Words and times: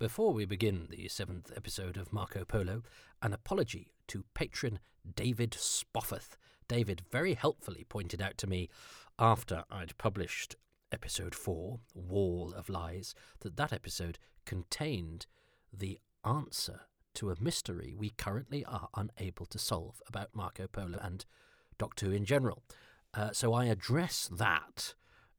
Before 0.00 0.32
we 0.32 0.46
begin 0.46 0.86
the 0.88 1.08
seventh 1.08 1.52
episode 1.54 1.98
of 1.98 2.10
Marco 2.10 2.42
Polo, 2.42 2.82
an 3.20 3.34
apology 3.34 3.92
to 4.08 4.24
patron 4.32 4.78
David 5.14 5.52
Spofford. 5.52 6.22
David 6.68 7.02
very 7.12 7.34
helpfully 7.34 7.84
pointed 7.86 8.22
out 8.22 8.38
to 8.38 8.46
me 8.46 8.70
after 9.18 9.64
I'd 9.70 9.98
published 9.98 10.56
episode 10.90 11.34
4, 11.34 11.80
Wall 11.94 12.54
of 12.56 12.70
Lies, 12.70 13.14
that 13.40 13.58
that 13.58 13.74
episode 13.74 14.18
contained 14.46 15.26
the 15.70 15.98
answer 16.24 16.80
to 17.16 17.30
a 17.30 17.36
mystery 17.38 17.92
we 17.94 18.08
currently 18.08 18.64
are 18.64 18.88
unable 18.96 19.44
to 19.44 19.58
solve 19.58 20.00
about 20.08 20.34
Marco 20.34 20.66
Polo 20.66 20.98
and 21.02 21.26
Doctor 21.76 22.06
Who 22.06 22.12
in 22.12 22.24
general. 22.24 22.62
Uh, 23.12 23.32
so 23.32 23.52
I 23.52 23.66
address 23.66 24.30
that 24.32 24.94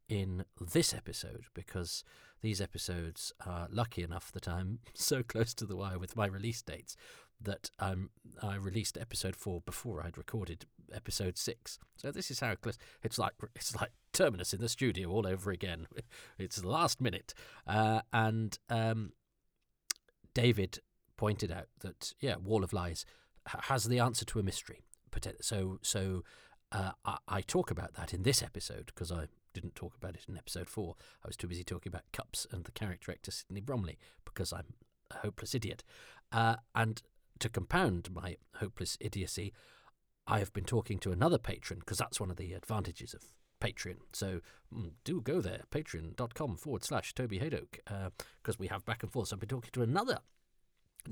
in 0.08 0.46
this 0.60 0.94
episode 0.94 1.46
because 1.56 2.04
these 2.42 2.62
episodes 2.62 3.32
are 3.46 3.68
lucky 3.72 4.04
enough 4.04 4.32
that 4.32 4.48
I'm 4.48 4.80
so 4.94 5.24
close 5.24 5.54
to 5.56 5.66
the 5.66 5.76
wire 5.76 6.00
with 6.00 6.16
my 6.16 6.26
release 6.26 6.62
dates 6.62 6.96
that 7.44 7.72
um, 7.80 8.12
I 8.42 8.56
released 8.56 8.98
episode 8.98 9.36
four 9.36 9.62
before 9.62 10.04
I'd 10.04 10.18
recorded 10.18 10.66
episode 10.94 11.38
six. 11.38 11.80
So 11.96 12.12
this 12.12 12.30
is 12.30 12.40
how 12.40 12.56
close 12.56 12.78
it's 13.04 13.18
like. 13.18 13.34
It's 13.56 13.76
like 13.76 13.92
Terminus 14.14 14.54
in 14.54 14.62
the 14.62 14.70
studio 14.70 15.10
all 15.10 15.26
over 15.26 15.52
again. 15.52 15.88
It's 16.38 16.58
the 16.58 16.70
last 16.70 17.00
minute, 17.00 17.34
uh, 17.68 18.02
and 18.12 18.58
um, 18.70 19.14
David 20.34 20.80
pointed 21.18 21.52
out 21.52 21.68
that 21.82 22.14
yeah, 22.20 22.36
Wall 22.38 22.64
of 22.64 22.74
Lies 22.74 23.06
has 23.46 23.86
the 23.86 24.00
answer 24.00 24.26
to 24.26 24.40
a 24.40 24.44
mystery. 24.44 24.82
So 25.42 25.80
so 25.82 26.24
uh, 26.72 26.92
I, 27.06 27.18
I, 27.28 27.42
talk 27.42 27.70
about 27.70 27.94
that 27.96 28.14
in 28.14 28.24
this 28.24 28.42
episode 28.42 28.88
because 28.88 29.12
I 29.12 29.26
didn't 29.54 29.76
talk 29.76 29.96
about 29.96 30.16
it 30.16 30.26
in 30.28 30.38
episode 30.38 30.70
four. 30.70 30.96
I 31.24 31.28
was 31.28 31.38
too 31.38 31.48
busy 31.48 31.64
talking 31.64 31.92
about 31.92 32.12
cups 32.12 32.48
and 32.52 32.64
the 32.64 32.72
character 32.72 33.12
actor 33.12 33.32
Sidney 33.32 33.62
Bromley 33.62 33.98
because 34.26 34.54
I'm 34.54 34.74
a 35.12 35.16
hopeless 35.18 35.56
idiot. 35.56 35.84
Uh, 36.32 36.56
and 36.76 37.02
to 37.40 37.50
compound 37.50 38.10
my 38.12 38.38
hopeless 38.56 38.98
idiocy, 39.02 39.54
I 40.28 40.40
have 40.40 40.54
been 40.54 40.66
talking 40.66 41.00
to 41.00 41.12
another 41.12 41.38
patron 41.38 41.80
because 41.80 41.98
that's 41.98 42.20
one 42.20 42.32
of 42.32 42.38
the 42.38 42.54
advantages 42.54 43.14
of 43.14 43.24
Patreon. 43.62 43.98
So 44.14 44.42
mm, 44.74 44.92
do 45.04 45.22
go 45.22 45.42
there, 45.42 45.62
patreon.com 45.72 46.58
forward 46.58 46.84
slash 46.84 47.14
Toby 47.14 47.40
Hadoke, 47.40 47.80
because 47.86 48.56
uh, 48.56 48.60
we 48.60 48.68
have 48.68 48.86
back 48.86 49.04
and 49.04 49.12
forth. 49.12 49.30
So 49.30 49.36
I've 49.36 49.40
been 49.40 49.50
talking 49.50 49.72
to 49.74 49.84
another 49.84 50.20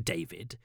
David 0.02 0.58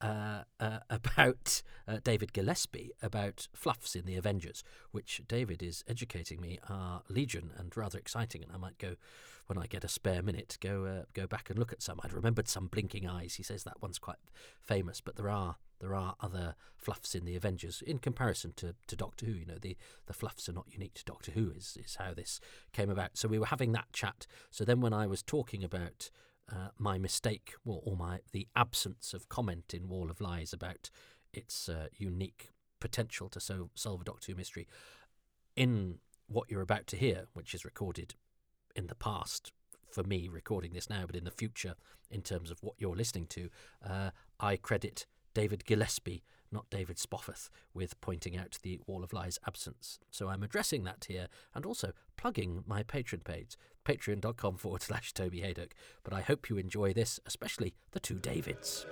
uh, 0.00 0.42
uh, 0.60 0.78
about 0.90 1.62
uh, 1.88 1.98
David 2.02 2.32
Gillespie 2.32 2.92
about 3.02 3.48
fluffs 3.54 3.94
in 3.94 4.04
the 4.04 4.16
Avengers, 4.16 4.62
which 4.90 5.22
David 5.26 5.62
is 5.62 5.84
educating 5.88 6.40
me 6.40 6.58
are 6.68 7.02
legion 7.08 7.50
and 7.56 7.76
rather 7.76 7.98
exciting. 7.98 8.42
And 8.42 8.52
I 8.52 8.56
might 8.56 8.78
go 8.78 8.96
when 9.46 9.58
I 9.58 9.66
get 9.66 9.84
a 9.84 9.88
spare 9.88 10.22
minute 10.22 10.58
go 10.60 10.84
uh, 10.84 11.04
go 11.14 11.26
back 11.26 11.50
and 11.50 11.58
look 11.58 11.72
at 11.72 11.82
some. 11.82 12.00
I'd 12.02 12.12
remembered 12.12 12.48
some 12.48 12.66
blinking 12.66 13.08
eyes. 13.08 13.34
He 13.34 13.42
says 13.42 13.64
that 13.64 13.80
one's 13.80 13.98
quite 13.98 14.18
famous, 14.60 15.00
but 15.00 15.16
there 15.16 15.30
are 15.30 15.56
there 15.80 15.94
are 15.94 16.14
other 16.20 16.54
fluffs 16.74 17.14
in 17.14 17.24
the 17.24 17.36
Avengers 17.36 17.82
in 17.86 17.98
comparison 17.98 18.52
to, 18.56 18.74
to 18.86 18.96
Doctor 18.96 19.26
Who. 19.26 19.32
You 19.32 19.46
know, 19.46 19.58
the, 19.60 19.76
the 20.06 20.14
fluffs 20.14 20.48
are 20.48 20.52
not 20.52 20.66
unique 20.70 20.94
to 20.94 21.04
Doctor 21.04 21.32
Who, 21.32 21.50
is, 21.50 21.76
is 21.82 21.96
how 21.96 22.14
this 22.14 22.40
came 22.72 22.88
about. 22.88 23.18
So 23.18 23.28
we 23.28 23.38
were 23.38 23.46
having 23.46 23.72
that 23.72 23.92
chat. 23.92 24.26
So 24.50 24.64
then 24.64 24.80
when 24.80 24.94
I 24.94 25.06
was 25.06 25.22
talking 25.22 25.62
about 25.62 26.10
uh, 26.50 26.68
my 26.78 26.98
mistake 26.98 27.54
or, 27.64 27.80
or, 27.84 27.96
my 27.96 28.20
the 28.32 28.46
absence 28.54 29.12
of 29.12 29.28
comment 29.28 29.74
in 29.74 29.88
Wall 29.88 30.10
of 30.10 30.20
Lies 30.20 30.52
about 30.52 30.90
its 31.32 31.68
uh, 31.68 31.88
unique 31.96 32.52
potential 32.80 33.28
to 33.30 33.40
so, 33.40 33.70
solve 33.74 34.02
a 34.02 34.04
Doctor 34.04 34.32
Who 34.32 34.36
mystery. 34.36 34.68
In 35.56 35.98
what 36.28 36.50
you're 36.50 36.62
about 36.62 36.86
to 36.88 36.96
hear, 36.96 37.26
which 37.32 37.54
is 37.54 37.64
recorded 37.64 38.14
in 38.74 38.86
the 38.86 38.94
past 38.94 39.52
for 39.90 40.02
me 40.02 40.28
recording 40.28 40.72
this 40.72 40.90
now, 40.90 41.04
but 41.06 41.16
in 41.16 41.24
the 41.24 41.30
future, 41.30 41.74
in 42.10 42.22
terms 42.22 42.50
of 42.50 42.62
what 42.62 42.74
you're 42.78 42.96
listening 42.96 43.26
to, 43.26 43.48
uh, 43.84 44.10
I 44.38 44.56
credit 44.56 45.06
David 45.34 45.64
Gillespie, 45.64 46.22
not 46.52 46.70
David 46.70 46.98
Spofford, 46.98 47.48
with 47.74 48.00
pointing 48.00 48.36
out 48.36 48.58
the 48.62 48.80
Wall 48.86 49.02
of 49.02 49.12
Lies 49.12 49.38
absence. 49.46 49.98
So 50.10 50.28
I'm 50.28 50.42
addressing 50.42 50.84
that 50.84 51.06
here 51.08 51.28
and 51.54 51.66
also 51.66 51.92
plugging 52.16 52.62
my 52.66 52.82
Patreon 52.82 53.24
page, 53.24 53.56
patreon.com 53.86 54.56
forward 54.56 54.82
slash 54.82 55.12
Toby 55.12 55.40
Hadoke. 55.40 55.72
But 56.02 56.12
I 56.12 56.20
hope 56.20 56.50
you 56.50 56.58
enjoy 56.58 56.92
this, 56.92 57.20
especially 57.26 57.74
the 57.92 58.00
two 58.00 58.16
Davids. 58.16 58.84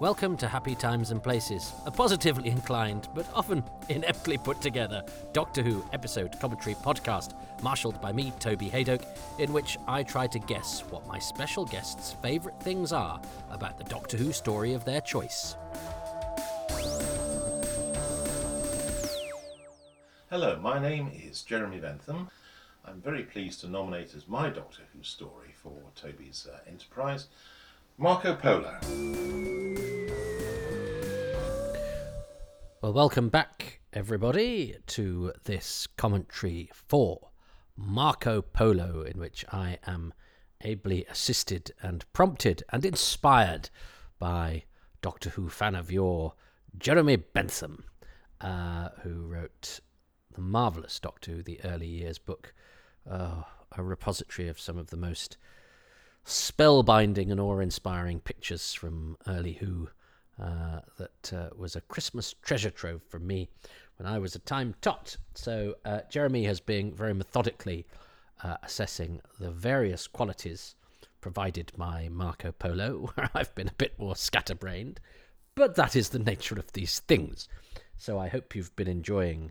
Welcome 0.00 0.36
to 0.36 0.46
Happy 0.46 0.76
Times 0.76 1.10
and 1.10 1.20
Places, 1.20 1.72
a 1.84 1.90
positively 1.90 2.50
inclined, 2.50 3.08
but 3.16 3.26
often 3.34 3.64
ineptly 3.88 4.38
put 4.38 4.60
together 4.60 5.02
Doctor 5.32 5.60
Who 5.60 5.84
episode 5.92 6.38
commentary 6.38 6.76
podcast, 6.76 7.34
marshalled 7.64 8.00
by 8.00 8.12
me, 8.12 8.32
Toby 8.38 8.70
Hadoke, 8.70 9.04
in 9.40 9.52
which 9.52 9.76
I 9.88 10.04
try 10.04 10.28
to 10.28 10.38
guess 10.38 10.82
what 10.90 11.04
my 11.08 11.18
special 11.18 11.64
guests' 11.64 12.14
favourite 12.22 12.60
things 12.60 12.92
are 12.92 13.20
about 13.50 13.76
the 13.76 13.82
Doctor 13.84 14.16
Who 14.16 14.32
story 14.32 14.72
of 14.72 14.84
their 14.84 15.00
choice. 15.00 15.56
Hello, 20.30 20.58
my 20.60 20.78
name 20.78 21.10
is 21.14 21.40
Jeremy 21.40 21.78
Bentham. 21.78 22.28
I'm 22.84 23.00
very 23.00 23.22
pleased 23.22 23.62
to 23.62 23.66
nominate 23.66 24.14
as 24.14 24.28
my 24.28 24.50
Doctor 24.50 24.82
Who 24.92 25.02
story 25.02 25.54
for 25.54 25.72
Toby's 25.94 26.46
uh, 26.52 26.58
enterprise 26.68 27.28
Marco 27.96 28.34
Polo. 28.34 28.76
Well, 32.82 32.92
welcome 32.92 33.30
back, 33.30 33.80
everybody, 33.94 34.76
to 34.88 35.32
this 35.44 35.86
commentary 35.96 36.68
for 36.74 37.30
Marco 37.74 38.42
Polo, 38.42 39.00
in 39.04 39.18
which 39.18 39.46
I 39.50 39.78
am 39.86 40.12
ably 40.60 41.06
assisted 41.06 41.72
and 41.80 42.04
prompted 42.12 42.62
and 42.70 42.84
inspired 42.84 43.70
by 44.18 44.64
Doctor 45.00 45.30
Who 45.30 45.48
fan 45.48 45.74
of 45.74 45.90
yore, 45.90 46.34
Jeremy 46.76 47.16
Bentham, 47.16 47.84
uh, 48.42 48.90
who 49.02 49.22
wrote 49.22 49.80
the 50.38 50.42
marvellous 50.44 51.00
Doctor 51.00 51.32
Who, 51.32 51.42
the 51.42 51.60
early 51.64 51.88
years 51.88 52.16
book, 52.16 52.54
uh, 53.10 53.42
a 53.76 53.82
repository 53.82 54.46
of 54.48 54.60
some 54.60 54.78
of 54.78 54.90
the 54.90 54.96
most 54.96 55.36
spellbinding 56.24 57.32
and 57.32 57.40
awe 57.40 57.58
inspiring 57.58 58.20
pictures 58.20 58.72
from 58.72 59.16
early 59.26 59.54
Who. 59.54 59.88
Uh, 60.40 60.78
that 60.96 61.32
uh, 61.32 61.48
was 61.56 61.74
a 61.74 61.80
Christmas 61.80 62.36
treasure 62.40 62.70
trove 62.70 63.02
for 63.02 63.18
me 63.18 63.48
when 63.96 64.06
I 64.06 64.20
was 64.20 64.36
a 64.36 64.38
time 64.38 64.76
tot. 64.80 65.16
So 65.34 65.74
uh, 65.84 66.02
Jeremy 66.08 66.44
has 66.44 66.60
been 66.60 66.94
very 66.94 67.14
methodically 67.14 67.84
uh, 68.44 68.58
assessing 68.62 69.20
the 69.40 69.50
various 69.50 70.06
qualities 70.06 70.76
provided 71.20 71.72
by 71.76 72.08
Marco 72.08 72.52
Polo, 72.52 73.10
where 73.14 73.28
I've 73.34 73.52
been 73.56 73.66
a 73.66 73.72
bit 73.72 73.98
more 73.98 74.14
scatterbrained, 74.14 75.00
but 75.56 75.74
that 75.74 75.96
is 75.96 76.10
the 76.10 76.20
nature 76.20 76.54
of 76.60 76.72
these 76.74 77.00
things. 77.00 77.48
So 77.96 78.20
I 78.20 78.28
hope 78.28 78.54
you've 78.54 78.76
been 78.76 78.86
enjoying 78.86 79.50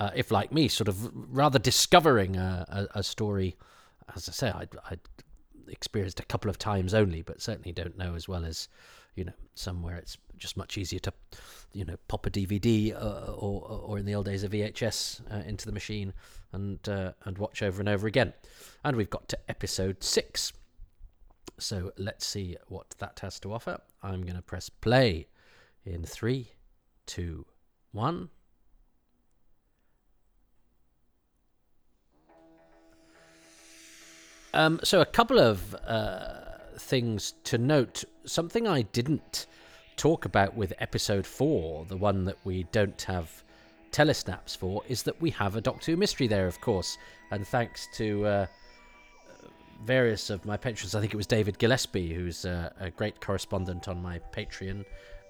uh, 0.00 0.10
if 0.14 0.30
like 0.30 0.50
me, 0.50 0.66
sort 0.66 0.88
of 0.88 1.10
rather 1.14 1.58
discovering 1.58 2.36
a, 2.36 2.88
a, 2.94 2.98
a 3.00 3.02
story. 3.02 3.56
As 4.16 4.28
I 4.28 4.32
say, 4.32 4.48
I 4.48 4.66
I 4.90 4.96
experienced 5.68 6.18
a 6.18 6.24
couple 6.24 6.50
of 6.50 6.58
times 6.58 6.94
only, 6.94 7.22
but 7.22 7.40
certainly 7.40 7.72
don't 7.72 7.96
know 7.96 8.14
as 8.14 8.26
well 8.26 8.44
as 8.44 8.68
you 9.14 9.24
know 9.24 9.32
somewhere 9.54 9.96
it's 9.96 10.16
just 10.38 10.56
much 10.56 10.78
easier 10.78 11.00
to 11.00 11.12
you 11.72 11.84
know 11.84 11.96
pop 12.08 12.24
a 12.26 12.30
DVD 12.30 12.94
uh, 12.94 13.32
or 13.32 13.60
or 13.68 13.98
in 13.98 14.06
the 14.06 14.14
old 14.14 14.24
days 14.24 14.42
a 14.42 14.48
VHS 14.48 15.20
uh, 15.32 15.44
into 15.46 15.66
the 15.66 15.72
machine 15.72 16.14
and 16.52 16.88
uh, 16.88 17.12
and 17.24 17.38
watch 17.38 17.62
over 17.62 17.80
and 17.80 17.88
over 17.88 18.06
again. 18.06 18.32
And 18.84 18.96
we've 18.96 19.10
got 19.10 19.28
to 19.28 19.38
episode 19.48 20.02
six. 20.02 20.52
So 21.58 21.92
let's 21.98 22.26
see 22.26 22.56
what 22.68 22.94
that 22.98 23.20
has 23.20 23.38
to 23.40 23.52
offer. 23.52 23.78
I'm 24.02 24.22
going 24.22 24.36
to 24.36 24.42
press 24.42 24.70
play 24.70 25.28
in 25.84 26.04
three, 26.04 26.52
two, 27.04 27.44
one. 27.92 28.30
Um, 34.52 34.80
so 34.82 35.00
a 35.00 35.06
couple 35.06 35.38
of 35.38 35.74
uh, 35.86 36.40
things 36.78 37.34
to 37.44 37.58
note. 37.58 38.04
Something 38.24 38.66
I 38.66 38.82
didn't 38.82 39.46
talk 39.96 40.24
about 40.24 40.56
with 40.56 40.72
episode 40.78 41.26
four, 41.26 41.84
the 41.84 41.96
one 41.96 42.24
that 42.24 42.38
we 42.44 42.64
don't 42.72 43.00
have 43.02 43.44
telesnaps 43.92 44.56
for, 44.56 44.82
is 44.88 45.02
that 45.04 45.20
we 45.20 45.30
have 45.30 45.56
a 45.56 45.60
Doctor 45.60 45.92
Who 45.92 45.96
mystery 45.96 46.26
there, 46.26 46.46
of 46.46 46.60
course. 46.60 46.96
And 47.30 47.46
thanks 47.46 47.86
to 47.94 48.26
uh, 48.26 48.46
various 49.84 50.30
of 50.30 50.44
my 50.44 50.56
patrons, 50.56 50.94
I 50.94 51.00
think 51.00 51.14
it 51.14 51.16
was 51.16 51.26
David 51.26 51.58
Gillespie, 51.58 52.12
who's 52.12 52.44
uh, 52.44 52.70
a 52.80 52.90
great 52.90 53.20
correspondent 53.20 53.88
on 53.88 54.02
my 54.02 54.20
Patreon 54.32 54.84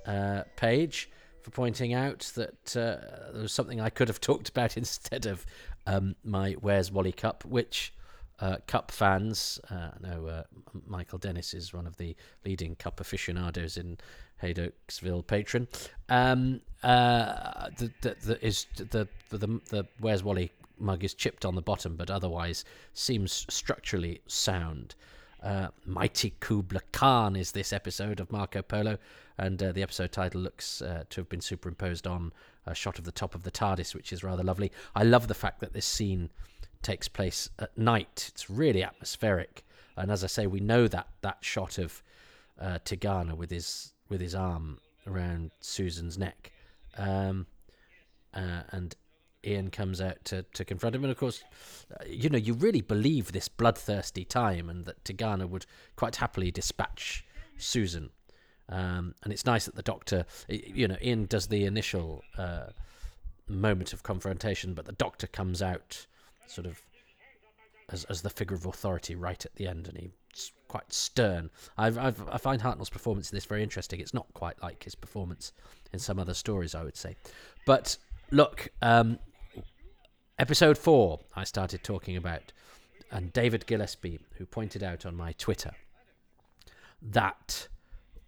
uh, 0.07 0.45
page, 0.57 1.11
for 1.43 1.51
pointing 1.51 1.95
out 1.95 2.31
that 2.37 2.77
uh, 2.77 3.33
there 3.33 3.43
was 3.43 3.53
something 3.53 3.81
I 3.81 3.91
could 3.91 4.09
have 4.09 4.21
talked 4.21 4.49
about 4.49 4.77
instead 4.77 5.27
of 5.27 5.45
um, 5.87 6.17
my 6.25 6.53
Where's 6.53 6.91
Wally 6.91 7.13
Cup, 7.13 7.45
which 7.45 7.93
uh, 8.41 8.57
Cup 8.67 8.91
fans. 8.91 9.61
Uh, 9.71 9.91
I 9.95 10.09
know 10.09 10.27
uh, 10.27 10.43
Michael 10.87 11.19
Dennis 11.19 11.55
is 11.55 11.73
one 11.73 11.87
of 11.87 11.97
the 11.97 12.17
leading 12.45 12.75
Cup 12.77 13.01
aficionados 13.01 13.77
in 13.77 13.99
Haydocksville. 14.43 15.27
patron. 15.27 15.69
Um, 16.09 16.61
uh, 16.83 17.69
the, 17.77 17.91
the, 18.01 18.17
the, 18.25 18.47
is 18.47 18.67
the, 18.77 19.09
the, 19.29 19.39
the, 19.39 19.61
the 19.69 19.87
Where's 19.99 20.23
Wally 20.23 20.51
mug 20.79 21.05
is 21.05 21.13
chipped 21.15 21.45
on 21.45 21.55
the 21.55 21.63
bottom, 21.63 21.97
but 21.97 22.11
otherwise 22.11 22.65
seems 22.95 23.47
structurally 23.51 24.21
sound. 24.27 24.95
Uh, 25.43 25.69
Mighty 25.87 26.35
Kublai 26.41 26.81
Khan 26.93 27.37
is 27.37 27.53
this 27.53 27.73
episode 27.73 28.21
of 28.21 28.33
Marco 28.33 28.63
Polo, 28.63 28.99
and 29.37 29.63
uh, 29.63 29.73
the 29.73 29.83
episode 29.83 30.13
title 30.13 30.41
looks 30.41 30.79
to 30.79 31.21
have 31.21 31.29
been 31.29 31.41
superimposed 31.41 32.07
on 32.07 32.33
a 32.67 32.75
shot 32.75 32.99
of 32.99 33.05
the 33.05 33.13
top 33.13 33.35
of 33.35 33.43
the 33.43 33.51
TARDIS, 33.51 33.95
which 33.95 34.13
is 34.13 34.23
rather 34.23 34.43
lovely. 34.43 34.71
I 34.95 35.03
love 35.03 35.29
the 35.29 35.35
fact 35.35 35.61
that 35.61 35.73
this 35.73 35.87
scene 35.87 36.31
takes 36.83 37.09
place 37.09 37.51
at 37.59 37.77
night. 37.77 38.31
It's 38.33 38.51
really 38.51 38.83
atmospheric, 38.83 39.65
and 39.97 40.11
as 40.11 40.25
I 40.25 40.29
say, 40.29 40.47
we 40.47 40.61
know 40.61 40.89
that 40.89 41.09
that 41.23 41.39
shot 41.41 41.79
of 41.79 42.03
uh, 42.61 42.79
Tegana 42.85 43.37
with 43.37 43.51
his 43.51 43.93
with 44.09 44.21
his 44.21 44.35
arm 44.35 44.79
around 45.07 45.51
Susan's 45.61 46.19
neck, 46.19 46.53
um, 46.97 47.47
uh, 48.35 48.63
and 48.71 48.95
Ian 49.45 49.71
comes 49.71 50.01
out 50.01 50.25
to, 50.27 50.43
to 50.55 50.65
confront 50.65 50.95
him. 50.95 51.05
And 51.05 51.11
of 51.11 51.19
course, 51.19 51.43
uh, 51.93 52.05
you 52.07 52.29
know, 52.29 52.39
you 52.39 52.55
really 52.55 52.83
believe 52.83 53.33
this 53.33 53.49
bloodthirsty 53.49 54.25
time 54.25 54.69
and 54.69 54.85
that 54.85 55.03
Tegana 55.05 55.49
would 55.49 55.67
quite 55.97 56.17
happily 56.17 56.51
dispatch 56.51 57.25
Susan. 57.57 58.11
Um, 58.69 59.15
and 59.23 59.33
it's 59.33 59.47
nice 59.47 59.65
that 59.65 59.75
the 59.75 59.83
doctor, 59.83 60.27
you 60.49 60.87
know, 60.87 60.97
Ian 61.03 61.27
does 61.27 61.49
the 61.49 61.65
initial 61.65 62.23
uh, 62.37 62.67
moment 63.49 63.93
of 63.93 64.03
confrontation, 64.03 64.75
but 64.75 64.85
the 64.85 64.93
doctor 64.93 65.27
comes 65.27 65.63
out 65.63 66.07
sort 66.51 66.67
of 66.67 66.81
as, 67.91 68.05
as 68.05 68.23
the 68.23 68.31
figure 68.31 68.57
of 68.57 68.67
authority 68.67 69.15
right 69.15 69.45
at 69.45 69.55
the 69.57 69.67
end, 69.67 69.89
and 69.89 69.97
he's 69.97 70.53
quite 70.69 70.93
stern. 70.93 71.51
I've, 71.77 71.99
I've, 71.99 72.29
I 72.29 72.39
find 72.39 72.63
Hartnell's 72.63 72.91
performance 72.91 73.31
in 73.31 73.37
this 73.37 73.45
very 73.45 73.63
interesting. 73.63 74.01
It's 74.01 74.15
not 74.15 74.33
quite 74.35 74.63
like 74.63 74.83
his 74.85 74.95
performance 74.95 75.53
in 75.93 75.99
some 75.99 76.19
other 76.19 76.35
stories, 76.35 76.75
I 76.75 76.85
would 76.85 76.97
say. 76.97 77.17
But 77.67 77.97
look, 78.31 78.69
um, 78.83 79.19
Episode 80.39 80.79
4, 80.79 81.21
I 81.37 81.45
started 81.45 81.85
talking 81.85 82.17
about, 82.17 82.53
and 83.11 83.33
David 83.33 83.67
Gillespie, 83.67 84.21
who 84.39 84.47
pointed 84.47 84.83
out 84.83 85.05
on 85.05 85.15
my 85.15 85.33
Twitter 85.33 85.73
that 87.03 87.69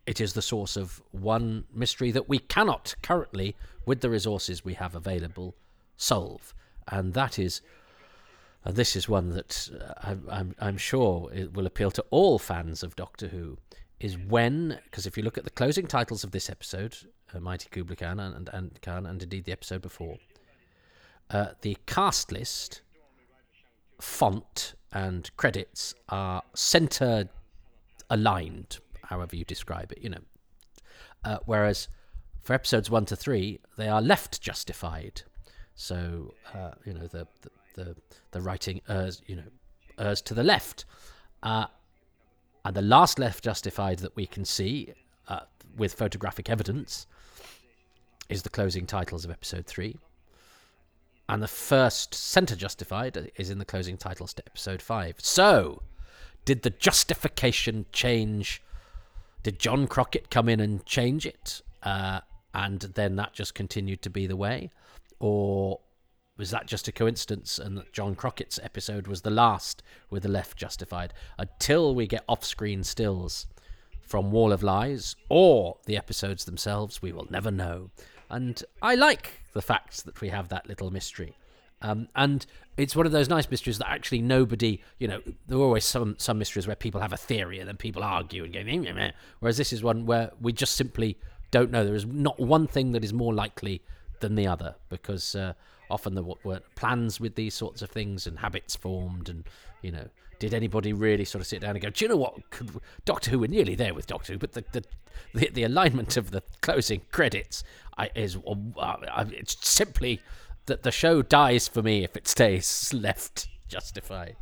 it 0.04 0.20
is 0.20 0.32
the 0.32 0.42
source 0.42 0.76
of 0.76 1.00
one 1.12 1.64
mystery 1.72 2.10
that 2.10 2.28
we 2.28 2.38
cannot 2.38 2.94
currently, 3.02 3.56
with 3.86 4.00
the 4.00 4.10
resources 4.10 4.64
we 4.64 4.74
have 4.74 4.94
available, 4.94 5.54
solve. 5.96 6.52
And 6.88 7.14
that 7.14 7.38
is, 7.38 7.62
and 8.64 8.76
this 8.76 8.96
is 8.96 9.08
one 9.08 9.30
that 9.30 9.68
uh, 9.80 9.94
I'm, 10.02 10.26
I'm, 10.30 10.54
I'm 10.60 10.76
sure 10.78 11.30
it 11.32 11.52
will 11.54 11.66
appeal 11.66 11.90
to 11.92 12.04
all 12.10 12.38
fans 12.38 12.82
of 12.82 12.96
Doctor 12.96 13.28
Who, 13.28 13.58
is 13.98 14.18
when, 14.18 14.80
because 14.84 15.06
if 15.06 15.16
you 15.16 15.22
look 15.22 15.38
at 15.38 15.44
the 15.44 15.50
closing 15.50 15.86
titles 15.86 16.24
of 16.24 16.32
this 16.32 16.50
episode, 16.50 16.96
uh, 17.32 17.40
Mighty 17.40 17.68
Kublai 17.70 17.94
Khan 17.94 18.18
and, 18.18 18.48
and, 18.52 18.82
Khan, 18.82 19.06
and 19.06 19.22
indeed 19.22 19.44
the 19.44 19.52
episode 19.52 19.80
before, 19.80 20.16
uh, 21.30 21.50
the 21.62 21.76
cast 21.86 22.32
list, 22.32 22.82
font, 24.00 24.74
and 24.92 25.34
credits 25.36 25.94
are 26.08 26.42
center 26.54 27.28
aligned, 28.10 28.78
however 29.04 29.36
you 29.36 29.44
describe 29.44 29.92
it, 29.92 29.98
you 30.02 30.10
know. 30.10 30.22
Uh, 31.24 31.38
whereas 31.46 31.88
for 32.42 32.54
episodes 32.54 32.90
one 32.90 33.06
to 33.06 33.16
three, 33.16 33.60
they 33.78 33.88
are 33.88 34.02
left 34.02 34.40
justified. 34.40 35.22
So, 35.74 36.34
uh, 36.52 36.72
you 36.84 36.92
know, 36.92 37.06
the, 37.06 37.26
the, 37.40 37.50
the, 37.74 37.96
the 38.30 38.40
writing, 38.40 38.80
ers, 38.88 39.22
you 39.26 39.36
know, 39.36 39.42
ers 39.98 40.22
to 40.22 40.34
the 40.34 40.42
left. 40.42 40.84
Uh, 41.42 41.66
and 42.64 42.76
the 42.76 42.82
last 42.82 43.18
left 43.18 43.44
justified 43.44 43.98
that 44.00 44.14
we 44.14 44.26
can 44.26 44.44
see 44.44 44.92
uh, 45.28 45.40
with 45.76 45.94
photographic 45.94 46.48
evidence 46.48 47.06
is 48.28 48.42
the 48.42 48.50
closing 48.50 48.86
titles 48.86 49.24
of 49.24 49.30
episode 49.30 49.66
three 49.66 49.96
and 51.28 51.42
the 51.42 51.48
first 51.48 52.14
centre 52.14 52.56
justified 52.56 53.30
is 53.36 53.48
in 53.48 53.58
the 53.58 53.64
closing 53.64 53.96
titles 53.96 54.34
to 54.34 54.42
episode 54.46 54.82
5. 54.82 55.16
So, 55.18 55.82
did 56.44 56.62
the 56.62 56.68
justification 56.70 57.86
change? 57.92 58.62
Did 59.42 59.58
John 59.58 59.86
Crockett 59.86 60.30
come 60.30 60.48
in 60.48 60.60
and 60.60 60.84
change 60.84 61.24
it? 61.24 61.62
Uh, 61.82 62.20
and 62.54 62.80
then 62.80 63.16
that 63.16 63.32
just 63.32 63.54
continued 63.54 64.02
to 64.02 64.10
be 64.10 64.26
the 64.26 64.36
way? 64.36 64.70
Or 65.20 65.80
was 66.36 66.50
that 66.50 66.66
just 66.66 66.88
a 66.88 66.92
coincidence 66.92 67.58
and 67.58 67.76
that 67.76 67.92
John 67.92 68.14
Crockett's 68.14 68.58
episode 68.62 69.06
was 69.06 69.22
the 69.22 69.30
last 69.30 69.82
with 70.10 70.22
the 70.22 70.28
left 70.28 70.56
justified? 70.56 71.12
Until 71.38 71.94
we 71.94 72.06
get 72.06 72.24
off 72.28 72.44
screen 72.44 72.84
stills 72.84 73.46
from 74.00 74.30
Wall 74.30 74.52
of 74.52 74.62
Lies 74.62 75.16
or 75.28 75.76
the 75.86 75.96
episodes 75.96 76.44
themselves, 76.44 77.02
we 77.02 77.12
will 77.12 77.26
never 77.30 77.50
know. 77.50 77.90
And 78.30 78.62
I 78.80 78.94
like 78.94 79.42
the 79.52 79.62
fact 79.62 80.04
that 80.06 80.20
we 80.20 80.30
have 80.30 80.48
that 80.48 80.66
little 80.66 80.90
mystery. 80.90 81.36
Um, 81.82 82.08
and 82.14 82.46
it's 82.76 82.96
one 82.96 83.06
of 83.06 83.12
those 83.12 83.28
nice 83.28 83.50
mysteries 83.50 83.78
that 83.78 83.90
actually 83.90 84.22
nobody, 84.22 84.80
you 84.98 85.08
know, 85.08 85.20
there 85.46 85.58
are 85.58 85.62
always 85.62 85.84
some 85.84 86.14
some 86.18 86.38
mysteries 86.38 86.66
where 86.66 86.76
people 86.76 87.00
have 87.00 87.12
a 87.12 87.16
theory 87.16 87.58
and 87.58 87.68
then 87.68 87.76
people 87.76 88.02
argue 88.02 88.44
and 88.44 88.54
go, 88.54 88.62
meh, 88.62 88.92
meh, 88.92 89.10
whereas 89.40 89.56
this 89.56 89.72
is 89.72 89.82
one 89.82 90.06
where 90.06 90.30
we 90.40 90.52
just 90.52 90.76
simply 90.76 91.18
don't 91.50 91.70
know. 91.70 91.84
There 91.84 91.94
is 91.94 92.06
not 92.06 92.38
one 92.38 92.66
thing 92.66 92.92
that 92.92 93.04
is 93.04 93.12
more 93.12 93.34
likely 93.34 93.82
than 94.20 94.36
the 94.36 94.46
other 94.46 94.76
because 94.88 95.34
uh, 95.34 95.54
often 95.92 96.14
there 96.14 96.24
weren't 96.42 96.64
plans 96.74 97.20
with 97.20 97.34
these 97.34 97.54
sorts 97.54 97.82
of 97.82 97.90
things 97.90 98.26
and 98.26 98.38
habits 98.38 98.74
formed 98.74 99.28
and 99.28 99.44
you 99.82 99.92
know 99.92 100.08
did 100.38 100.54
anybody 100.54 100.92
really 100.92 101.24
sort 101.24 101.40
of 101.40 101.46
sit 101.46 101.60
down 101.60 101.76
and 101.76 101.82
go 101.82 101.90
do 101.90 102.04
you 102.04 102.08
know 102.08 102.16
what? 102.16 102.50
Could, 102.50 102.70
doctor 103.04 103.30
who 103.30 103.38
we're 103.38 103.50
nearly 103.50 103.74
there 103.74 103.94
with 103.94 104.06
doctor 104.06 104.32
who 104.32 104.38
but 104.38 104.52
the 104.52 104.64
the, 104.72 104.82
the, 105.34 105.50
the 105.50 105.62
alignment 105.64 106.16
of 106.16 106.30
the 106.30 106.42
closing 106.62 107.02
credits 107.12 107.62
I, 107.96 108.10
is 108.14 108.36
uh, 108.76 108.96
it's 109.30 109.56
simply 109.68 110.20
that 110.66 110.82
the 110.82 110.90
show 110.90 111.22
dies 111.22 111.68
for 111.68 111.82
me 111.82 112.02
if 112.02 112.16
it 112.16 112.26
stays 112.26 112.92
left 112.94 113.48
justified. 113.68 114.36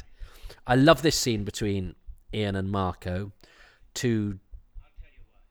I 0.67 0.77
love 0.77 1.03
this 1.03 1.17
scene 1.17 1.45
between 1.45 1.97
ian 2.33 2.55
and 2.55 2.71
marco 2.71 3.33
two 3.93 4.39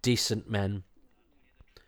decent 0.01 0.49
men 0.49 0.83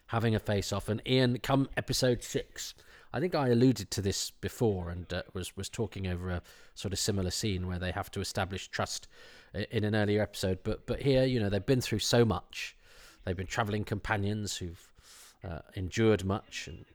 having 0.07 0.35
a 0.35 0.39
face 0.39 0.73
off 0.73 0.89
and 0.89 1.01
ian 1.07 1.39
come 1.39 1.69
episode 1.77 2.21
six 2.21 2.75
I 3.13 3.19
think 3.19 3.35
I 3.35 3.49
alluded 3.49 3.91
to 3.91 4.01
this 4.01 4.31
before 4.31 4.89
and 4.89 5.11
uh, 5.13 5.23
was 5.33 5.55
was 5.57 5.69
talking 5.69 6.07
over 6.07 6.29
a 6.29 6.41
sort 6.75 6.93
of 6.93 6.99
similar 6.99 7.31
scene 7.31 7.67
where 7.67 7.79
they 7.79 7.91
have 7.91 8.09
to 8.11 8.21
establish 8.21 8.67
trust 8.69 9.07
in 9.53 9.83
an 9.83 9.95
earlier 9.95 10.21
episode. 10.21 10.59
But 10.63 10.85
but 10.85 11.01
here, 11.01 11.25
you 11.25 11.39
know, 11.39 11.49
they've 11.49 11.65
been 11.65 11.81
through 11.81 11.99
so 11.99 12.23
much. 12.25 12.75
They've 13.25 13.37
been 13.37 13.47
traveling 13.47 13.83
companions 13.83 14.57
who've 14.57 14.91
uh, 15.43 15.59
endured 15.75 16.23
much 16.25 16.67
and 16.67 16.85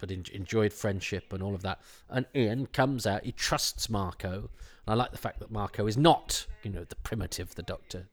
but 0.00 0.10
en- 0.10 0.24
enjoyed 0.32 0.72
friendship 0.72 1.32
and 1.32 1.42
all 1.42 1.54
of 1.54 1.62
that. 1.62 1.80
And 2.08 2.26
Ian 2.34 2.66
comes 2.66 3.06
out. 3.06 3.24
He 3.24 3.32
trusts 3.32 3.90
Marco. 3.90 4.50
And 4.86 4.92
I 4.92 4.94
like 4.94 5.12
the 5.12 5.18
fact 5.18 5.40
that 5.40 5.50
Marco 5.50 5.86
is 5.86 5.96
not, 5.96 6.46
you 6.62 6.70
know, 6.70 6.84
the 6.84 6.96
primitive 6.96 7.54
the 7.54 7.62
Doctor 7.62 8.06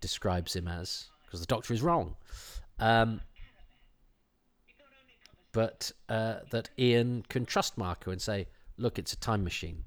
describes 0.00 0.56
him 0.56 0.68
as, 0.68 1.06
because 1.26 1.40
the 1.40 1.46
Doctor 1.46 1.74
is 1.74 1.82
wrong. 1.82 2.14
Um, 2.78 3.20
but 5.52 5.92
uh, 6.08 6.40
that 6.50 6.70
Ian 6.78 7.24
can 7.28 7.44
trust 7.44 7.76
Marco 7.76 8.10
and 8.10 8.20
say, 8.20 8.46
look, 8.76 8.98
it's 8.98 9.12
a 9.12 9.18
time 9.18 9.44
machine. 9.44 9.84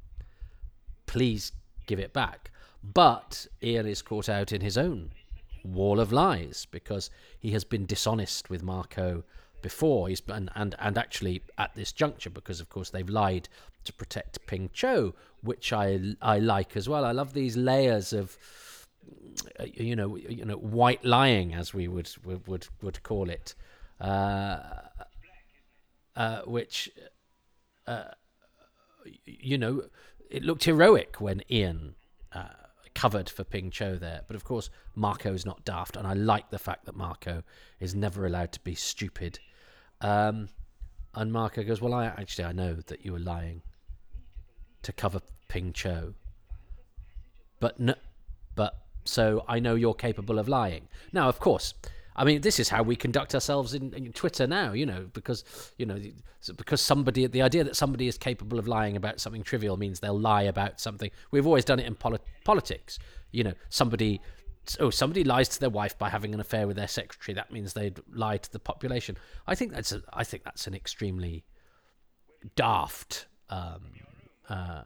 Please 1.05 1.51
give 1.85 1.99
it 1.99 2.13
back. 2.13 2.51
But 2.83 3.47
Ian 3.61 3.87
is 3.87 4.01
caught 4.01 4.27
out 4.27 4.51
in 4.51 4.61
his 4.61 4.77
own 4.77 5.11
wall 5.63 5.99
of 5.99 6.11
lies 6.11 6.67
because 6.69 7.09
he 7.39 7.51
has 7.51 7.63
been 7.63 7.85
dishonest 7.85 8.49
with 8.49 8.61
Marco 8.61 9.23
before. 9.61 10.09
He's 10.09 10.21
and, 10.27 10.49
and, 10.55 10.75
and 10.79 10.97
actually 10.97 11.41
at 11.57 11.73
this 11.75 11.91
juncture 11.91 12.29
because 12.29 12.59
of 12.59 12.69
course 12.69 12.89
they've 12.89 13.09
lied 13.09 13.47
to 13.85 13.93
protect 13.93 14.45
Ping 14.45 14.69
Cho, 14.73 15.15
which 15.41 15.73
I 15.73 16.15
I 16.21 16.39
like 16.39 16.75
as 16.75 16.87
well. 16.87 17.05
I 17.05 17.11
love 17.11 17.33
these 17.33 17.57
layers 17.57 18.13
of 18.13 18.37
you 19.73 19.95
know 19.95 20.15
you 20.17 20.45
know 20.45 20.55
white 20.55 21.03
lying 21.03 21.53
as 21.53 21.73
we 21.73 21.87
would 21.87 22.09
would 22.23 22.67
would 22.81 23.03
call 23.03 23.29
it. 23.29 23.55
Uh, 23.99 24.59
uh, 26.15 26.41
which, 26.41 26.89
uh, 27.87 28.11
you 29.25 29.57
know, 29.57 29.83
it 30.29 30.43
looked 30.43 30.63
heroic 30.63 31.19
when 31.19 31.41
Ian 31.49 31.95
uh, 32.31 32.47
covered 32.93 33.29
for 33.29 33.43
Ping 33.43 33.71
Cho 33.71 33.95
there. 33.95 34.21
But 34.27 34.35
of 34.35 34.43
course, 34.43 34.69
Marco 34.95 35.33
is 35.33 35.45
not 35.45 35.65
daft, 35.65 35.95
and 35.95 36.07
I 36.07 36.13
like 36.13 36.49
the 36.49 36.59
fact 36.59 36.85
that 36.85 36.95
Marco 36.95 37.43
is 37.79 37.95
never 37.95 38.25
allowed 38.25 38.51
to 38.53 38.59
be 38.61 38.75
stupid. 38.75 39.39
Um, 40.01 40.49
and 41.15 41.31
Marco 41.31 41.63
goes, 41.63 41.81
"Well, 41.81 41.93
I 41.93 42.05
actually 42.05 42.45
I 42.45 42.51
know 42.51 42.75
that 42.75 43.05
you 43.05 43.13
were 43.13 43.19
lying 43.19 43.61
to 44.83 44.91
cover 44.91 45.21
Ping 45.47 45.73
Cho, 45.73 46.13
but 47.59 47.79
no, 47.79 47.95
but 48.55 48.79
so 49.05 49.45
I 49.47 49.59
know 49.59 49.75
you're 49.75 49.93
capable 49.93 50.39
of 50.39 50.47
lying." 50.47 50.87
Now, 51.11 51.29
of 51.29 51.39
course, 51.39 51.73
I 52.15 52.23
mean, 52.23 52.41
this 52.41 52.59
is 52.59 52.69
how 52.69 52.83
we 52.83 52.95
conduct 52.95 53.33
ourselves 53.33 53.73
in, 53.73 53.93
in, 53.93 54.13
Twitter 54.13 54.45
now, 54.45 54.73
you 54.73 54.85
know, 54.85 55.09
because 55.13 55.43
you 55.77 55.85
know, 55.85 55.99
because 56.55 56.81
somebody, 56.81 57.25
the 57.27 57.41
idea 57.41 57.63
that 57.63 57.75
somebody 57.75 58.07
is 58.07 58.17
capable 58.17 58.59
of 58.59 58.67
lying 58.67 58.95
about 58.95 59.19
something 59.19 59.43
trivial 59.43 59.77
means 59.77 59.99
they'll 59.99 60.19
lie 60.19 60.43
about 60.43 60.79
something. 60.79 61.09
We've 61.31 61.47
always 61.47 61.65
done 61.65 61.79
it 61.79 61.87
in 61.87 61.95
poli- 61.95 62.19
politics. 62.43 62.99
You 63.31 63.45
know, 63.45 63.53
somebody, 63.69 64.21
oh, 64.79 64.89
somebody 64.89 65.23
lies 65.23 65.49
to 65.49 65.59
their 65.59 65.69
wife 65.69 65.97
by 65.97 66.09
having 66.09 66.33
an 66.33 66.39
affair 66.39 66.67
with 66.67 66.75
their 66.75 66.87
secretary. 66.87 67.33
That 67.33 67.51
means 67.51 67.73
they'd 67.73 67.99
lie 68.11 68.37
to 68.37 68.51
the 68.51 68.59
population. 68.59 69.17
I 69.47 69.55
think 69.55 69.73
that's, 69.73 69.91
a, 69.91 70.01
I 70.11 70.23
think 70.23 70.43
that's 70.43 70.67
an 70.67 70.75
extremely 70.75 71.45
daft 72.55 73.27
um, 73.49 73.91
uh, 74.49 74.83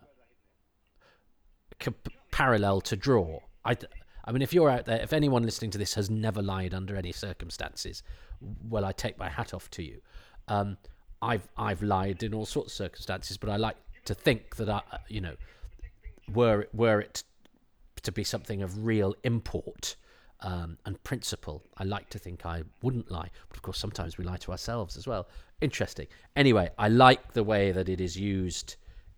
comp- 1.79 2.09
parallel 2.31 2.81
to 2.81 2.95
draw. 2.95 3.39
I, 3.65 3.75
I 4.27 4.31
mean, 4.31 4.41
if 4.41 4.53
you're 4.53 4.69
out 4.69 4.85
there, 4.85 5.01
if 5.01 5.13
anyone 5.13 5.43
listening 5.43 5.71
to 5.71 5.77
this 5.77 5.93
has 5.93 6.09
never 6.09 6.41
lied 6.41 6.73
under 6.73 6.95
any 6.95 7.13
circumstances, 7.13 8.03
well, 8.69 8.85
I 8.85 8.91
take 8.91 9.17
my 9.17 9.29
hat 9.29 9.53
off 9.53 9.71
to 9.71 9.83
you. 9.83 10.01
Um, 10.49 10.77
I've 11.21 11.47
I've 11.57 11.81
lied 11.81 12.21
in 12.21 12.33
all 12.33 12.45
sorts 12.45 12.73
of 12.73 12.75
circumstances, 12.75 13.37
but 13.37 13.49
I 13.49 13.55
like 13.55 13.77
to 14.05 14.13
think 14.13 14.57
that 14.57 14.69
I, 14.69 14.81
you 15.07 15.21
know, 15.21 15.35
were 16.33 16.61
it, 16.61 16.69
were 16.73 16.99
it 16.99 17.23
to 18.03 18.11
be 18.11 18.23
something 18.23 18.61
of 18.61 18.85
real 18.85 19.15
import 19.23 19.95
um, 20.41 20.77
and 20.85 21.01
principle, 21.03 21.63
I 21.77 21.83
like 21.83 22.09
to 22.11 22.19
think 22.19 22.45
I 22.45 22.63
wouldn't 22.83 23.09
lie. 23.09 23.29
But 23.49 23.57
of 23.57 23.63
course, 23.63 23.79
sometimes 23.79 24.17
we 24.17 24.25
lie 24.25 24.37
to 24.37 24.51
ourselves 24.51 24.97
as 24.97 25.07
well. 25.07 25.27
Interesting. 25.61 26.07
Anyway, 26.35 26.69
I 26.77 26.89
like 26.89 27.33
the 27.33 27.43
way 27.43 27.71
that 27.71 27.89
it 27.89 27.99
is 27.99 28.15
used 28.15 28.75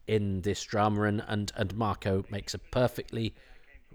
in 0.07 0.41
this 0.41 0.63
drama, 0.63 1.03
and 1.03 1.23
and, 1.27 1.51
and 1.55 1.75
Marco 1.75 2.23
makes 2.29 2.53
a 2.53 2.59
perfectly 2.59 3.35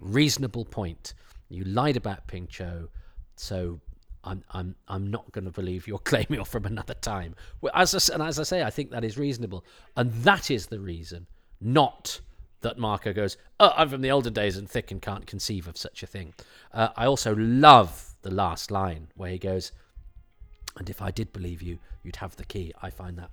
reasonable 0.01 0.65
point. 0.65 1.15
You 1.49 1.65
lied 1.65 1.97
about 1.97 2.27
Ping 2.27 2.47
Cho, 2.49 2.89
so 3.37 3.81
I'm 4.25 4.43
I'm 4.51 4.75
I'm 4.89 5.11
not 5.11 5.31
going 5.33 5.45
to 5.45 5.51
believe 5.51 5.87
your 5.87 5.99
claim 6.11 6.27
you're 6.29 6.45
from 6.45 6.67
another 6.67 6.95
time. 6.95 7.35
Well, 7.61 7.73
as 7.75 7.95
I, 7.95 8.15
and 8.15 8.23
as 8.23 8.39
I 8.39 8.43
say, 8.43 8.63
I 8.63 8.71
think 8.71 8.91
that 8.91 9.05
is 9.05 9.19
reasonable, 9.19 9.65
and 9.97 10.13
that 10.25 10.51
is 10.51 10.67
the 10.67 10.81
reason, 10.81 11.27
not 11.61 12.21
that 12.63 12.79
Marco 12.79 13.13
goes, 13.13 13.37
"Oh, 13.61 13.73
I'm 13.77 13.89
from 13.89 14.01
the 14.01 14.11
older 14.11 14.31
days 14.31 14.57
and 14.57 14.69
thick 14.69 14.91
and 14.91 15.01
can't 15.01 15.27
conceive 15.27 15.69
of 15.69 15.77
such 15.77 16.03
a 16.03 16.07
thing." 16.07 16.35
Uh, 16.73 16.89
I 16.97 17.07
also 17.07 17.35
love 17.37 18.15
the 18.23 18.33
last 18.33 18.71
line 18.71 19.09
where 19.15 19.31
he 19.31 19.39
goes, 19.39 19.73
"And 20.77 20.89
if 20.89 21.03
I 21.03 21.11
did 21.11 21.33
believe 21.33 21.63
you, 21.63 21.79
you'd 22.03 22.17
have 22.17 22.37
the 22.37 22.45
key." 22.45 22.73
I 22.83 22.91
find 22.91 23.19
that 23.19 23.31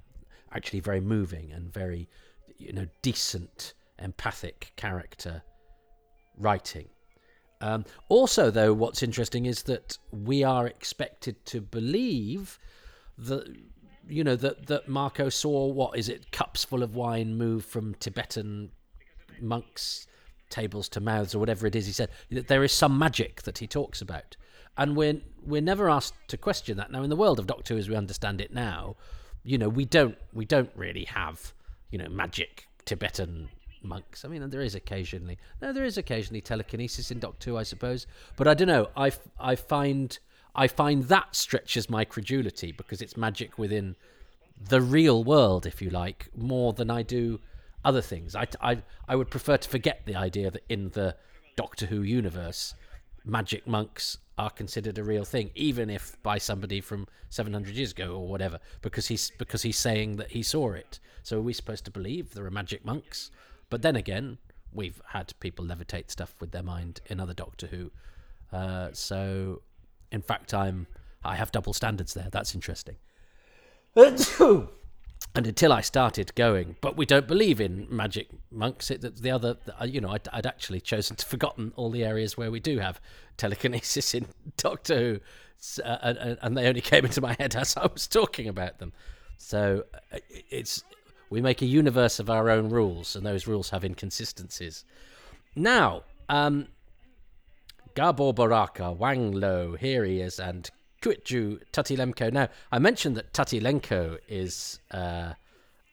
actually 0.53 0.81
very 0.81 0.99
moving 0.99 1.51
and 1.51 1.71
very, 1.71 2.09
you 2.57 2.73
know, 2.73 2.87
decent, 3.01 3.73
empathic 3.97 4.73
character 4.75 5.43
writing. 6.37 6.87
Um, 7.61 7.85
also, 8.09 8.49
though, 8.49 8.73
what's 8.73 9.03
interesting 9.03 9.45
is 9.45 9.63
that 9.63 9.97
we 10.11 10.43
are 10.43 10.65
expected 10.65 11.45
to 11.45 11.61
believe 11.61 12.57
that 13.17 13.45
you 14.07 14.23
know 14.23 14.35
that 14.35 14.65
that 14.65 14.87
Marco 14.87 15.29
saw 15.29 15.67
what 15.67 15.97
is 15.97 16.09
it 16.09 16.31
cups 16.31 16.63
full 16.63 16.81
of 16.81 16.95
wine 16.95 17.37
move 17.37 17.63
from 17.63 17.93
Tibetan 17.95 18.71
monks' 19.39 20.07
tables 20.49 20.89
to 20.89 20.99
mouths 20.99 21.35
or 21.35 21.39
whatever 21.39 21.67
it 21.67 21.75
is. 21.75 21.85
He 21.85 21.93
said 21.93 22.09
that 22.31 22.47
there 22.47 22.63
is 22.63 22.71
some 22.71 22.97
magic 22.97 23.43
that 23.43 23.59
he 23.59 23.67
talks 23.67 24.01
about, 24.01 24.35
and 24.75 24.95
we're 24.95 25.21
we're 25.43 25.61
never 25.61 25.87
asked 25.87 26.15
to 26.29 26.37
question 26.37 26.77
that. 26.77 26.91
Now, 26.91 27.03
in 27.03 27.11
the 27.11 27.15
world 27.15 27.39
of 27.39 27.47
Doctor 27.47 27.75
Who 27.75 27.79
as 27.79 27.89
we 27.89 27.95
understand 27.95 28.41
it 28.41 28.53
now, 28.53 28.95
you 29.43 29.59
know 29.59 29.69
we 29.69 29.85
don't 29.85 30.17
we 30.33 30.45
don't 30.45 30.71
really 30.75 31.05
have 31.05 31.53
you 31.91 31.99
know 31.99 32.09
magic 32.09 32.67
Tibetan 32.85 33.49
monks. 33.83 34.25
I 34.25 34.27
mean, 34.27 34.49
there 34.49 34.61
is 34.61 34.75
occasionally 34.75 35.37
no, 35.61 35.73
there 35.73 35.85
is 35.85 35.97
occasionally 35.97 36.41
telekinesis 36.41 37.11
in 37.11 37.19
Doctor 37.19 37.51
Who, 37.51 37.57
I 37.57 37.63
suppose, 37.63 38.07
but 38.37 38.47
I 38.47 38.53
don't 38.53 38.67
know. 38.67 38.89
I 38.95 39.11
I 39.39 39.55
find 39.55 40.17
I 40.55 40.67
find 40.67 41.03
that 41.05 41.35
stretches 41.35 41.89
my 41.89 42.05
credulity 42.05 42.71
because 42.71 43.01
it's 43.01 43.17
magic 43.17 43.57
within 43.57 43.95
the 44.59 44.81
real 44.81 45.23
world, 45.23 45.65
if 45.65 45.81
you 45.81 45.89
like, 45.89 46.29
more 46.35 46.73
than 46.73 46.91
I 46.91 47.03
do 47.03 47.39
other 47.83 48.01
things. 48.01 48.35
I 48.35 48.47
I 48.61 48.83
I 49.07 49.15
would 49.15 49.29
prefer 49.29 49.57
to 49.57 49.69
forget 49.69 50.01
the 50.05 50.15
idea 50.15 50.51
that 50.51 50.63
in 50.69 50.89
the 50.89 51.15
Doctor 51.55 51.87
Who 51.87 52.01
universe, 52.01 52.73
magic 53.25 53.67
monks 53.67 54.17
are 54.37 54.49
considered 54.49 54.97
a 54.97 55.03
real 55.03 55.25
thing, 55.25 55.51
even 55.53 55.89
if 55.89 56.21
by 56.23 56.37
somebody 56.37 56.81
from 56.81 57.07
700 57.29 57.75
years 57.75 57.91
ago 57.91 58.15
or 58.15 58.27
whatever, 58.27 58.59
because 58.81 59.07
he's 59.07 59.31
because 59.37 59.61
he's 59.61 59.77
saying 59.77 60.15
that 60.17 60.31
he 60.31 60.43
saw 60.43 60.71
it. 60.71 60.99
So 61.23 61.37
are 61.37 61.41
we 61.41 61.53
supposed 61.53 61.85
to 61.85 61.91
believe 61.91 62.33
there 62.33 62.45
are 62.45 62.51
magic 62.51 62.83
monks? 62.83 63.31
But 63.71 63.81
then 63.81 63.95
again, 63.95 64.37
we've 64.71 65.01
had 65.07 65.33
people 65.39 65.65
levitate 65.65 66.11
stuff 66.11 66.35
with 66.39 66.51
their 66.51 66.61
mind 66.61 67.01
in 67.07 67.19
other 67.19 67.33
Doctor 67.33 67.67
Who. 67.67 67.91
Uh, 68.55 68.89
so, 68.93 69.63
in 70.11 70.21
fact, 70.21 70.53
I'm 70.53 70.85
I 71.23 71.35
have 71.35 71.51
double 71.51 71.73
standards 71.73 72.13
there. 72.13 72.27
That's 72.31 72.53
interesting. 72.53 72.97
and 73.95 74.67
until 75.35 75.71
I 75.73 75.81
started 75.81 76.35
going, 76.35 76.75
but 76.81 76.97
we 76.97 77.05
don't 77.05 77.27
believe 77.27 77.61
in 77.61 77.87
magic 77.89 78.27
monks. 78.51 78.91
It, 78.91 79.01
the 79.21 79.31
other, 79.31 79.57
you 79.85 80.01
know, 80.01 80.09
I'd, 80.09 80.27
I'd, 80.33 80.45
actually 80.45 80.81
chosen 80.81 81.15
to 81.17 81.25
forgotten 81.33 81.71
all 81.75 81.89
the 81.89 82.03
areas 82.03 82.37
where 82.37 82.51
we 82.51 82.59
do 82.59 82.79
have 82.79 82.99
telekinesis 83.37 84.13
in 84.13 84.27
Doctor 84.57 84.97
Who, 84.97 85.19
uh, 85.83 85.97
and, 86.01 86.37
and, 86.41 86.57
they 86.57 86.67
only 86.67 86.81
came 86.81 87.05
into 87.05 87.21
my 87.21 87.35
head 87.39 87.55
as 87.55 87.77
I 87.77 87.87
was 87.87 88.07
talking 88.07 88.47
about 88.47 88.79
them. 88.79 88.91
So 89.37 89.85
uh, 90.11 90.17
it's 90.29 90.83
we 91.31 91.41
make 91.41 91.61
a 91.61 91.65
universe 91.65 92.19
of 92.19 92.29
our 92.29 92.49
own 92.49 92.69
rules, 92.69 93.15
and 93.15 93.25
those 93.25 93.47
rules 93.47 93.69
have 93.69 93.85
inconsistencies. 93.85 94.83
Now, 95.55 96.03
um, 96.27 96.67
Gabor 97.95 98.33
Baraker, 98.33 98.95
Wang 98.95 99.31
Lo, 99.31 99.77
here 99.79 100.03
he 100.03 100.19
is, 100.19 100.39
and 100.39 100.69
Kuiju 101.01 101.61
Tatilenko. 101.71 102.31
Now, 102.33 102.49
I 102.69 102.79
mentioned 102.79 103.15
that 103.15 103.33
Tutte 103.33 103.63
Lemkow 103.63 104.17
is 104.27 104.79
uh, 104.91 105.33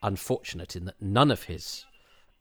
unfortunate 0.03 0.75
in 0.75 0.87
that 0.87 1.01
none 1.01 1.31
of 1.31 1.45
his 1.45 1.87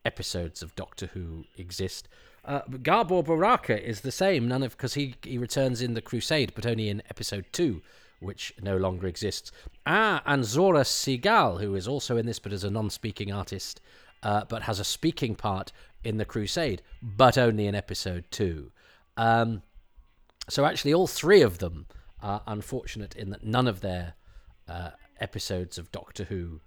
episodes 0.04 0.63
of 0.63 0.75
Doctor 0.75 1.12
Who 1.13 1.46
exist. 1.56 2.10
Uh, 2.44 2.62
Gabor 2.82 3.24
Baraker 3.24 3.80
is 3.80 4.01
the 4.01 4.12
same, 4.12 4.48
none 4.48 4.63
of 4.63 4.75
because 4.75 4.96
he 4.96 5.16
he 5.22 5.38
returns 5.38 5.84
in 5.84 5.94
the 5.94 6.01
Crusade, 6.01 6.54
but 6.56 6.66
only 6.66 6.89
in 6.89 7.04
episode 7.10 7.46
two 7.51 7.82
which 8.20 8.54
no 8.62 8.78
longer 8.78 9.08
exists. 9.08 9.52
Ah, 9.86 10.22
and 10.26 10.44
Zohra 10.44 10.84
Sehgal, 10.84 11.62
who 11.62 11.76
is 11.76 11.88
also 11.88 12.18
in 12.18 12.26
this 12.26 12.40
but 12.40 12.54
as 12.54 12.64
a 12.64 12.72
non 12.72 12.90
speaking 12.90 13.32
artist, 13.32 13.82
uh, 14.24 14.46
but 14.50 14.64
has 14.64 14.80
a 14.80 14.84
speaking 14.84 15.36
part 15.36 15.72
in 16.04 16.18
The 16.18 16.26
Crusade, 16.26 16.82
but 17.02 17.38
only 17.38 17.68
in 17.68 17.76
episode 17.76 18.26
two. 18.32 18.72
Um, 19.16 19.62
so 20.50 20.66
actually, 20.66 20.94
all 20.94 21.08
three 21.08 21.42
of 21.42 21.60
them 21.60 21.88
are 22.22 22.42
unfortunate 22.48 23.16
in 23.16 23.30
that 23.30 23.44
none 23.44 23.68
of 23.68 23.82
their 23.82 24.14
uh, 24.68 24.92
episodes 25.20 25.78
of 25.78 25.92
Doctor 25.92 26.26
Who 26.26 26.62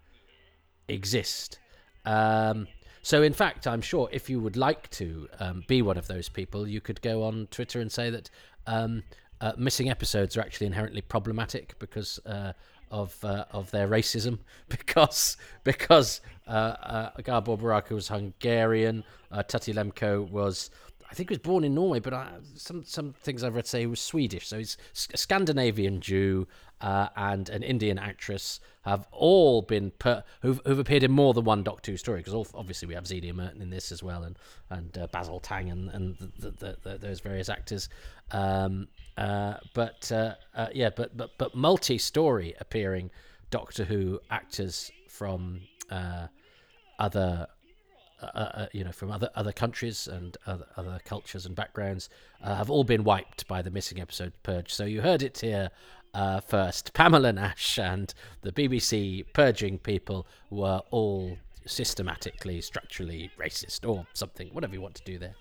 exist. 0.88 1.59
Um, 2.04 2.69
so, 3.02 3.23
in 3.23 3.33
fact, 3.33 3.66
I'm 3.66 3.80
sure 3.80 4.09
if 4.12 4.28
you 4.28 4.40
would 4.40 4.57
like 4.57 4.90
to 4.90 5.28
um, 5.38 5.64
be 5.66 5.80
one 5.80 5.97
of 5.97 6.07
those 6.07 6.28
people, 6.28 6.69
you 6.69 6.80
could 6.80 7.00
go 7.00 7.23
on 7.23 7.49
Twitter 7.50 7.80
and 7.80 7.90
say 7.90 8.11
that 8.11 8.28
um, 8.66 9.02
uh, 9.40 9.52
missing 9.56 9.90
episodes 9.90 10.37
are 10.37 10.40
actually 10.40 10.66
inherently 10.66 11.00
problematic 11.00 11.78
because 11.78 12.18
uh, 12.26 12.52
of 12.90 13.23
uh, 13.25 13.44
of 13.50 13.70
their 13.70 13.88
racism. 13.88 14.38
Because 14.68 15.37
because 15.64 16.20
uh, 16.47 16.50
uh, 16.50 17.11
Gabor 17.23 17.56
Baraker 17.56 17.90
was 17.92 18.09
Hungarian, 18.09 19.04
uh, 19.30 19.42
Tutte 19.42 19.75
Lemkow 19.75 20.28
was. 20.30 20.70
I 21.11 21.14
think 21.14 21.28
he 21.28 21.32
was 21.32 21.40
born 21.40 21.64
in 21.64 21.75
Norway, 21.75 21.99
but 21.99 22.14
some 22.54 22.85
some 22.85 23.14
things 23.14 23.42
I've 23.42 23.56
read 23.56 23.66
say 23.66 23.80
he 23.80 23.87
was 23.87 24.00
Swedish. 24.00 24.47
So 24.47 24.59
he's 24.59 24.76
a 25.12 25.16
Scandinavian 25.16 26.00
Jew 26.00 26.47
and 26.80 27.49
an 27.49 27.62
Indian 27.62 27.99
actress 27.99 28.60
have 28.82 29.06
all 29.12 29.62
been 29.62 29.90
per, 29.99 30.25
who've, 30.40 30.60
who've 30.64 30.78
appeared 30.78 31.02
in 31.02 31.10
more 31.10 31.34
than 31.34 31.44
one 31.44 31.62
Doctor 31.62 31.92
Who 31.92 31.96
story 31.99 32.20
because 32.22 32.50
obviously 32.54 32.88
we 32.88 32.94
have 32.94 33.04
Zienia 33.04 33.34
Merton 33.34 33.60
in 33.60 33.70
this 33.70 33.92
as 33.92 34.02
well 34.02 34.22
and 34.22 34.38
and 34.70 34.96
uh, 34.96 35.06
Basil 35.12 35.40
Tang 35.40 35.70
and 35.70 35.90
and 35.90 36.16
the, 36.38 36.50
the, 36.50 36.76
the, 36.82 36.99
those 36.99 37.20
various 37.20 37.49
actors. 37.49 37.88
Um, 38.30 38.88
uh, 39.18 39.54
but 39.75 40.10
uh, 40.10 40.34
uh, 40.54 40.68
yeah, 40.72 40.90
but 40.94 41.16
but 41.16 41.37
but 41.37 41.54
multi-story 41.54 42.54
appearing 42.58 43.10
Doctor 43.50 43.84
Who 43.84 44.20
actors 44.30 44.90
from 45.08 45.62
uh, 45.90 46.28
other. 46.99 47.46
Uh, 48.22 48.66
you 48.75 48.84
know, 48.84 48.92
from 48.92 49.10
other 49.10 49.30
other 49.34 49.50
countries 49.50 50.06
and 50.06 50.37
other, 50.46 50.66
other 50.76 51.00
cultures 51.06 51.46
and 51.46 51.56
backgrounds, 51.56 52.10
have 52.44 52.68
all 52.68 52.84
been 52.84 53.02
wiped 53.02 53.49
by 53.49 53.62
the 53.62 53.70
missing 53.70 53.99
episode 53.99 54.34
purge. 54.42 54.75
So 54.75 54.84
you 54.84 55.00
heard 55.00 55.22
it 55.22 55.38
here 55.38 55.70
first. 56.47 56.93
Pamela 56.93 57.33
Nash 57.33 57.79
and 57.79 58.12
the 58.43 58.52
BBC 58.52 59.25
purging 59.33 59.79
people 59.79 60.26
were 60.50 60.83
all 60.90 61.38
systematically, 61.67 62.61
structurally 62.61 63.31
racist 63.38 63.88
or 63.88 64.07
something, 64.12 64.49
whatever 64.52 64.75
you 64.75 64.81
want 64.81 64.95
to 64.97 65.05
do 65.05 65.19
there. 65.19 65.35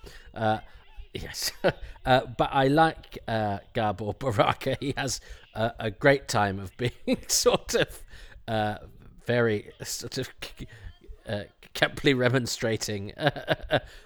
Yes, 1.14 1.52
uh, 2.06 2.22
but 2.38 2.50
I 2.52 2.68
like 2.68 3.18
uh, 3.28 3.60
Gabor 3.74 4.14
Baraker. 4.14 4.78
He 4.80 4.94
has 4.96 5.20
uh, 5.56 5.72
a 5.80 5.92
great 5.92 6.28
time 6.28 6.60
of 6.60 6.76
being 6.78 7.18
sort 7.28 7.76
of 7.76 8.04
uh, 8.48 8.78
very 9.26 9.72
sort 9.84 10.18
of 10.20 10.30
uh, 11.28 11.44
Kempley 11.74 12.16
remonstrating. 12.18 13.14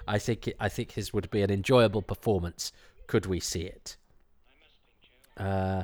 I 0.08 0.20
think 0.20 0.52
I 0.60 0.70
think 0.70 0.94
his 0.94 1.14
would 1.14 1.30
be 1.30 1.42
an 1.42 1.52
enjoyable 1.52 2.02
performance. 2.02 2.72
Could 3.08 3.26
we 3.26 3.40
see 3.40 3.64
it? 3.64 3.98
Uh, 5.36 5.84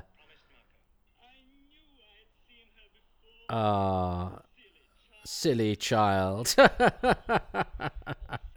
ah, 3.49 4.39
silly 5.25 5.75
child. 5.75 6.55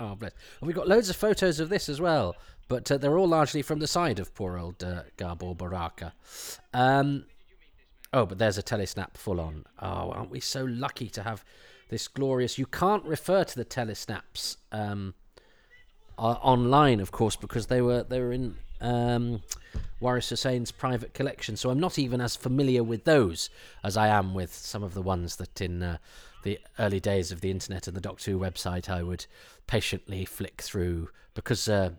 oh, 0.00 0.14
bless. 0.16 0.32
We've 0.60 0.76
got 0.76 0.88
loads 0.88 1.08
of 1.10 1.16
photos 1.16 1.60
of 1.60 1.68
this 1.68 1.88
as 1.88 2.00
well 2.00 2.36
but 2.68 2.90
uh, 2.90 2.96
they're 2.96 3.18
all 3.18 3.28
largely 3.28 3.60
from 3.60 3.80
the 3.80 3.86
side 3.86 4.18
of 4.18 4.34
poor 4.34 4.56
old 4.56 4.82
uh, 4.82 5.02
Gabor 5.18 5.54
Baraker. 5.54 6.12
Um, 6.72 7.26
oh, 8.14 8.24
but 8.24 8.38
there's 8.38 8.56
a 8.56 8.62
telesnap 8.62 9.18
full 9.18 9.40
on. 9.40 9.66
Oh, 9.78 10.10
aren't 10.10 10.30
we 10.30 10.40
so 10.40 10.64
lucky 10.64 11.08
to 11.10 11.22
have 11.22 11.44
this 11.92 12.08
glorious. 12.08 12.56
You 12.56 12.64
can't 12.64 13.04
refer 13.04 13.44
to 13.44 13.54
the 13.54 13.66
telesnaps 13.66 14.56
um, 14.72 15.12
uh, 16.18 16.36
online, 16.40 17.00
of 17.00 17.12
course, 17.12 17.36
because 17.36 17.66
they 17.66 17.82
were 17.82 18.02
they 18.02 18.20
were 18.20 18.32
in 18.32 18.56
um, 18.82 19.42
Waris 20.00 20.28
Hussein's 20.28 20.70
private 20.70 21.14
collection. 21.14 21.56
So 21.56 21.70
I'm 21.70 21.80
not 21.80 21.98
even 21.98 22.20
as 22.20 22.36
familiar 22.36 22.82
with 22.82 23.04
those 23.04 23.48
as 23.82 23.96
I 23.96 24.08
am 24.08 24.34
with 24.34 24.52
some 24.54 24.82
of 24.82 24.92
the 24.92 25.02
ones 25.02 25.36
that 25.36 25.60
in 25.60 25.82
uh, 25.82 25.96
the 26.42 26.58
early 26.78 27.00
days 27.00 27.32
of 27.32 27.40
the 27.40 27.50
internet 27.50 27.86
and 27.86 27.96
the 27.96 28.00
Doctor 28.00 28.32
Who 28.32 28.38
website 28.38 28.90
I 28.90 29.02
would 29.02 29.24
patiently 29.66 30.24
flick 30.26 30.60
through 30.60 31.08
because. 31.34 31.68
Uh, 31.68 31.92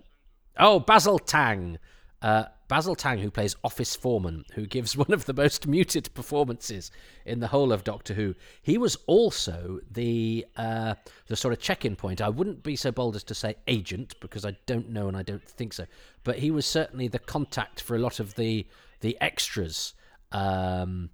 oh, 0.57 0.79
Basil 0.79 1.17
Tang. 1.19 1.79
Uh, 2.21 2.45
Basil 2.73 2.95
Tang, 2.95 3.19
who 3.19 3.29
plays 3.29 3.55
Office 3.63 3.95
Foreman, 3.95 4.45
who 4.55 4.65
gives 4.65 4.97
one 5.05 5.13
of 5.13 5.25
the 5.25 5.33
most 5.35 5.67
muted 5.67 6.11
performances 6.15 6.89
in 7.23 7.39
the 7.39 7.49
whole 7.49 7.71
of 7.71 7.83
Doctor 7.83 8.15
Who. 8.15 8.33
He 8.63 8.79
was 8.79 8.97
also 9.05 9.79
the 9.91 10.47
uh, 10.57 10.95
the 11.27 11.35
sort 11.35 11.53
of 11.53 11.59
check-in 11.59 11.95
point. 11.95 12.19
I 12.19 12.29
wouldn't 12.29 12.63
be 12.63 12.75
so 12.75 12.91
bold 12.91 13.15
as 13.15 13.23
to 13.25 13.35
say 13.35 13.57
agent 13.67 14.15
because 14.21 14.43
I 14.43 14.57
don't 14.65 14.89
know 14.89 15.07
and 15.07 15.15
I 15.15 15.21
don't 15.21 15.47
think 15.47 15.73
so, 15.73 15.85
but 16.23 16.39
he 16.39 16.49
was 16.49 16.65
certainly 16.65 17.07
the 17.07 17.19
contact 17.19 17.79
for 17.79 17.95
a 17.95 17.99
lot 17.99 18.19
of 18.19 18.33
the 18.33 18.65
the 19.01 19.21
extras 19.21 19.93
um, 20.31 21.11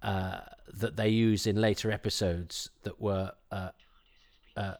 uh, 0.00 0.42
that 0.74 0.94
they 0.94 1.08
use 1.08 1.44
in 1.44 1.60
later 1.60 1.90
episodes 1.90 2.70
that 2.84 3.00
were. 3.00 3.32
Uh, 3.50 3.70
uh, 4.56 4.74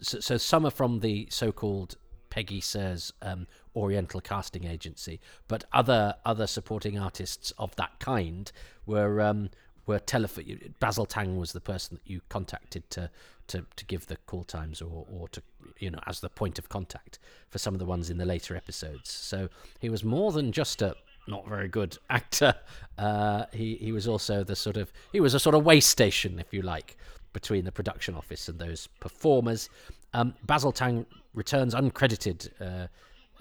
so, 0.00 0.18
so 0.18 0.36
some 0.36 0.66
are 0.66 0.72
from 0.72 0.98
the 0.98 1.28
so-called 1.30 1.94
Peggy 2.30 2.60
Sir's 2.60 3.12
um, 3.22 3.46
Oriental 3.76 4.20
casting 4.20 4.64
agency, 4.64 5.20
but 5.48 5.64
other 5.72 6.14
other 6.24 6.46
supporting 6.46 6.98
artists 6.98 7.52
of 7.58 7.74
that 7.76 7.98
kind 7.98 8.50
were 8.86 9.20
um, 9.20 9.50
were 9.86 9.98
telephone. 9.98 10.74
Basil 10.78 11.06
Tang 11.06 11.36
was 11.36 11.52
the 11.52 11.60
person 11.60 11.96
that 11.96 12.10
you 12.10 12.20
contacted 12.28 12.88
to 12.90 13.10
to, 13.48 13.66
to 13.74 13.84
give 13.84 14.06
the 14.06 14.16
call 14.26 14.44
times 14.44 14.80
or 14.80 15.06
or 15.10 15.28
to 15.28 15.42
you 15.78 15.90
know 15.90 16.00
as 16.06 16.20
the 16.20 16.28
point 16.28 16.58
of 16.58 16.68
contact 16.68 17.18
for 17.48 17.58
some 17.58 17.74
of 17.74 17.80
the 17.80 17.86
ones 17.86 18.08
in 18.08 18.16
the 18.16 18.24
later 18.24 18.56
episodes. 18.56 19.10
So 19.10 19.48
he 19.80 19.88
was 19.88 20.04
more 20.04 20.32
than 20.32 20.52
just 20.52 20.82
a 20.82 20.94
not 21.26 21.48
very 21.48 21.68
good 21.68 21.98
actor. 22.10 22.54
Uh, 22.96 23.46
he 23.52 23.76
he 23.76 23.92
was 23.92 24.06
also 24.06 24.44
the 24.44 24.56
sort 24.56 24.76
of 24.76 24.92
he 25.12 25.20
was 25.20 25.34
a 25.34 25.40
sort 25.40 25.54
of 25.54 25.64
way 25.64 25.80
station, 25.80 26.38
if 26.38 26.52
you 26.52 26.62
like, 26.62 26.96
between 27.32 27.64
the 27.64 27.72
production 27.72 28.14
office 28.14 28.48
and 28.48 28.58
those 28.58 28.88
performers. 29.00 29.68
Um, 30.12 30.34
Basil 30.44 30.72
Tang 30.72 31.06
returns 31.34 31.74
uncredited 31.74 32.50
uh, 32.60 32.88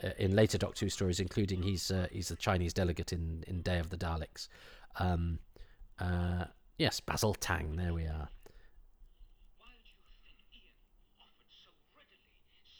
uh, 0.03 0.11
in 0.17 0.35
later 0.35 0.57
Doctor 0.57 0.85
Who 0.85 0.89
stories, 0.89 1.19
including 1.19 1.63
he's 1.63 1.91
uh, 1.91 2.07
he's 2.11 2.29
the 2.29 2.35
Chinese 2.35 2.73
delegate 2.73 3.11
in, 3.11 3.43
in 3.47 3.61
Day 3.61 3.79
of 3.79 3.89
the 3.89 3.97
Daleks. 3.97 4.47
Um, 4.97 5.39
uh, 5.99 6.45
yes, 6.77 6.99
Basil 6.99 7.33
Tang. 7.33 7.75
There 7.75 7.93
we 7.93 8.03
are. 8.03 8.29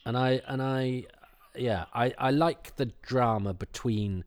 And 0.05 0.17
I 0.17 0.41
and 0.47 0.61
I, 0.61 1.05
yeah, 1.55 1.85
I, 1.93 2.13
I 2.17 2.31
like 2.31 2.75
the 2.77 2.87
drama 3.01 3.53
between 3.53 4.23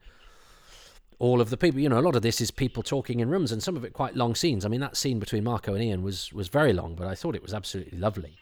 all 1.18 1.40
of 1.40 1.50
the 1.50 1.56
people. 1.56 1.80
You 1.80 1.88
know, 1.88 1.98
a 1.98 2.00
lot 2.00 2.16
of 2.16 2.22
this 2.22 2.40
is 2.40 2.50
people 2.50 2.82
talking 2.82 3.20
in 3.20 3.30
rooms, 3.30 3.52
and 3.52 3.62
some 3.62 3.76
of 3.76 3.84
it 3.84 3.92
quite 3.92 4.16
long 4.16 4.34
scenes. 4.34 4.64
I 4.64 4.68
mean, 4.68 4.80
that 4.80 4.96
scene 4.96 5.18
between 5.18 5.44
Marco 5.44 5.72
and 5.74 5.82
Ian 5.82 6.02
was 6.02 6.32
was 6.32 6.48
very 6.48 6.72
long, 6.72 6.94
but 6.94 7.06
I 7.06 7.14
thought 7.14 7.34
it 7.34 7.42
was 7.42 7.54
absolutely 7.54 7.98
lovely. 7.98 8.38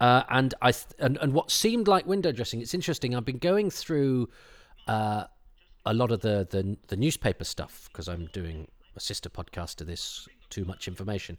Uh, 0.00 0.22
and 0.30 0.54
I 0.62 0.72
th- 0.72 0.86
and, 0.98 1.18
and 1.20 1.32
what 1.32 1.50
seemed 1.50 1.88
like 1.88 2.06
window 2.06 2.32
dressing. 2.32 2.60
It's 2.60 2.74
interesting. 2.74 3.14
I've 3.14 3.24
been 3.24 3.38
going 3.38 3.70
through 3.70 4.28
uh, 4.86 5.24
a 5.84 5.94
lot 5.94 6.10
of 6.12 6.20
the 6.20 6.46
the, 6.48 6.76
the 6.86 6.96
newspaper 6.96 7.44
stuff 7.44 7.88
because 7.90 8.08
I'm 8.08 8.26
doing 8.32 8.68
a 8.96 9.00
sister 9.00 9.28
podcast 9.28 9.76
to 9.76 9.84
this. 9.84 10.28
Too 10.50 10.64
much 10.64 10.88
information, 10.88 11.36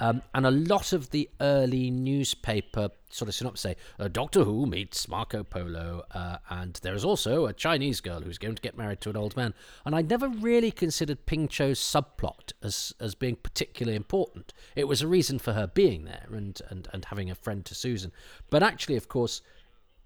um, 0.00 0.22
and 0.34 0.46
a 0.46 0.50
lot 0.50 0.92
of 0.92 1.10
the 1.10 1.28
early 1.40 1.90
newspaper 1.90 2.90
sort 3.08 3.28
of 3.28 3.34
synopsis 3.34 3.60
say 3.60 3.76
uh, 3.98 4.08
Doctor 4.08 4.44
Who 4.44 4.66
meets 4.66 5.08
Marco 5.08 5.42
Polo, 5.42 6.04
uh, 6.12 6.38
and 6.50 6.74
there 6.82 6.94
is 6.94 7.04
also 7.04 7.46
a 7.46 7.52
Chinese 7.52 8.00
girl 8.00 8.20
who's 8.20 8.38
going 8.38 8.54
to 8.54 8.62
get 8.62 8.76
married 8.76 9.00
to 9.02 9.10
an 9.10 9.16
old 9.16 9.36
man. 9.36 9.54
And 9.84 9.94
I 9.94 10.02
never 10.02 10.28
really 10.28 10.70
considered 10.70 11.26
Ping 11.26 11.48
Cho's 11.48 11.80
subplot 11.80 12.52
as 12.62 12.92
as 13.00 13.14
being 13.14 13.36
particularly 13.36 13.96
important. 13.96 14.52
It 14.74 14.88
was 14.88 15.00
a 15.00 15.08
reason 15.08 15.38
for 15.38 15.54
her 15.54 15.66
being 15.66 16.04
there 16.04 16.26
and 16.30 16.60
and, 16.68 16.88
and 16.92 17.06
having 17.06 17.30
a 17.30 17.34
friend 17.34 17.64
to 17.64 17.74
Susan, 17.74 18.12
but 18.50 18.62
actually, 18.62 18.96
of 18.96 19.08
course. 19.08 19.42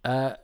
Uh, 0.03 0.35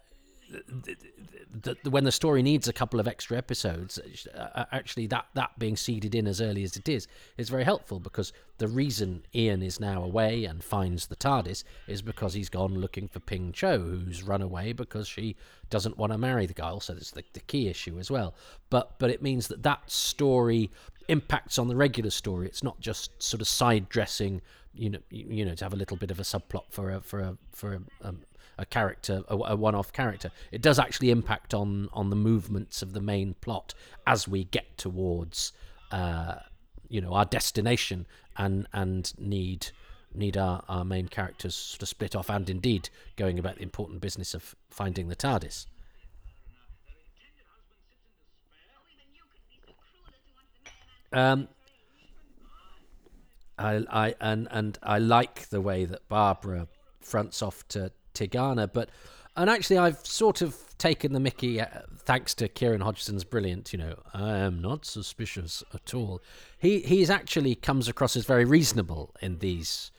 the, 0.49 1.77
the, 1.83 1.91
when 1.91 2.05
the 2.05 2.13
story 2.13 2.43
needs 2.43 2.69
a 2.69 2.73
couple 2.73 3.01
of 3.01 3.09
extra 3.09 3.37
episodes, 3.37 3.99
uh, 4.35 4.65
actually 4.73 5.07
that 5.09 5.27
that 5.35 5.59
being 5.59 5.77
seeded 5.77 6.15
in 6.15 6.27
as 6.27 6.41
early 6.41 6.63
as 6.63 6.77
it 6.77 6.89
is 6.89 7.09
is 7.37 7.49
very 7.49 7.65
helpful 7.65 7.99
because 8.01 8.33
the 8.59 8.69
reason 8.69 9.23
Ian 9.35 9.63
is 9.63 9.81
now 9.81 10.03
away 10.03 10.45
and 10.45 10.63
finds 10.63 11.07
the 11.07 11.17
TARDIS 11.17 11.65
is 11.87 12.03
because 12.03 12.35
he's 12.35 12.49
gone 12.49 12.75
looking 12.75 13.09
for 13.09 13.21
Ping 13.21 13.53
Cho, 13.53 13.79
who's 13.79 14.23
run 14.23 14.43
away 14.43 14.73
because 14.73 15.09
she 15.09 15.37
doesn't 15.71 15.99
want 15.99 16.13
to 16.13 16.19
marry 16.19 16.47
the 16.47 16.55
guy. 16.55 16.69
Also, 16.69 16.95
that's 16.95 17.11
the, 17.11 17.25
the 17.33 17.41
key 17.41 17.69
issue 17.69 17.99
as 17.99 18.11
well. 18.11 18.35
But 18.71 18.99
but 18.99 19.11
it 19.11 19.23
means 19.23 19.49
that 19.49 19.63
that 19.63 19.91
story 19.91 20.71
impacts 21.09 21.59
on 21.59 21.69
the 21.69 21.77
regular 21.77 22.11
story. 22.11 22.47
It's 22.47 22.63
not 22.63 22.81
just 22.81 23.23
sort 23.23 23.41
of 23.41 23.49
side 23.49 23.89
dressing. 23.89 24.43
You 24.75 24.91
know, 24.91 24.99
you, 25.09 25.47
know, 25.47 25.55
to 25.55 25.65
have 25.65 25.73
a 25.73 25.77
little 25.77 25.97
bit 25.97 26.11
of 26.11 26.21
a 26.21 26.23
subplot 26.23 26.65
for 26.71 26.91
a 26.91 27.01
for 27.01 27.21
a 27.21 27.39
for 27.53 27.75
a, 27.75 28.07
um, 28.07 28.21
a 28.59 28.67
character, 28.67 29.23
a, 29.29 29.35
a 29.35 29.57
one-off 29.57 29.93
character. 29.93 30.31
It 30.51 30.63
does 30.63 30.79
actually 30.79 31.11
impact 31.11 31.55
on 31.55 31.89
on 31.93 32.11
the 32.11 32.17
movements 32.17 32.83
of 32.83 32.93
the 32.93 33.01
main 33.01 33.35
plot 33.41 33.75
as 34.07 34.27
we 34.27 34.45
get 34.45 34.79
towards, 34.79 35.53
uh, 35.91 36.37
you 36.89 37.01
know, 37.01 37.13
our 37.13 37.25
destination 37.25 38.07
and 38.37 38.67
and 38.73 39.13
need 39.19 39.69
need 40.15 40.37
our, 40.37 40.63
our 40.69 40.85
main 40.85 41.09
characters 41.09 41.55
sort 41.55 41.83
of 41.83 41.89
split 41.89 42.17
off 42.17 42.31
and 42.31 42.49
indeed 42.49 42.89
going 43.17 43.39
about 43.39 43.57
the 43.57 43.63
important 43.63 44.01
business 44.01 44.35
of 44.35 44.55
finding 44.71 45.09
the 45.09 45.17
TARDIS. 45.17 45.67
Um, 51.13 51.49
I, 53.59 53.85
I 53.91 54.15
and 54.21 54.49
and 54.51 54.79
I 54.83 54.99
like 54.99 55.49
the 55.49 55.61
way 55.61 55.85
that 55.85 56.09
Barbara 56.09 56.69
fronts 57.01 57.43
off 57.43 57.67
to 57.69 57.93
Tegana, 58.17 58.71
but 58.73 58.91
and 59.37 59.51
actually 59.51 59.79
I've 59.79 60.05
sort 60.07 60.41
of 60.43 60.57
taken 60.79 61.13
the 61.13 61.21
Mickey 61.21 61.61
uh, 61.61 61.67
thanks 61.99 62.35
to 62.35 62.49
Kieran 62.49 62.81
Hodgson's 62.81 63.25
brilliant. 63.25 63.73
You 63.73 63.79
know, 63.79 63.99
I 64.15 64.39
am 64.39 64.61
not 64.61 64.85
suspicious 64.85 65.63
at 65.75 65.95
all. 65.95 66.23
He 66.59 66.81
he's 66.81 67.11
actually 67.11 67.55
comes 67.55 67.89
across 67.89 68.17
as 68.17 68.25
very 68.25 68.45
reasonable 68.45 69.15
in 69.21 69.39
these 69.39 69.91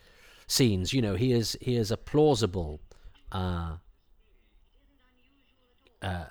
scenes. 0.48 0.94
You 0.94 1.02
know, 1.02 1.16
he 1.16 1.32
is 1.32 1.58
he 1.62 1.76
is 1.76 1.92
a 1.92 1.98
plausible 1.98 2.82
uh, 3.32 3.78
uh, 6.02 6.26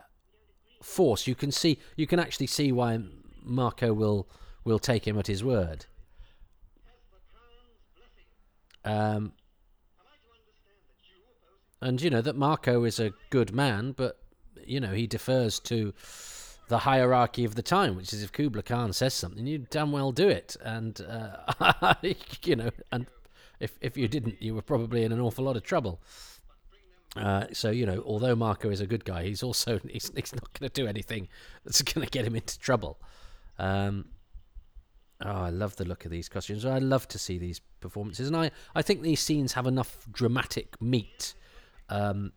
force. 0.83 1.27
You 1.27 1.35
can 1.35 1.53
see 1.53 1.79
you 1.97 2.07
can 2.07 2.19
actually 2.19 2.49
see 2.49 2.73
why 2.73 3.01
Marco 3.43 3.93
will 3.93 4.29
will 4.65 4.81
take 4.81 5.07
him 5.07 5.19
at 5.19 5.27
his 5.27 5.45
word. 5.45 5.87
Um, 8.85 9.33
and 11.81 12.01
you 12.01 12.11
know 12.11 12.23
that 12.23 12.37
Marco 12.37 12.85
is 12.85 12.99
a 12.99 13.13
good 13.31 13.55
man, 13.55 13.93
but 13.93 14.19
you 14.65 14.81
know 14.81 14.93
he 14.93 15.07
defers 15.07 15.61
to 15.61 15.93
the 16.69 16.79
hierarchy 16.79 17.45
of 17.45 17.55
the 17.55 17.63
time, 17.63 17.97
which 17.97 18.13
is 18.13 18.23
if 18.23 18.33
Kublai 18.33 18.63
Khan 18.63 18.93
says 18.93 19.15
something, 19.15 19.47
you 19.47 19.59
damn 19.71 19.93
well 19.93 20.13
do 20.13 20.29
it, 20.29 20.57
and 20.63 21.01
uh, 21.01 21.95
you 22.45 22.57
know, 22.57 22.71
and 22.91 23.07
if 23.61 23.79
if 23.81 23.97
you 23.97 24.09
didn't, 24.09 24.43
you 24.43 24.55
were 24.55 24.63
probably 24.63 25.05
in 25.05 25.13
an 25.13 25.21
awful 25.21 25.45
lot 25.45 25.57
of 25.57 25.63
trouble. 25.63 26.01
Uh, 27.15 27.47
so 27.53 27.71
you 27.71 27.87
know, 27.87 28.03
although 28.05 28.35
Marco 28.35 28.71
is 28.71 28.81
a 28.81 28.87
good 28.87 29.05
guy, 29.05 29.25
he's 29.25 29.43
also 29.43 29.79
he's, 29.91 30.11
he's 30.15 30.35
not 30.35 30.53
going 30.59 30.69
to 30.69 30.83
do 30.83 30.87
anything 30.87 31.29
that's 31.65 31.83
going 31.83 32.05
to 32.05 32.11
get 32.11 32.25
him 32.25 32.35
into 32.35 32.59
trouble. 32.59 32.99
Um, 33.59 34.07
oh, 35.25 35.31
I 35.31 35.51
love 35.51 35.77
the 35.77 35.85
look 35.85 36.05
of 36.05 36.11
these 36.11 36.29
costumes. 36.29 36.65
I 36.67 36.79
love 36.79 37.07
to 37.09 37.19
see 37.19 37.39
these 37.39 37.61
performances, 37.81 38.27
and 38.27 38.37
I 38.37 38.51
I 38.75 38.83
think 38.83 39.03
these 39.03 39.21
scenes 39.21 39.53
have 39.53 39.67
enough 39.67 40.07
dramatic 40.11 40.81
meat 40.81 41.35
um, 41.89 42.33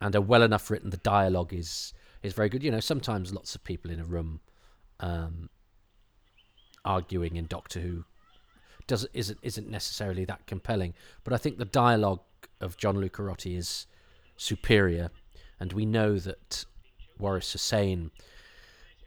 and 0.00 0.14
are 0.14 0.20
well 0.20 0.42
enough 0.42 0.70
written. 0.70 0.90
The 0.90 0.96
dialogue 0.98 1.52
is 1.52 1.92
is 2.22 2.32
very 2.32 2.48
good. 2.48 2.62
You 2.62 2.70
know, 2.70 2.80
sometimes 2.80 3.32
lots 3.32 3.54
of 3.54 3.64
people 3.64 3.90
in 3.90 4.00
a 4.00 4.04
room 4.04 4.40
um, 5.00 5.50
arguing 6.84 7.36
in 7.36 7.46
Doctor 7.46 7.80
Who 7.80 8.04
does 8.86 9.06
isn't 9.12 9.38
isn't 9.42 9.68
necessarily 9.68 10.24
that 10.26 10.46
compelling. 10.46 10.94
But 11.22 11.32
I 11.32 11.36
think 11.36 11.58
the 11.58 11.64
dialogue 11.64 12.20
of 12.60 12.76
John 12.76 12.96
Lucarotti 12.96 13.56
is 13.56 13.86
superior, 14.36 15.10
and 15.58 15.72
we 15.72 15.86
know 15.86 16.18
that 16.18 16.64
Waris 17.18 17.52
Hussein, 17.52 18.10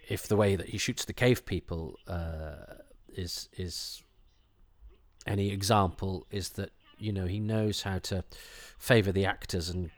if 0.07 0.27
the 0.27 0.35
way 0.35 0.55
that 0.55 0.69
he 0.69 0.77
shoots 0.77 1.05
the 1.05 1.13
cave 1.13 1.45
people 1.45 1.99
uh, 2.07 2.75
is 3.09 3.49
is 3.57 4.01
any 5.25 5.51
example, 5.51 6.25
is 6.31 6.49
that 6.49 6.71
you 6.99 7.11
know 7.11 7.25
he 7.25 7.39
knows 7.39 7.83
how 7.83 7.99
to 7.99 8.23
favor 8.77 9.11
the 9.11 9.25
actors 9.25 9.69
and 9.69 9.89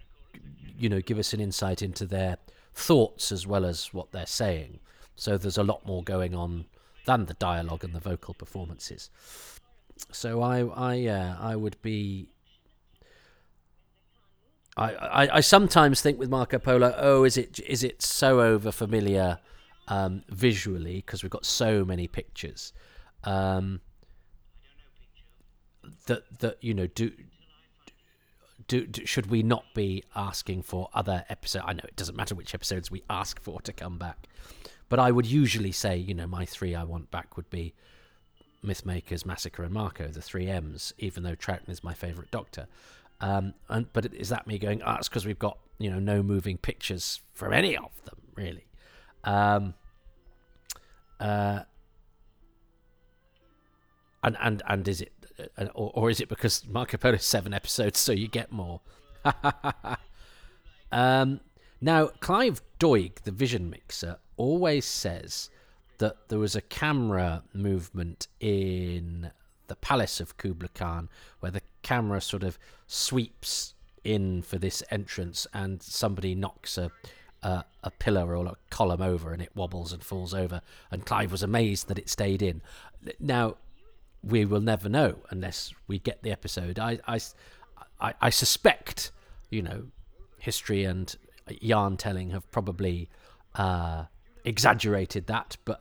you 0.77 0.89
know 0.89 1.01
give 1.01 1.19
us 1.19 1.33
an 1.33 1.39
insight 1.39 1.81
into 1.81 2.05
their 2.05 2.37
thoughts 2.73 3.31
as 3.31 3.45
well 3.45 3.65
as 3.65 3.93
what 3.93 4.11
they're 4.11 4.25
saying. 4.25 4.79
So 5.15 5.37
there's 5.37 5.57
a 5.57 5.63
lot 5.63 5.85
more 5.85 6.03
going 6.03 6.33
on 6.33 6.65
than 7.05 7.25
the 7.25 7.33
dialogue 7.35 7.83
and 7.83 7.93
the 7.93 7.99
vocal 7.99 8.33
performances. 8.33 9.09
So 10.11 10.41
I 10.41 10.61
I 10.61 10.93
yeah 10.95 11.35
I 11.39 11.55
would 11.55 11.81
be. 11.81 12.29
I, 14.77 14.93
I, 14.93 15.35
I 15.37 15.39
sometimes 15.41 15.99
think 15.99 16.17
with 16.17 16.29
Marco 16.29 16.57
Polo, 16.57 16.93
oh, 16.97 17.25
is 17.25 17.35
it 17.37 17.59
is 17.67 17.83
it 17.83 18.01
so 18.01 18.39
over 18.39 18.71
familiar 18.71 19.39
um, 19.89 20.23
visually? 20.29 20.97
Because 20.97 21.21
we've 21.21 21.31
got 21.31 21.45
so 21.45 21.83
many 21.83 22.07
pictures. 22.07 22.71
Um, 23.25 23.81
that 26.05 26.39
that 26.39 26.57
you 26.61 26.73
know 26.73 26.87
do, 26.87 27.11
do, 28.67 28.85
do 28.85 29.05
should 29.05 29.27
we 29.27 29.43
not 29.43 29.65
be 29.73 30.03
asking 30.15 30.63
for 30.63 30.89
other 30.93 31.25
episodes? 31.29 31.65
I 31.67 31.73
know 31.73 31.83
it 31.83 31.95
doesn't 31.95 32.15
matter 32.15 32.35
which 32.35 32.53
episodes 32.53 32.91
we 32.91 33.03
ask 33.09 33.41
for 33.41 33.61
to 33.61 33.73
come 33.73 33.97
back, 33.97 34.27
but 34.89 34.99
I 34.99 35.11
would 35.11 35.25
usually 35.25 35.71
say 35.71 35.97
you 35.97 36.13
know 36.13 36.27
my 36.27 36.45
three 36.45 36.75
I 36.75 36.83
want 36.83 37.11
back 37.11 37.37
would 37.37 37.49
be 37.49 37.73
Mythmakers, 38.63 39.25
Massacre, 39.25 39.63
and 39.63 39.73
Marco, 39.73 40.07
the 40.07 40.21
three 40.21 40.47
M's. 40.47 40.93
Even 40.97 41.23
though 41.23 41.35
Troughton 41.35 41.69
is 41.69 41.83
my 41.83 41.93
favourite 41.93 42.31
Doctor, 42.31 42.67
um, 43.21 43.53
and 43.69 43.91
but 43.93 44.13
is 44.13 44.29
that 44.29 44.47
me 44.47 44.57
going? 44.59 44.81
Ah, 44.83 44.97
it's 44.97 45.09
because 45.09 45.25
we've 45.25 45.39
got 45.39 45.57
you 45.77 45.89
know 45.89 45.99
no 45.99 46.21
moving 46.21 46.57
pictures 46.57 47.21
from 47.33 47.53
any 47.53 47.77
of 47.77 48.03
them 48.05 48.17
really. 48.35 48.65
Um, 49.23 49.73
uh, 51.19 51.61
and 54.23 54.37
and 54.41 54.61
and 54.67 54.87
is 54.87 55.01
it, 55.01 55.13
or, 55.73 55.91
or 55.93 56.09
is 56.09 56.19
it 56.19 56.29
because 56.29 56.65
Marco 56.67 56.97
Polo 56.97 57.15
is 57.15 57.25
seven 57.25 57.53
episodes, 57.53 57.99
so 57.99 58.11
you 58.11 58.27
get 58.27 58.51
more? 58.51 58.81
um, 60.91 61.39
now 61.81 62.07
Clive 62.19 62.61
Doig, 62.79 63.21
the 63.23 63.31
vision 63.31 63.69
mixer, 63.69 64.17
always 64.37 64.85
says 64.85 65.49
that 65.97 66.29
there 66.29 66.39
was 66.39 66.55
a 66.55 66.61
camera 66.61 67.43
movement 67.53 68.27
in 68.39 69.31
the 69.67 69.75
palace 69.75 70.19
of 70.19 70.37
Kublai 70.37 70.69
Khan 70.73 71.09
where 71.39 71.51
the 71.51 71.61
camera 71.83 72.21
sort 72.21 72.43
of 72.43 72.57
sweeps 72.87 73.73
in 74.03 74.41
for 74.41 74.57
this 74.57 74.81
entrance 74.89 75.45
and 75.53 75.83
somebody 75.83 76.33
knocks 76.33 76.77
a 76.77 76.91
a 77.41 77.91
pillar 77.99 78.35
or 78.35 78.45
a 78.45 78.55
column 78.69 79.01
over 79.01 79.31
and 79.31 79.41
it 79.41 79.55
wobbles 79.55 79.93
and 79.93 80.03
falls 80.03 80.33
over. 80.33 80.61
And 80.91 81.05
Clive 81.05 81.31
was 81.31 81.43
amazed 81.43 81.87
that 81.87 81.97
it 81.97 82.09
stayed 82.09 82.41
in. 82.41 82.61
Now, 83.19 83.55
we 84.23 84.45
will 84.45 84.61
never 84.61 84.89
know 84.89 85.15
unless 85.29 85.73
we 85.87 85.99
get 85.99 86.23
the 86.23 86.31
episode. 86.31 86.79
I, 86.79 86.99
I, 87.07 87.19
I, 87.99 88.13
I 88.21 88.29
suspect, 88.29 89.11
you 89.49 89.61
know, 89.61 89.83
history 90.37 90.83
and 90.83 91.15
yarn 91.61 91.97
telling 91.97 92.31
have 92.31 92.49
probably 92.51 93.09
uh, 93.55 94.05
exaggerated 94.45 95.27
that, 95.27 95.57
but 95.65 95.79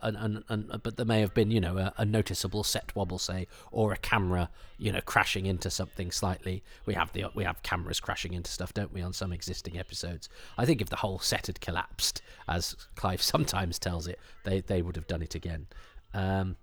but 0.83 0.97
there 0.97 1.05
may 1.05 1.21
have 1.21 1.33
been 1.33 1.51
you 1.51 1.59
know 1.59 1.77
a, 1.77 1.93
a, 1.97 2.05
noticeable 2.05 2.63
set 2.63 2.95
wobble, 2.95 3.17
say, 3.17 3.47
or 3.71 3.93
a 3.93 3.97
camera 3.97 4.49
you 4.77 4.91
know 4.91 5.01
crashing 5.01 5.45
into 5.45 5.69
something 5.69 6.11
slightly. 6.11 6.63
We 6.85 6.93
have 6.93 7.11
the 7.13 7.25
we 7.35 7.43
have 7.43 7.63
cameras 7.63 7.99
crashing 7.99 8.33
into 8.33 8.51
stuff, 8.51 8.73
don't 8.73 8.93
we, 8.93 9.01
on 9.01 9.13
some 9.13 9.31
existing 9.31 9.77
episodes? 9.77 10.29
I 10.57 10.65
think 10.65 10.81
if 10.81 10.89
the 10.89 10.97
whole 10.97 11.19
set 11.19 11.47
had 11.47 11.61
collapsed, 11.61 12.21
as 12.47 12.75
Clive 12.95 13.21
sometimes 13.33 13.79
tells 13.79 14.07
it, 14.07 14.19
they 14.43 14.61
they 14.61 14.81
would 14.81 14.95
have 14.95 15.07
done 15.07 15.21
it 15.21 15.35
again. 15.35 15.67
Um, 16.13 16.57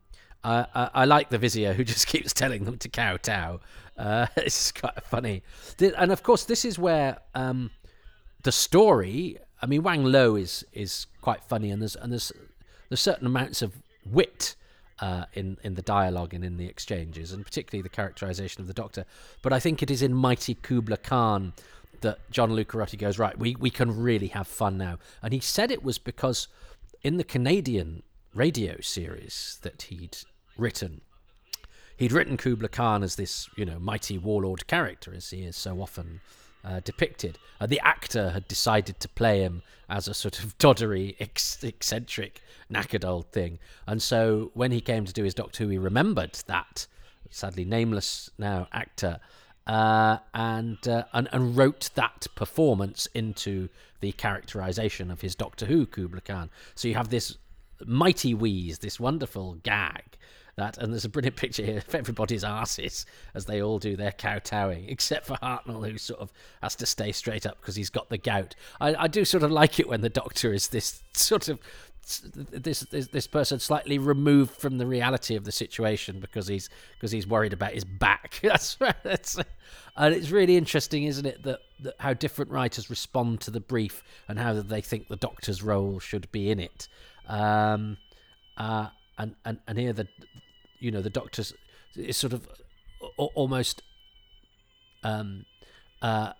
I, 0.48 0.90
I, 0.94 1.04
like 1.06 1.30
the 1.30 1.38
Vizier 1.38 1.72
who 1.72 1.84
just 1.94 2.06
keeps 2.06 2.32
telling 2.32 2.64
them 2.64 2.78
to 2.78 2.88
kowtow. 2.88 3.60
Uh, 3.96 4.26
it's 4.36 4.72
quite 4.72 5.02
funny, 5.04 5.42
and 5.80 6.12
of 6.12 6.22
course 6.22 6.44
this 6.44 6.64
is 6.64 6.78
where 6.78 7.18
um, 7.34 7.70
the 8.42 8.52
story 8.52 9.38
I 9.60 9.66
mean, 9.66 9.82
Wang 9.82 10.04
Lo 10.04 10.36
is 10.36 10.64
is 10.72 11.06
quite 11.20 11.42
funny, 11.42 11.70
and 11.70 11.80
there's 11.80 11.96
and 11.96 12.12
there's 12.12 12.32
there's 12.88 13.00
certain 13.00 13.26
amounts 13.26 13.62
of 13.62 13.72
wit 14.04 14.54
uh, 15.00 15.24
in 15.32 15.56
in 15.62 15.74
the 15.74 15.82
dialogue 15.82 16.34
and 16.34 16.44
in 16.44 16.56
the 16.56 16.66
exchanges, 16.66 17.32
and 17.32 17.44
particularly 17.44 17.82
the 17.82 17.88
characterization 17.88 18.60
of 18.60 18.66
the 18.66 18.74
Doctor. 18.74 19.04
But 19.42 19.52
I 19.52 19.60
think 19.60 19.82
it 19.82 19.90
is 19.90 20.02
in 20.02 20.14
Mighty 20.14 20.54
Kublai 20.54 20.96
Khan 20.96 21.54
that 22.02 22.30
John 22.30 22.50
Lucarotti 22.50 22.98
goes 22.98 23.18
right. 23.18 23.38
We 23.38 23.56
we 23.56 23.70
can 23.70 23.96
really 23.98 24.28
have 24.28 24.46
fun 24.46 24.76
now, 24.76 24.98
and 25.22 25.32
he 25.32 25.40
said 25.40 25.70
it 25.70 25.82
was 25.82 25.98
because 25.98 26.48
in 27.02 27.16
the 27.16 27.24
Canadian 27.24 28.02
radio 28.34 28.76
series 28.80 29.58
that 29.62 29.82
he'd 29.82 30.18
written. 30.56 31.00
He'd 31.96 32.12
written 32.12 32.36
Kublai 32.36 32.68
Khan 32.68 33.02
as 33.02 33.16
this, 33.16 33.48
you 33.56 33.64
know, 33.64 33.78
mighty 33.78 34.18
warlord 34.18 34.66
character, 34.66 35.14
as 35.14 35.30
he 35.30 35.42
is 35.42 35.56
so 35.56 35.80
often 35.80 36.20
uh, 36.64 36.80
depicted. 36.80 37.38
Uh, 37.60 37.66
the 37.66 37.80
actor 37.80 38.30
had 38.30 38.46
decided 38.48 39.00
to 39.00 39.08
play 39.08 39.40
him 39.40 39.62
as 39.88 40.08
a 40.08 40.14
sort 40.14 40.42
of 40.42 40.56
doddery, 40.58 41.16
ex- 41.20 41.62
eccentric, 41.62 42.42
knackered 42.70 43.04
old 43.04 43.32
thing. 43.32 43.58
And 43.86 44.02
so 44.02 44.50
when 44.54 44.72
he 44.72 44.80
came 44.80 45.04
to 45.04 45.12
do 45.12 45.24
his 45.24 45.34
Doctor 45.34 45.64
Who, 45.64 45.70
he 45.70 45.78
remembered 45.78 46.34
that, 46.46 46.86
sadly 47.30 47.64
nameless 47.64 48.30
now 48.38 48.68
actor, 48.72 49.20
uh, 49.66 50.18
and, 50.34 50.86
uh, 50.86 51.04
and, 51.12 51.28
and 51.32 51.56
wrote 51.56 51.90
that 51.94 52.26
performance 52.34 53.06
into 53.14 53.68
the 54.00 54.12
characterization 54.12 55.10
of 55.10 55.22
his 55.22 55.34
Doctor 55.34 55.66
Who 55.66 55.86
Kublai 55.86 56.20
Khan. 56.20 56.50
So 56.74 56.88
you 56.88 56.94
have 56.94 57.08
this 57.08 57.38
mighty 57.84 58.34
wheeze, 58.34 58.78
this 58.78 59.00
wonderful 59.00 59.54
gag 59.62 60.16
that. 60.56 60.78
And 60.78 60.92
there's 60.92 61.04
a 61.04 61.08
brilliant 61.08 61.36
picture 61.36 61.64
here 61.64 61.78
of 61.78 61.94
everybody's 61.94 62.44
asses 62.44 63.06
as 63.34 63.46
they 63.46 63.62
all 63.62 63.78
do 63.78 63.96
their 63.96 64.12
kowtowing, 64.12 64.84
except 64.88 65.26
for 65.26 65.34
Hartnell, 65.36 65.88
who 65.88 65.98
sort 65.98 66.20
of 66.20 66.32
has 66.62 66.74
to 66.76 66.86
stay 66.86 67.12
straight 67.12 67.46
up 67.46 67.60
because 67.60 67.76
he's 67.76 67.90
got 67.90 68.08
the 68.08 68.18
gout. 68.18 68.54
I, 68.80 68.94
I 68.94 69.08
do 69.08 69.24
sort 69.24 69.42
of 69.42 69.50
like 69.50 69.78
it 69.78 69.88
when 69.88 70.00
the 70.00 70.08
doctor 70.08 70.52
is 70.52 70.68
this 70.68 71.02
sort 71.14 71.48
of 71.48 71.58
this, 72.52 72.80
this 72.80 73.08
this 73.08 73.26
person 73.26 73.58
slightly 73.58 73.98
removed 73.98 74.52
from 74.52 74.78
the 74.78 74.86
reality 74.86 75.34
of 75.34 75.44
the 75.44 75.50
situation 75.50 76.20
because 76.20 76.46
he's 76.46 76.68
because 76.94 77.10
he's 77.10 77.26
worried 77.26 77.52
about 77.52 77.72
his 77.72 77.84
back. 77.84 78.38
That's 78.42 78.80
right. 78.80 78.94
That's, 79.02 79.36
and 79.96 80.14
it's 80.14 80.30
really 80.30 80.56
interesting, 80.56 81.04
isn't 81.04 81.26
it, 81.26 81.42
that, 81.42 81.60
that 81.80 81.94
how 81.98 82.12
different 82.12 82.50
writers 82.50 82.90
respond 82.90 83.40
to 83.40 83.50
the 83.50 83.60
brief 83.60 84.04
and 84.28 84.38
how 84.38 84.52
they 84.52 84.80
think 84.80 85.08
the 85.08 85.16
doctor's 85.16 85.62
role 85.62 85.98
should 85.98 86.30
be 86.30 86.50
in 86.50 86.60
it. 86.60 86.86
Um, 87.26 87.96
uh, 88.56 88.88
and, 89.18 89.34
and 89.44 89.58
and 89.66 89.78
here 89.78 89.92
the 89.92 90.06
you 90.78 90.90
know 90.90 91.02
the 91.02 91.10
doctor's 91.10 91.52
is 91.94 92.16
sort 92.16 92.32
of 92.32 92.48
almost 93.16 93.82
um, 95.02 95.44
uh, 96.02 96.32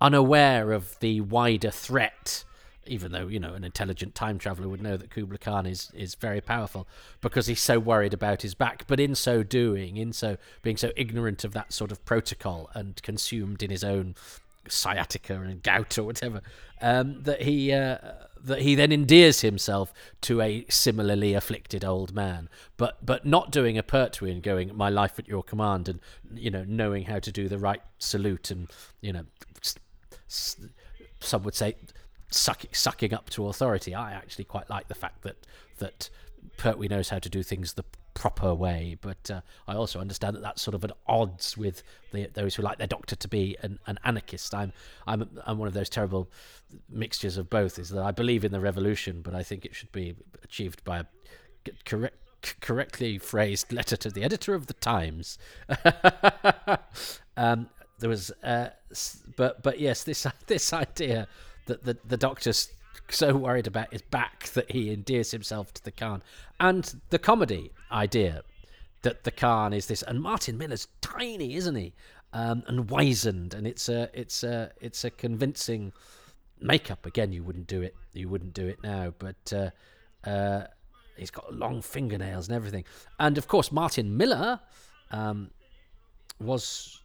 unaware 0.00 0.72
of 0.72 0.98
the 1.00 1.20
wider 1.20 1.70
threat 1.70 2.44
even 2.86 3.12
though 3.12 3.28
you 3.28 3.38
know 3.38 3.54
an 3.54 3.64
intelligent 3.64 4.14
time 4.14 4.38
traveler 4.38 4.68
would 4.68 4.82
know 4.82 4.96
that 4.96 5.10
Kublai 5.10 5.36
Khan 5.38 5.66
is 5.66 5.90
is 5.94 6.14
very 6.14 6.40
powerful 6.40 6.88
because 7.20 7.46
he's 7.46 7.60
so 7.60 7.78
worried 7.78 8.14
about 8.14 8.42
his 8.42 8.54
back. 8.54 8.86
But 8.86 8.98
in 8.98 9.14
so 9.14 9.42
doing 9.42 9.96
in 9.96 10.12
so 10.12 10.36
being 10.62 10.76
so 10.76 10.90
ignorant 10.96 11.44
of 11.44 11.52
that 11.52 11.72
sort 11.72 11.92
of 11.92 12.04
protocol 12.04 12.70
and 12.74 13.00
consumed 13.02 13.62
in 13.62 13.70
his 13.70 13.84
own 13.84 14.14
sciatica 14.68 15.34
and 15.34 15.62
gout 15.62 15.98
or 15.98 16.04
whatever 16.04 16.42
um, 16.80 17.22
that 17.22 17.42
he 17.42 17.72
uh, 17.72 17.98
that 18.44 18.62
he 18.62 18.74
then 18.74 18.92
endears 18.92 19.40
himself 19.40 19.92
to 20.22 20.40
a 20.40 20.64
similarly 20.68 21.34
afflicted 21.34 21.84
old 21.84 22.14
man, 22.14 22.48
but 22.76 23.04
but 23.04 23.26
not 23.26 23.50
doing 23.50 23.76
a 23.78 23.82
Pertwee 23.82 24.30
and 24.30 24.42
going 24.42 24.76
my 24.76 24.88
life 24.88 25.18
at 25.18 25.28
your 25.28 25.42
command, 25.42 25.88
and 25.88 26.00
you 26.34 26.50
know 26.50 26.64
knowing 26.66 27.04
how 27.04 27.18
to 27.18 27.32
do 27.32 27.48
the 27.48 27.58
right 27.58 27.82
salute 27.98 28.50
and 28.50 28.68
you 29.00 29.12
know 29.12 29.24
some 31.20 31.42
would 31.42 31.54
say 31.54 31.76
sucking 32.30 32.70
sucking 32.72 33.12
up 33.12 33.30
to 33.30 33.46
authority. 33.46 33.94
I 33.94 34.12
actually 34.12 34.44
quite 34.44 34.70
like 34.70 34.88
the 34.88 34.94
fact 34.94 35.22
that 35.22 35.46
that 35.78 36.10
Pertwee 36.56 36.88
knows 36.88 37.08
how 37.10 37.18
to 37.18 37.28
do 37.28 37.42
things 37.42 37.74
the 37.74 37.84
proper 38.20 38.54
way. 38.54 38.98
But 39.00 39.30
uh, 39.30 39.40
I 39.66 39.74
also 39.74 39.98
understand 39.98 40.36
that 40.36 40.42
that's 40.42 40.60
sort 40.60 40.74
of 40.74 40.84
at 40.84 40.92
odds 41.06 41.56
with 41.56 41.82
the, 42.12 42.28
those 42.34 42.54
who 42.54 42.62
like 42.62 42.76
their 42.76 42.86
doctor 42.86 43.16
to 43.16 43.28
be 43.28 43.56
an, 43.62 43.78
an, 43.86 43.98
anarchist. 44.04 44.54
I'm 44.54 44.74
I'm 45.06 45.40
I'm 45.46 45.56
one 45.56 45.68
of 45.68 45.72
those 45.72 45.88
terrible 45.88 46.28
mixtures 46.90 47.38
of 47.38 47.48
both. 47.48 47.78
Is 47.78 47.88
that 47.88 48.02
I 48.02 48.10
believe 48.10 48.44
in 48.44 48.52
the 48.52 48.60
revolution, 48.60 49.22
but 49.22 49.34
I 49.34 49.42
think 49.42 49.64
it 49.64 49.74
should 49.74 49.90
be 49.90 50.16
achieved 50.44 50.84
by 50.84 50.98
a 50.98 51.04
correct 51.86 52.18
correctly 52.60 53.16
phrased 53.16 53.72
letter 53.72 53.96
to 53.96 54.10
the 54.10 54.22
editor 54.22 54.52
of 54.52 54.66
the 54.66 54.74
Times. 54.74 55.38
um, 57.38 57.70
there 58.00 58.10
was, 58.10 58.30
uh, 58.42 58.68
but 59.34 59.62
but 59.62 59.80
yes, 59.80 60.04
this 60.04 60.26
this 60.46 60.74
idea 60.74 61.26
that 61.64 61.84
the 61.84 61.96
the 62.04 62.18
doctor's 62.18 62.68
so 63.08 63.36
worried 63.36 63.66
about 63.66 63.92
his 63.92 64.02
back 64.02 64.44
that 64.50 64.70
he 64.70 64.92
endears 64.92 65.30
himself 65.30 65.72
to 65.74 65.84
the 65.84 65.90
Khan. 65.90 66.22
And 66.58 67.00
the 67.10 67.18
comedy 67.18 67.72
idea 67.90 68.42
that 69.02 69.24
the 69.24 69.30
Khan 69.30 69.72
is 69.72 69.86
this, 69.86 70.02
and 70.02 70.20
Martin 70.20 70.58
Miller's 70.58 70.88
tiny, 71.00 71.54
isn't 71.54 71.74
he? 71.74 71.94
Um, 72.32 72.62
and 72.68 72.88
wizened, 72.88 73.54
and 73.54 73.66
it's 73.66 73.88
a 73.88 74.08
it's 74.12 74.44
a 74.44 74.70
it's 74.80 75.02
a 75.04 75.10
convincing 75.10 75.92
makeup. 76.60 77.04
Again, 77.04 77.32
you 77.32 77.42
wouldn't 77.42 77.66
do 77.66 77.82
it. 77.82 77.96
You 78.12 78.28
wouldn't 78.28 78.54
do 78.54 78.68
it 78.68 78.78
now, 78.84 79.12
but 79.18 79.52
uh, 79.52 79.70
uh, 80.28 80.66
he's 81.16 81.32
got 81.32 81.52
long 81.52 81.82
fingernails 81.82 82.46
and 82.46 82.54
everything. 82.54 82.84
And 83.18 83.36
of 83.36 83.48
course, 83.48 83.72
Martin 83.72 84.16
Miller 84.16 84.60
um, 85.10 85.50
was 86.38 87.00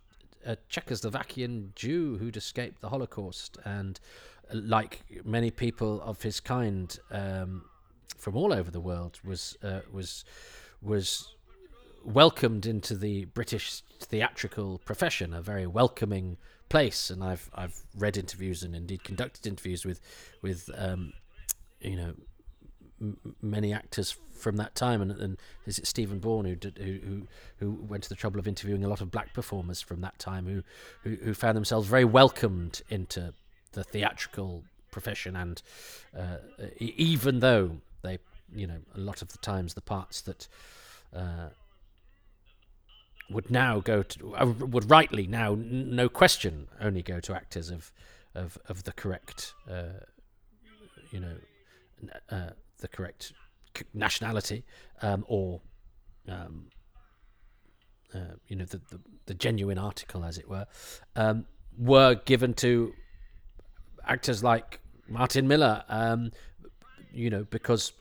a 0.46 0.58
Czechoslovakian 0.70 1.74
Jew 1.76 2.18
who'd 2.18 2.38
escaped 2.38 2.82
the 2.82 2.90
Holocaust 2.90 3.58
and 3.66 4.00
like 4.54 5.02
many 5.24 5.52
people 5.52 6.02
of 6.02 6.22
his 6.22 6.40
kind 6.40 6.98
um, 7.12 7.66
from 8.18 8.36
all 8.36 8.54
over 8.54 8.72
the 8.72 8.80
world, 8.80 9.20
was 9.24 9.58
uh, 9.64 9.82
was 9.92 10.26
was 10.82 11.36
welcomed 12.04 12.66
into 12.66 12.96
the 12.96 13.26
British 13.26 13.82
theatrical 14.00 14.80
profession, 14.80 15.34
a 15.34 15.42
very 15.42 15.68
welcoming 15.68 16.38
place. 16.70 17.10
And 17.10 17.24
I've 17.24 17.50
I've 17.54 17.84
read 17.96 18.18
interviews 18.18 18.64
and 18.64 18.76
indeed 18.76 19.04
conducted 19.04 19.48
interviews 19.48 19.86
with 19.86 20.00
with 20.42 20.70
um, 20.76 21.14
you 21.82 21.96
know 21.96 22.14
m- 23.02 23.36
many 23.42 23.74
actors 23.74 24.16
from 24.34 24.58
that 24.58 24.76
time. 24.76 25.02
And, 25.02 25.12
and 25.12 25.38
is 25.66 25.80
it 25.80 25.88
Stephen 25.88 26.20
Bourne 26.20 26.46
who, 26.46 26.56
did, 26.56 26.78
who 26.78 27.28
who 27.58 27.72
went 27.88 28.04
to 28.04 28.10
the 28.10 28.16
trouble 28.16 28.40
of 28.40 28.48
interviewing 28.48 28.84
a 28.84 28.88
lot 28.88 29.02
of 29.02 29.12
black 29.12 29.34
performers 29.34 29.82
from 29.82 30.02
that 30.02 30.18
time 30.20 30.46
who 30.46 30.64
who, 31.04 31.16
who 31.24 31.34
found 31.34 31.56
themselves 31.56 31.88
very 31.88 32.06
welcomed 32.06 32.82
into 32.90 33.34
the 33.76 33.84
theatrical 33.84 34.64
profession 34.92 35.36
and 35.36 35.62
uh, 36.18 36.38
even 36.80 37.40
though 37.40 37.78
they 38.02 38.18
you 38.56 38.66
know 38.66 38.80
a 38.96 39.00
lot 39.00 39.22
of 39.22 39.28
the 39.32 39.38
times 39.40 39.74
the 39.74 39.82
parts 39.82 40.22
that 40.22 40.48
uh, 41.14 41.50
would 43.30 43.50
now 43.52 43.80
go 43.80 44.02
to 44.04 44.36
uh, 44.36 44.46
would 44.46 44.90
rightly 44.90 45.28
now 45.28 45.54
n- 45.54 45.96
no 45.96 46.08
question 46.08 46.68
only 46.80 47.02
go 47.02 47.20
to 47.20 47.36
actors 47.36 47.70
of 47.70 47.92
of 48.34 48.58
of 48.70 48.84
the 48.84 48.94
correct 48.94 49.54
uh, 49.70 50.00
you 51.12 51.20
know 51.20 51.36
uh, 52.30 52.52
the 52.80 52.88
correct 52.88 53.34
nationality 53.94 54.64
um, 55.02 55.26
or 55.28 55.60
um, 56.30 56.68
uh, 58.14 58.36
you 58.48 58.56
know 58.56 58.66
the, 58.66 58.78
the, 58.78 59.00
the 59.26 59.34
genuine 59.34 59.78
article 59.78 60.24
as 60.24 60.38
it 60.38 60.48
were 60.50 60.66
um, 61.16 61.46
were 61.78 62.16
given 62.16 62.54
to 62.54 62.94
actors 64.08 64.44
like 64.44 64.80
Martin 65.08 65.48
Miller 65.48 65.84
um, 65.90 66.32
you 67.14 67.30
know 67.30 67.46
because 67.50 67.94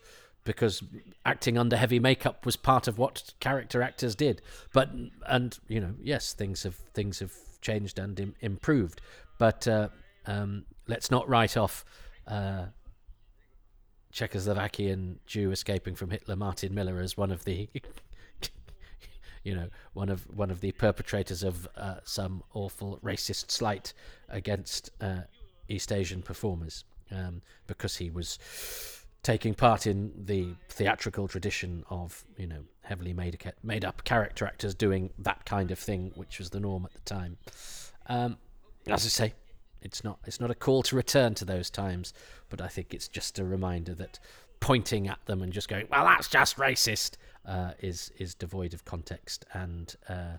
because 0.44 0.82
acting 1.24 1.56
under 1.58 1.76
heavy 1.76 1.98
makeup 1.98 2.44
was 2.44 2.56
part 2.56 2.86
of 2.86 2.98
what 2.98 3.32
character 3.40 3.82
actors 3.82 4.14
did. 4.14 4.42
But 4.72 4.90
and 5.26 5.58
you 5.68 5.80
know, 5.80 5.94
yes, 6.02 6.32
things 6.32 6.62
have 6.62 6.76
things 6.92 7.18
have 7.20 7.32
changed 7.60 7.98
and 7.98 8.18
Im- 8.20 8.34
improved. 8.40 9.00
But 9.38 9.66
uh, 9.66 9.88
um, 10.26 10.66
let's 10.86 11.10
not 11.10 11.28
write 11.28 11.56
off 11.56 11.84
uh, 12.26 12.66
Czechoslovakian 14.12 15.16
Jew 15.26 15.50
escaping 15.50 15.94
from 15.94 16.10
Hitler, 16.10 16.36
Martin 16.36 16.74
Miller, 16.74 17.00
as 17.00 17.16
one 17.16 17.30
of 17.30 17.44
the. 17.44 17.68
you 19.44 19.54
know, 19.54 19.68
one 19.92 20.08
of 20.08 20.22
one 20.34 20.50
of 20.50 20.60
the 20.60 20.72
perpetrators 20.72 21.42
of 21.42 21.68
uh, 21.76 21.96
some 22.04 22.42
awful 22.54 22.98
racist 23.02 23.50
slight 23.50 23.92
against 24.28 24.90
uh, 25.00 25.22
East 25.68 25.92
Asian 25.92 26.22
performers, 26.22 26.84
um, 27.10 27.42
because 27.66 27.96
he 27.96 28.10
was 28.10 28.38
taking 29.22 29.54
part 29.54 29.86
in 29.86 30.12
the 30.26 30.54
theatrical 30.68 31.26
tradition 31.26 31.84
of 31.88 32.24
you 32.36 32.46
know 32.46 32.60
heavily 32.82 33.12
made 33.12 33.38
made 33.62 33.84
up 33.84 34.04
character 34.04 34.46
actors 34.46 34.74
doing 34.74 35.10
that 35.18 35.44
kind 35.44 35.70
of 35.70 35.78
thing, 35.78 36.12
which 36.14 36.38
was 36.38 36.50
the 36.50 36.60
norm 36.60 36.84
at 36.84 36.92
the 36.92 37.00
time. 37.00 37.36
Um, 38.06 38.36
as 38.86 39.04
I 39.06 39.08
say, 39.08 39.34
it's 39.80 40.04
not 40.04 40.18
it's 40.26 40.40
not 40.40 40.50
a 40.50 40.54
call 40.54 40.82
to 40.84 40.96
return 40.96 41.34
to 41.34 41.44
those 41.44 41.70
times, 41.70 42.12
but 42.48 42.60
I 42.60 42.68
think 42.68 42.94
it's 42.94 43.08
just 43.08 43.38
a 43.38 43.44
reminder 43.44 43.94
that 43.94 44.18
pointing 44.60 45.08
at 45.08 45.24
them 45.26 45.42
and 45.42 45.52
just 45.52 45.68
going, 45.68 45.88
"Well, 45.90 46.04
that's 46.04 46.28
just 46.28 46.56
racist," 46.56 47.16
uh, 47.46 47.72
is 47.80 48.12
is 48.18 48.34
devoid 48.34 48.74
of 48.74 48.84
context 48.84 49.44
and 49.52 49.94
uh, 50.08 50.38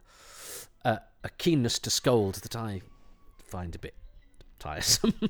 uh, 0.84 0.98
a 1.24 1.30
keenness 1.38 1.80
to 1.80 1.90
scold 1.90 2.36
that 2.36 2.56
I 2.56 2.82
find 3.44 3.76
a 3.76 3.80
bit 3.80 3.96
tiresome. 4.66 5.14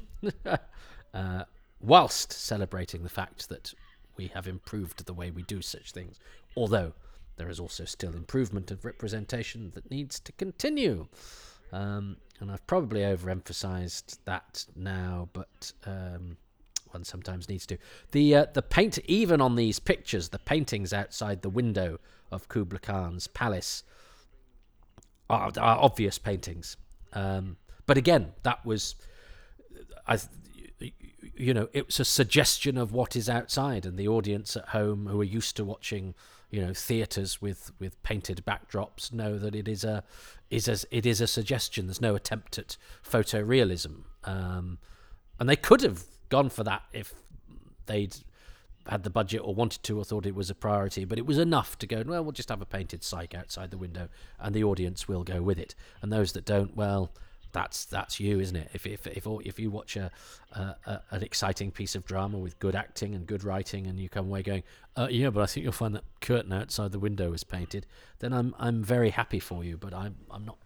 Uh, 1.13 1.45
whilst 1.79 2.33
celebrating 2.33 3.03
the 3.03 3.09
fact 3.09 3.47
that 3.47 3.73
we 4.17 4.27
have 4.27 4.49
improved 4.49 5.05
the 5.05 5.13
way 5.13 5.31
we 5.31 5.43
do 5.43 5.61
such 5.61 5.93
things, 5.93 6.19
although 6.57 6.91
there 7.37 7.47
is 7.47 7.57
also 7.57 7.85
still 7.85 8.13
improvement 8.13 8.69
of 8.69 8.83
representation 8.83 9.71
that 9.75 9.89
needs 9.89 10.19
to 10.19 10.33
continue. 10.33 11.07
Um, 11.71 12.17
and 12.41 12.51
I've 12.51 12.67
probably 12.67 12.99
overemphasized 12.99 14.17
that 14.25 14.65
now, 14.75 15.29
but 15.31 15.71
um, 15.85 16.35
one 16.91 17.05
sometimes 17.05 17.47
needs 17.47 17.65
to. 17.67 17.77
The 18.11 18.35
uh, 18.35 18.45
the 18.53 18.61
paint, 18.61 18.99
even 19.05 19.39
on 19.39 19.55
these 19.55 19.79
pictures, 19.79 20.27
the 20.27 20.39
paintings 20.39 20.91
outside 20.91 21.43
the 21.43 21.49
window 21.49 21.99
of 22.29 22.49
Kublai 22.49 22.79
Khan's 22.79 23.27
palace 23.27 23.83
are, 25.29 25.51
are 25.57 25.77
obvious 25.79 26.17
paintings. 26.17 26.75
Um, 27.13 27.55
but 27.85 27.97
again, 27.97 28.33
that 28.43 28.65
was, 28.65 28.95
I, 30.07 30.19
you 31.35 31.53
know, 31.53 31.67
it's 31.73 31.99
a 31.99 32.05
suggestion 32.05 32.77
of 32.77 32.91
what 32.91 33.15
is 33.15 33.29
outside, 33.29 33.85
and 33.85 33.97
the 33.97 34.07
audience 34.07 34.55
at 34.55 34.69
home 34.69 35.07
who 35.07 35.19
are 35.21 35.25
used 35.25 35.55
to 35.57 35.65
watching, 35.65 36.15
you 36.49 36.61
know, 36.61 36.73
theatres 36.73 37.41
with 37.41 37.71
with 37.79 38.01
painted 38.03 38.43
backdrops 38.45 39.11
know 39.11 39.37
that 39.37 39.55
it 39.55 39.67
is 39.67 39.83
a 39.83 40.03
is 40.49 40.67
as 40.67 40.85
it 40.91 41.05
is 41.05 41.21
a 41.21 41.27
suggestion. 41.27 41.87
There's 41.87 42.01
no 42.01 42.15
attempt 42.15 42.57
at 42.57 42.77
photorealism, 43.03 44.03
um, 44.23 44.77
and 45.39 45.49
they 45.49 45.55
could 45.55 45.81
have 45.81 46.03
gone 46.29 46.49
for 46.49 46.63
that 46.63 46.83
if 46.93 47.13
they'd 47.85 48.15
had 48.87 49.03
the 49.03 49.09
budget 49.09 49.41
or 49.43 49.55
wanted 49.55 49.81
to 49.83 49.97
or 49.97 50.05
thought 50.05 50.25
it 50.25 50.35
was 50.35 50.49
a 50.49 50.55
priority, 50.55 51.05
but 51.05 51.17
it 51.17 51.25
was 51.25 51.37
enough 51.37 51.77
to 51.79 51.87
go, 51.87 52.03
well, 52.05 52.23
we'll 52.23 52.31
just 52.31 52.49
have 52.49 52.61
a 52.61 52.65
painted 52.65 53.03
psych 53.03 53.33
outside 53.33 53.71
the 53.71 53.77
window 53.77 54.09
and 54.39 54.53
the 54.53 54.63
audience 54.63 55.07
will 55.07 55.23
go 55.23 55.41
with 55.41 55.57
it. 55.57 55.73
And 56.01 56.11
those 56.13 56.33
that 56.33 56.45
don't, 56.45 56.75
well, 56.75 57.11
that's 57.55 57.85
that's 57.85 58.19
you, 58.19 58.39
isn't 58.39 58.55
it? 58.55 58.69
If 58.73 58.85
if 58.85 59.07
if, 59.07 59.25
if 59.25 59.59
you 59.59 59.71
watch 59.71 59.95
a, 59.95 60.11
a, 60.51 61.01
an 61.09 61.23
exciting 61.23 61.71
piece 61.71 61.95
of 61.95 62.05
drama 62.05 62.37
with 62.37 62.59
good 62.59 62.75
acting 62.75 63.15
and 63.15 63.25
good 63.25 63.43
writing, 63.43 63.87
and 63.87 63.99
you 63.99 64.09
come 64.09 64.27
away 64.27 64.43
going, 64.43 64.63
uh, 64.95 65.07
yeah, 65.09 65.29
but 65.29 65.41
I 65.41 65.45
think 65.47 65.63
you'll 65.63 65.73
find 65.73 65.95
that 65.95 66.03
curtain 66.21 66.53
outside 66.53 66.91
the 66.91 66.99
window 66.99 67.33
is 67.33 67.43
painted, 67.43 67.87
then 68.19 68.33
I'm 68.33 68.53
I'm 68.59 68.83
very 68.83 69.09
happy 69.09 69.39
for 69.39 69.63
you, 69.63 69.77
but 69.77 69.93
I'm 69.93 70.17
I'm 70.29 70.45
not 70.45 70.57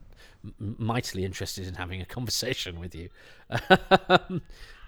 mightily 0.58 1.24
interested 1.24 1.68
in 1.68 1.76
having 1.76 2.02
a 2.02 2.06
conversation 2.06 2.80
with 2.80 2.96
you. 2.96 3.10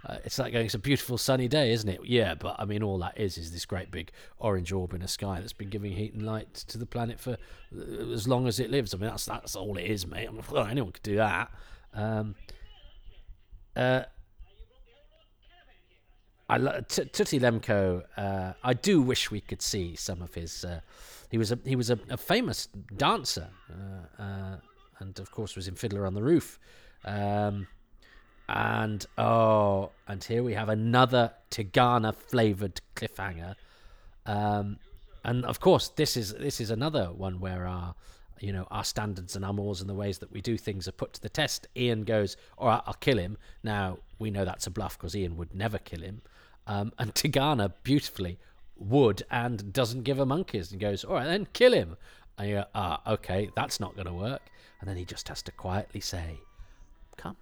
Uh, 0.04 0.18
it's 0.26 0.40
like 0.40 0.52
going, 0.52 0.66
it's 0.66 0.74
a 0.74 0.80
beautiful 0.80 1.18
sunny 1.18 1.48
day, 1.48 1.72
isn't 1.72 1.88
it? 1.88 2.00
Yeah, 2.04 2.34
but 2.34 2.56
I 2.58 2.66
mean, 2.66 2.82
all 2.82 2.98
that 3.00 3.20
is 3.20 3.38
is 3.38 3.52
this 3.52 3.66
great 3.66 3.92
big 3.92 4.12
orange 4.40 4.72
orb 4.72 4.94
in 4.94 5.02
the 5.02 5.08
sky 5.08 5.40
that's 5.40 5.54
been 5.54 5.70
giving 5.70 5.92
heat 5.92 6.14
and 6.14 6.26
light 6.26 6.54
to 6.54 6.78
the 6.78 6.88
planet 6.88 7.20
for 7.20 7.38
uh, 7.78 8.12
as 8.12 8.28
long 8.28 8.48
as 8.48 8.60
it 8.60 8.72
lives. 8.72 8.94
I 8.94 8.98
mean, 8.98 9.10
that's 9.10 9.26
that's 9.26 9.56
all 9.56 9.78
it 9.78 9.86
is, 9.86 10.08
mate. 10.08 10.28
I 10.28 10.32
mean, 10.32 10.44
well, 10.52 10.66
anyone 10.66 10.92
could 10.92 11.04
do 11.04 11.18
that. 11.18 11.52
Um, 11.94 12.36
uh, 13.76 14.04
I 16.50 16.58
lo- 16.58 16.82
T- 16.88 17.06
Tutte 17.06 17.40
Lemkow. 17.40 18.04
Uh, 18.18 18.54
I 18.64 18.74
do 18.74 19.02
wish 19.02 19.32
we 19.32 19.40
could 19.40 19.62
see 19.62 19.96
some 19.96 20.22
of 20.22 20.34
his. 20.34 20.66
Uh, 20.66 20.82
he 21.30 21.38
was 21.38 21.52
a 21.52 21.60
he 21.64 21.76
was 21.76 21.90
a, 21.90 22.00
a 22.10 22.18
famous 22.18 22.68
dancer, 22.98 23.48
uh, 23.70 24.22
uh, 24.22 24.58
and 25.00 25.18
of 25.20 25.32
course 25.32 25.56
was 25.56 25.68
in 25.68 25.76
Fiddler 25.76 26.06
on 26.06 26.14
the 26.14 26.22
Roof. 26.22 26.60
Um, 27.06 27.68
and 28.50 29.06
oh, 29.18 29.92
and 30.08 30.22
here 30.22 30.44
we 30.44 30.54
have 30.54 30.68
another 30.68 31.32
Tegana 31.50 32.14
flavored 32.14 32.82
cliffhanger. 32.96 33.56
Um, 34.26 34.78
and 35.24 35.46
of 35.46 35.60
course, 35.62 35.88
this 35.90 36.18
is 36.18 36.34
this 36.34 36.60
is 36.60 36.70
another 36.70 37.06
one 37.06 37.40
where 37.40 37.66
our 37.66 37.96
you 38.42 38.52
know 38.52 38.68
our 38.72 38.84
standards 38.84 39.36
and 39.36 39.46
our 39.46 39.54
mores 39.54 39.82
and 39.82 39.90
the 39.90 39.94
ways 39.94 40.18
that 40.20 40.32
we 40.32 40.42
do 40.42 40.58
things 40.58 40.88
are 40.88 40.94
put 40.94 41.14
to 41.14 41.22
the 41.22 41.30
test. 41.30 41.68
Ian 41.76 42.04
goes, 42.04 42.38
"All 42.58 42.68
right, 42.68 42.82
I'll 42.86 42.94
kill 42.96 43.18
him." 43.18 43.38
Now 43.64 44.00
we 44.20 44.32
know 44.32 44.46
that's 44.46 44.68
a 44.68 44.72
bluff 44.72 44.98
because 44.98 45.16
Ian 45.16 45.38
would 45.38 45.54
never 45.54 45.78
kill 45.78 46.02
him, 46.02 46.22
um, 46.68 46.92
and 47.00 47.14
Tegana 47.14 47.74
beautifully 47.84 48.40
would 48.78 49.24
and 49.30 49.72
doesn't 49.72 50.04
give 50.04 50.20
a 50.20 50.26
monkeys 50.26 50.72
and 50.72 50.82
goes, 50.82 51.04
"All 51.04 51.16
right, 51.16 51.26
then 51.26 51.48
kill 51.54 51.74
him." 51.74 51.98
And 52.38 52.50
you 52.50 52.56
go, 52.56 52.66
"Ah, 52.74 53.02
okay, 53.14 53.50
that's 53.56 53.80
not 53.80 53.96
going 53.96 54.08
to 54.08 54.14
work." 54.14 54.42
And 54.80 54.90
then 54.90 54.98
he 54.98 55.06
just 55.06 55.28
has 55.28 55.42
to 55.44 55.52
quietly 55.52 56.02
say, 56.02 56.40
"Come, 57.18 57.38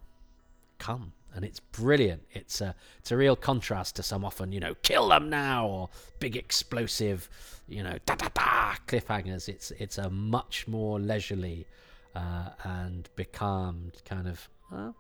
come." 0.78 1.14
And 1.34 1.46
it's 1.46 1.60
brilliant. 1.60 2.24
It's 2.32 2.62
a 2.62 2.76
it's 3.00 3.12
a 3.12 3.18
real 3.18 3.36
contrast 3.36 3.96
to 3.98 4.04
some 4.04 4.26
often 4.26 4.52
you 4.52 4.60
know 4.60 4.76
kill 4.84 5.10
them 5.10 5.30
now 5.30 5.68
or 5.68 5.90
big 6.20 6.36
explosive 6.36 7.30
you 7.68 7.84
know 7.84 7.98
da 8.06 8.16
da 8.16 8.28
da 8.34 8.74
cliffhangers. 8.88 9.50
It's 9.50 9.72
it's 9.72 9.98
a 9.98 10.10
much 10.10 10.68
more 10.68 11.00
leisurely 11.00 11.68
uh, 12.16 12.50
and 12.64 13.10
becalmed 13.16 14.02
kind 14.06 14.28
of. 14.28 14.48
Well, 14.72 14.96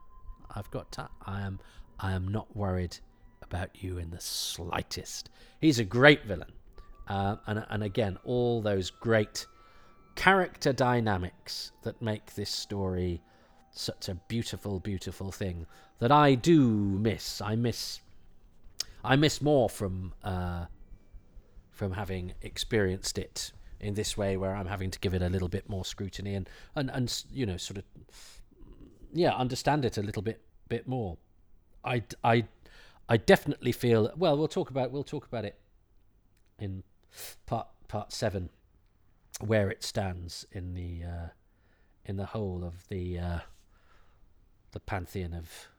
I've 0.56 0.70
got 0.72 0.92
ta- 0.92 1.12
I 1.26 1.42
am 1.42 1.60
I 2.00 2.14
am 2.14 2.28
not 2.28 2.56
worried 2.56 2.98
about 3.42 3.84
you 3.84 3.98
in 3.98 4.10
the 4.12 4.22
slightest. 4.22 5.30
He's 5.62 5.80
a 5.80 5.86
great 5.86 6.26
villain, 6.26 6.52
uh, 7.08 7.38
and 7.48 7.66
and 7.70 7.84
again 7.84 8.18
all 8.24 8.62
those 8.62 8.90
great 8.90 9.46
character 10.16 10.74
dynamics 10.74 11.72
that 11.84 12.02
make 12.02 12.36
this 12.36 12.50
story 12.50 13.22
such 13.72 14.10
a 14.10 14.16
beautiful, 14.28 14.80
beautiful 14.80 15.32
thing 15.32 15.66
that 16.00 16.12
I 16.12 16.36
do 16.36 16.70
miss. 16.70 17.42
I 17.42 17.56
miss. 17.56 18.00
I 19.04 19.16
miss 19.16 19.42
more 19.42 19.70
from 19.70 20.14
uh, 20.24 20.66
from 21.72 21.94
having 21.94 22.34
experienced 22.42 23.18
it 23.18 23.52
in 23.80 23.94
this 23.94 24.18
way, 24.18 24.36
where 24.36 24.56
I'm 24.56 24.68
having 24.68 24.92
to 24.92 25.00
give 25.00 25.14
it 25.14 25.22
a 25.22 25.30
little 25.30 25.48
bit 25.48 25.70
more 25.70 25.86
scrutiny 25.86 26.36
and 26.36 26.50
and 26.76 26.90
and 26.90 27.24
you 27.32 27.46
know 27.46 27.58
sort 27.58 27.78
of 27.78 27.84
yeah 29.14 29.34
understand 29.34 29.86
it 29.86 29.98
a 29.98 30.02
little 30.02 30.22
bit 30.22 30.42
bit 30.68 30.88
more. 30.88 31.18
I 31.84 32.04
I 32.24 32.46
I 33.08 33.18
definitely 33.18 33.72
feel 33.72 34.12
well. 34.18 34.38
We'll 34.38 34.48
talk 34.48 34.70
about 34.70 34.92
we'll 34.92 35.04
talk 35.04 35.26
about 35.26 35.46
it 35.46 35.60
in 36.60 36.84
part 37.46 37.68
part 37.88 38.12
seven 38.12 38.50
where 39.40 39.70
it 39.70 39.84
stands 39.84 40.46
in 40.52 40.74
the 40.74 41.04
uh, 41.04 41.28
in 42.06 42.18
the 42.18 42.28
whole 42.28 42.64
of 42.64 42.88
the 42.90 43.18
uh, 43.18 43.40
the 44.72 44.80
pantheon 44.80 45.34
of 45.34 45.70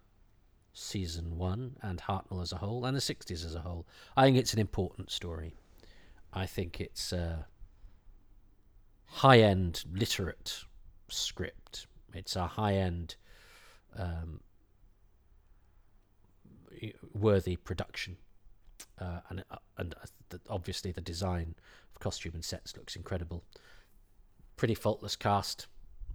season 0.80 1.36
one 1.36 1.76
and 1.82 2.00
Hartnell 2.00 2.42
as 2.42 2.52
a 2.52 2.56
whole 2.56 2.84
and 2.84 2.96
the 2.96 3.00
60s 3.00 3.44
as 3.44 3.54
a 3.54 3.60
whole. 3.60 3.86
I 4.16 4.24
think 4.24 4.38
it's 4.38 4.54
an 4.54 4.58
important 4.58 5.10
story. 5.10 5.54
I 6.32 6.46
think 6.46 6.80
it's 6.80 7.12
a 7.12 7.46
high 9.06 9.40
end 9.40 9.84
literate 9.92 10.64
script. 11.08 11.86
It's 12.14 12.34
a 12.34 12.46
high 12.46 12.74
end 12.74 13.16
um, 13.96 14.40
worthy 17.12 17.56
production. 17.56 18.16
Uh, 18.98 19.20
and 19.28 19.44
uh, 19.50 19.56
and 19.76 19.94
uh, 20.32 20.36
obviously 20.48 20.92
the 20.92 21.00
design 21.00 21.54
of 21.94 22.00
costume 22.00 22.32
and 22.34 22.44
sets 22.44 22.76
looks 22.76 22.96
incredible. 22.96 23.44
Pretty 24.56 24.74
faultless 24.74 25.16
cast, 25.16 25.66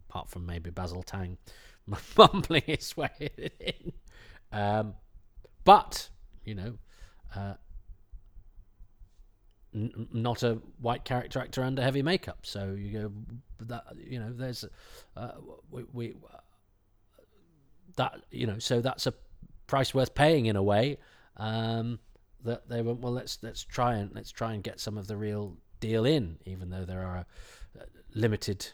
apart 0.10 0.30
from 0.30 0.45
maybe 0.45 0.69
Basil 0.69 1.04
Tang 1.04 1.38
mumbling 2.17 2.63
his 2.65 2.97
way 2.97 3.30
in. 3.60 3.93
Um, 4.51 4.93
but 5.63 6.10
you 6.43 6.55
know, 6.55 6.77
uh, 7.36 7.55
n- 9.73 10.08
not 10.13 10.43
a 10.43 10.60
white 10.79 11.03
character 11.03 11.39
actor 11.39 11.63
under 11.63 11.81
heavy 11.81 12.01
makeup. 12.01 12.39
So 12.43 12.75
you 12.77 12.91
go 12.91 13.12
that 13.62 13.86
you 13.97 14.19
know 14.19 14.31
there's 14.31 14.65
uh, 15.17 15.31
we, 15.69 15.84
we 15.91 16.13
that 17.97 18.21
you 18.31 18.47
know 18.47 18.60
so 18.60 18.81
that's 18.81 19.08
a 19.08 19.13
price 19.67 19.93
worth 19.93 20.13
paying 20.13 20.45
in 20.45 20.55
a 20.55 20.63
way. 20.63 20.97
Um, 21.38 21.99
that 22.43 22.69
they 22.69 22.81
went 22.81 22.99
well. 22.99 23.13
Let's 23.13 23.39
let's 23.41 23.63
try 23.63 23.95
and 23.95 24.13
let's 24.13 24.31
try 24.31 24.53
and 24.53 24.63
get 24.63 24.79
some 24.79 24.97
of 24.97 25.08
the 25.08 25.17
real 25.17 25.58
deal 25.79 26.05
in, 26.05 26.38
even 26.45 26.69
though 26.69 26.86
there 26.86 27.03
are 27.03 27.17
a 27.17 27.25
limited 28.13 28.67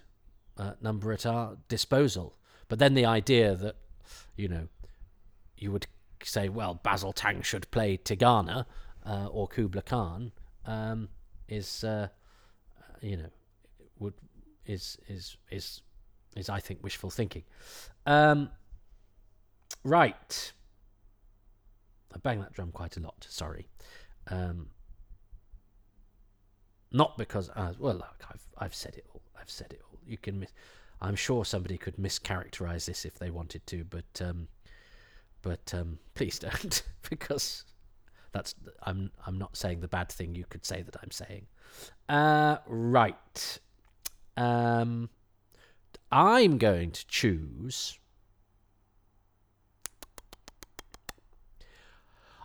uh, 0.58 0.74
number 0.82 1.12
at 1.12 1.26
our 1.26 1.58
disposal. 1.68 2.36
But 2.68 2.80
then 2.80 2.94
the 2.94 3.06
idea 3.06 3.56
that 3.56 3.76
you 4.36 4.48
know 4.48 4.68
you 5.62 5.72
would 5.72 5.88
say, 6.24 6.50
well, 6.50 6.80
Basil 6.84 7.14
Tang 7.14 7.42
should 7.42 7.70
play 7.72 7.98
Tegana 7.98 8.66
uh, 9.06 9.28
or 9.28 9.48
Kubla 9.48 9.84
Khan 9.84 10.32
um, 10.66 11.08
is, 11.48 11.84
uh, 11.84 12.08
you 13.02 13.18
know, 13.18 13.30
would 14.00 14.16
is 14.66 14.98
is 15.08 15.38
is 15.52 15.82
is 16.36 16.50
I 16.50 16.60
think 16.60 16.84
wishful 16.84 17.10
thinking. 17.10 17.44
Um, 18.06 18.50
right, 19.84 20.54
I 22.14 22.18
bang 22.20 22.40
that 22.42 22.54
drum 22.54 22.72
quite 22.72 22.98
a 22.98 23.00
lot. 23.00 23.26
Sorry, 23.30 23.68
um, 24.28 24.70
not 26.92 27.18
because 27.18 27.50
uh, 27.56 27.74
well, 27.80 27.96
look, 27.96 28.24
I've 28.30 28.48
I've 28.58 28.76
said 28.76 28.96
it 28.96 29.06
all. 29.14 29.22
I've 29.40 29.50
said 29.50 29.74
it 29.74 29.82
all. 29.84 30.00
You 30.06 30.18
can. 30.18 30.40
Mis- 30.40 30.54
I'm 31.04 31.16
sure 31.16 31.44
somebody 31.46 31.78
could 31.80 31.96
mischaracterize 31.96 32.86
this 32.86 33.06
if 33.06 33.18
they 33.18 33.32
wanted 33.32 33.66
to, 33.68 33.84
but 33.84 34.22
um, 34.22 34.48
but 35.42 35.74
um, 35.74 36.00
please 36.16 36.40
don't 36.40 36.84
because 37.10 37.66
that's 38.32 38.56
I'm 38.84 39.12
I'm 39.26 39.38
not 39.38 39.58
saying 39.58 39.82
the 39.82 39.88
bad 39.88 40.10
thing 40.10 40.36
you 40.36 40.46
could 40.50 40.66
say 40.66 40.82
that 40.82 40.96
I'm 41.02 41.12
saying. 41.12 41.48
Uh, 42.08 42.58
right. 42.68 43.60
Um, 44.38 45.10
I'm 46.12 46.58
going 46.58 46.92
to 46.92 47.08
choose. 47.08 47.98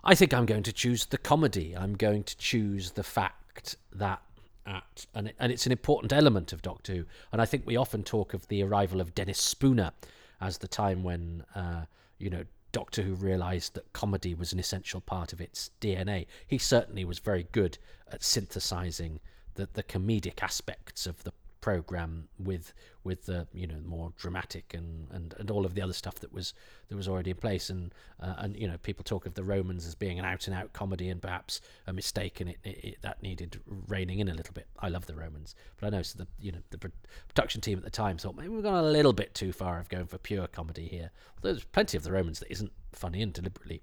I 0.03 0.15
think 0.15 0.33
I'm 0.33 0.45
going 0.45 0.63
to 0.63 0.71
choose 0.71 1.05
the 1.05 1.17
comedy. 1.17 1.75
I'm 1.75 1.95
going 1.95 2.23
to 2.23 2.37
choose 2.37 2.91
the 2.91 3.03
fact 3.03 3.75
that 3.93 4.21
at 4.65 5.05
and 5.13 5.27
it, 5.27 5.35
and 5.39 5.51
it's 5.51 5.65
an 5.65 5.71
important 5.71 6.13
element 6.13 6.53
of 6.53 6.61
Doctor 6.61 6.93
Who. 6.93 7.05
And 7.31 7.41
I 7.41 7.45
think 7.45 7.63
we 7.65 7.75
often 7.75 8.03
talk 8.03 8.33
of 8.33 8.47
the 8.47 8.63
arrival 8.63 9.01
of 9.01 9.15
Dennis 9.15 9.39
Spooner 9.39 9.91
as 10.39 10.59
the 10.59 10.67
time 10.67 11.03
when 11.03 11.43
uh, 11.55 11.85
you 12.19 12.29
know 12.29 12.43
Doctor 12.77 13.01
Who 13.01 13.15
realised 13.15 13.73
that 13.73 13.91
comedy 13.91 14.35
was 14.35 14.53
an 14.53 14.59
essential 14.59 15.01
part 15.01 15.33
of 15.33 15.41
its 15.41 15.71
DNA. 15.81 16.27
He 16.45 16.59
certainly 16.59 17.03
was 17.05 17.17
very 17.17 17.47
good 17.51 17.79
at 18.11 18.23
synthesizing 18.23 19.19
the, 19.55 19.67
the 19.73 19.81
comedic 19.81 20.43
aspects 20.43 21.07
of 21.07 21.23
the 21.23 21.33
program 21.61 22.27
with 22.39 22.73
with 23.03 23.25
the 23.25 23.47
you 23.53 23.65
know 23.65 23.79
more 23.85 24.11
dramatic 24.17 24.73
and, 24.73 25.07
and, 25.11 25.33
and 25.39 25.49
all 25.49 25.65
of 25.65 25.73
the 25.73 25.81
other 25.81 25.93
stuff 25.93 26.15
that 26.15 26.31
was 26.33 26.53
that 26.89 26.95
was 26.95 27.07
already 27.07 27.31
in 27.31 27.37
place 27.37 27.69
and 27.69 27.93
uh, 28.21 28.35
and 28.37 28.55
you 28.57 28.67
know 28.67 28.77
people 28.79 29.03
talk 29.03 29.25
of 29.25 29.33
the 29.33 29.43
Romans 29.43 29.85
as 29.85 29.95
being 29.95 30.19
an 30.19 30.25
out 30.25 30.47
and 30.47 30.55
out 30.55 30.73
comedy 30.73 31.09
and 31.09 31.21
perhaps 31.21 31.61
a 31.87 31.93
mistake 31.93 32.39
and 32.41 32.49
it, 32.49 32.57
it, 32.63 32.83
it, 32.83 32.97
that 33.01 33.21
needed 33.23 33.59
reining 33.87 34.19
in 34.19 34.27
a 34.27 34.33
little 34.33 34.53
bit. 34.53 34.67
I 34.79 34.89
love 34.89 35.05
the 35.05 35.15
Romans, 35.15 35.55
but 35.79 35.87
I 35.87 35.89
know 35.89 36.01
so 36.01 36.19
the 36.19 36.27
you 36.39 36.51
know 36.51 36.59
the 36.69 36.91
production 37.27 37.61
team 37.61 37.77
at 37.77 37.83
the 37.83 37.89
time 37.89 38.17
thought 38.17 38.35
maybe 38.35 38.49
we've 38.49 38.63
gone 38.63 38.83
a 38.83 38.89
little 38.89 39.13
bit 39.13 39.33
too 39.33 39.51
far 39.51 39.79
of 39.79 39.89
going 39.89 40.07
for 40.07 40.17
pure 40.17 40.47
comedy 40.47 40.87
here. 40.87 41.11
There's 41.41 41.63
plenty 41.63 41.97
of 41.97 42.03
the 42.03 42.11
Romans 42.11 42.39
that 42.39 42.51
isn't 42.51 42.71
funny 42.93 43.21
and 43.21 43.33
deliberately 43.33 43.81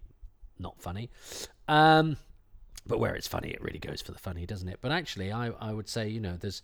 not 0.58 0.80
funny. 0.80 1.10
Um, 1.68 2.16
but 2.86 2.98
where 2.98 3.14
it's 3.14 3.28
funny, 3.28 3.50
it 3.50 3.62
really 3.62 3.78
goes 3.78 4.02
for 4.02 4.12
the 4.12 4.18
funny, 4.18 4.46
doesn't 4.46 4.68
it? 4.68 4.78
But 4.80 4.92
actually, 4.92 5.32
I, 5.32 5.48
I 5.60 5.72
would 5.72 5.88
say, 5.88 6.08
you 6.08 6.20
know, 6.20 6.36
there's 6.36 6.62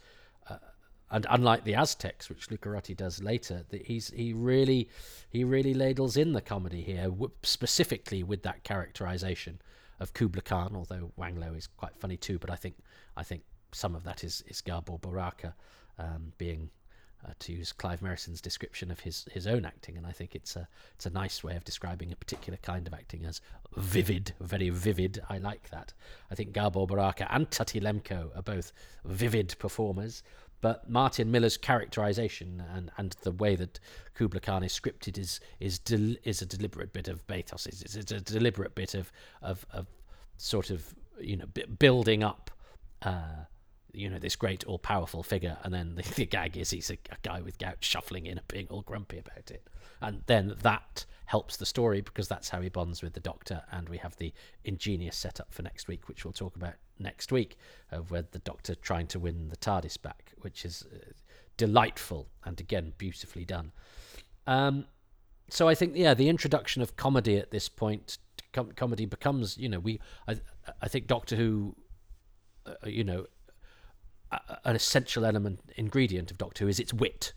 and 1.10 1.26
unlike 1.28 1.64
the 1.64 1.74
Aztecs, 1.74 2.28
which 2.28 2.48
Lucarotti 2.48 2.96
does 2.96 3.22
later, 3.22 3.64
that 3.70 3.86
he's 3.86 4.10
he 4.10 4.32
really 4.32 4.88
he 5.28 5.42
really 5.42 5.74
ladles 5.74 6.16
in 6.16 6.32
the 6.32 6.40
comedy 6.40 6.82
here, 6.82 7.10
specifically 7.42 8.22
with 8.22 8.42
that 8.42 8.62
characterization 8.62 9.60
of 9.98 10.14
Kubla 10.14 10.42
Khan. 10.42 10.74
Although 10.76 11.12
Wang 11.16 11.38
Lo 11.38 11.52
is 11.54 11.66
quite 11.66 11.96
funny 11.96 12.16
too, 12.16 12.38
but 12.38 12.50
I 12.50 12.56
think 12.56 12.76
I 13.16 13.24
think 13.24 13.42
some 13.72 13.96
of 13.96 14.04
that 14.04 14.22
is 14.22 14.44
is 14.46 14.60
Gabor 14.60 14.98
Baraker 14.98 15.54
um, 15.98 16.32
being. 16.38 16.70
Uh, 17.22 17.32
to 17.38 17.52
use 17.52 17.70
Clive 17.70 18.00
Merrison's 18.00 18.40
description 18.40 18.90
of 18.90 19.00
his, 19.00 19.26
his 19.30 19.46
own 19.46 19.66
acting, 19.66 19.98
and 19.98 20.06
I 20.06 20.10
think 20.10 20.34
it's 20.34 20.56
a 20.56 20.66
it's 20.94 21.04
a 21.04 21.10
nice 21.10 21.44
way 21.44 21.54
of 21.54 21.64
describing 21.64 22.10
a 22.10 22.16
particular 22.16 22.58
kind 22.62 22.86
of 22.86 22.94
acting 22.94 23.26
as 23.26 23.42
vivid, 23.76 24.32
very 24.40 24.70
vivid. 24.70 25.20
I 25.28 25.36
like 25.36 25.68
that. 25.68 25.92
I 26.30 26.34
think 26.34 26.54
Gabor 26.54 26.86
Baraker 26.86 27.26
and 27.28 27.50
Tutte 27.50 27.82
Lemkow 27.82 28.34
are 28.34 28.40
both 28.40 28.72
vivid 29.04 29.54
performers, 29.58 30.22
but 30.60 30.88
Martin 30.88 31.30
Miller's 31.30 31.56
characterization 31.56 32.62
and, 32.74 32.90
and 32.96 33.16
the 33.22 33.32
way 33.32 33.56
that 33.56 33.80
Kubla 34.14 34.40
Khan 34.40 34.62
is 34.62 34.78
scripted 34.78 35.18
is 35.18 35.40
is 35.58 35.78
del- 35.78 36.16
is 36.24 36.42
a 36.42 36.46
deliberate 36.46 36.92
bit 36.92 37.08
of 37.08 37.26
bathos. 37.26 37.66
It's, 37.66 37.96
it's 37.96 38.12
a 38.12 38.20
deliberate 38.20 38.74
bit 38.74 38.94
of 38.94 39.12
of, 39.42 39.64
of 39.72 39.86
sort 40.36 40.70
of 40.70 40.94
you 41.20 41.36
know 41.36 41.46
building 41.78 42.22
up. 42.22 42.50
Uh, 43.02 43.44
you 43.92 44.08
know 44.08 44.18
this 44.18 44.36
great 44.36 44.62
all-powerful 44.64 45.22
figure 45.22 45.56
and 45.64 45.74
then 45.74 45.96
the, 45.96 46.02
the 46.14 46.26
gag 46.26 46.56
is 46.56 46.70
he's 46.70 46.90
a, 46.90 46.98
a, 47.10 47.16
guy 47.22 47.40
with 47.40 47.58
gout 47.58 47.78
shuffling 47.80 48.26
in 48.26 48.38
and 48.38 48.46
being 48.46 48.68
all 48.68 48.82
grumpy 48.82 49.18
about 49.18 49.50
it 49.50 49.66
and 50.00 50.22
then 50.26 50.54
that 50.62 51.04
helps 51.24 51.56
the 51.56 51.66
story 51.66 52.00
because 52.00 52.28
that's 52.28 52.50
how 52.50 52.60
he 52.60 52.68
bonds 52.68 53.02
with 53.02 53.14
the 53.14 53.20
doctor 53.20 53.62
and 53.72 53.88
we 53.88 53.98
have 53.98 54.16
the 54.18 54.32
ingenious 54.64 55.16
setup 55.16 55.52
for 55.52 55.62
next 55.62 55.88
week 55.88 56.08
which 56.08 56.24
we'll 56.24 56.32
talk 56.32 56.54
about 56.54 56.74
next 57.00 57.32
week 57.32 57.56
of 57.90 58.10
where 58.10 58.24
the 58.30 58.38
doctor 58.40 58.74
trying 58.74 59.06
to 59.06 59.18
win 59.18 59.48
the 59.48 59.56
tardis 59.56 60.00
back 60.00 60.32
which 60.40 60.64
is 60.64 60.84
uh, 60.92 60.98
delightful 61.56 62.28
and 62.44 62.60
again 62.60 62.92
beautifully 62.98 63.44
done 63.44 63.72
um, 64.46 64.84
so 65.48 65.68
i 65.68 65.74
think 65.74 65.96
yeah 65.96 66.14
the 66.14 66.28
introduction 66.28 66.82
of 66.82 66.96
comedy 66.96 67.36
at 67.36 67.50
this 67.50 67.68
point 67.68 68.18
com- 68.52 68.72
comedy 68.72 69.06
becomes 69.06 69.58
you 69.58 69.68
know 69.68 69.78
we 69.78 70.00
i, 70.28 70.36
I 70.80 70.88
think 70.88 71.06
doctor 71.06 71.36
who 71.36 71.74
uh, 72.66 72.74
you 72.86 73.04
know 73.04 73.26
an 74.64 74.76
essential 74.76 75.24
element 75.24 75.60
ingredient 75.76 76.30
of 76.30 76.38
Doctor 76.38 76.64
Who 76.64 76.68
is 76.68 76.78
its 76.78 76.92
wit. 76.92 77.32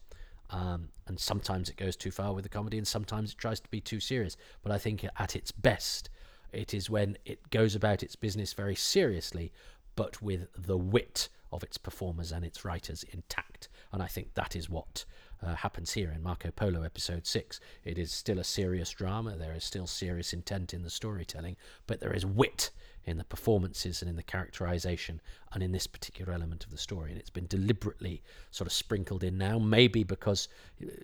Um, 0.49 0.89
and 1.07 1.19
sometimes 1.19 1.69
it 1.69 1.77
goes 1.77 1.95
too 1.95 2.11
far 2.11 2.33
with 2.33 2.43
the 2.43 2.49
comedy, 2.49 2.77
and 2.77 2.87
sometimes 2.87 3.31
it 3.31 3.37
tries 3.37 3.59
to 3.59 3.69
be 3.69 3.81
too 3.81 3.99
serious. 3.99 4.37
But 4.61 4.71
I 4.71 4.77
think 4.77 5.05
at 5.17 5.35
its 5.35 5.51
best, 5.51 6.09
it 6.53 6.73
is 6.73 6.89
when 6.89 7.17
it 7.25 7.49
goes 7.49 7.75
about 7.75 8.03
its 8.03 8.15
business 8.15 8.53
very 8.53 8.75
seriously, 8.75 9.51
but 9.95 10.21
with 10.21 10.47
the 10.57 10.77
wit 10.77 11.29
of 11.51 11.63
its 11.63 11.77
performers 11.77 12.31
and 12.31 12.43
its 12.43 12.65
writers 12.65 13.03
intact. 13.11 13.69
And 13.91 14.01
I 14.01 14.07
think 14.07 14.33
that 14.33 14.55
is 14.55 14.69
what 14.69 15.05
uh, 15.41 15.55
happens 15.55 15.93
here 15.93 16.11
in 16.11 16.23
Marco 16.23 16.51
Polo 16.51 16.83
episode 16.83 17.27
6. 17.27 17.59
It 17.83 17.97
is 17.97 18.11
still 18.11 18.39
a 18.39 18.43
serious 18.43 18.89
drama, 18.89 19.35
there 19.37 19.53
is 19.53 19.63
still 19.63 19.87
serious 19.87 20.33
intent 20.33 20.73
in 20.73 20.83
the 20.83 20.89
storytelling, 20.89 21.57
but 21.85 21.99
there 21.99 22.13
is 22.13 22.25
wit 22.25 22.71
in 23.05 23.17
the 23.17 23.23
performances 23.23 24.01
and 24.01 24.09
in 24.09 24.15
the 24.15 24.23
characterization 24.23 25.21
and 25.51 25.61
in 25.61 25.71
this 25.71 25.87
particular 25.87 26.33
element 26.33 26.63
of 26.63 26.71
the 26.71 26.77
story. 26.77 27.11
And 27.11 27.19
it's 27.19 27.29
been 27.29 27.47
deliberately 27.47 28.23
sort 28.51 28.67
of 28.67 28.73
sprinkled 28.73 29.23
in 29.23 29.37
now, 29.37 29.59
maybe 29.59 30.03
because 30.03 30.47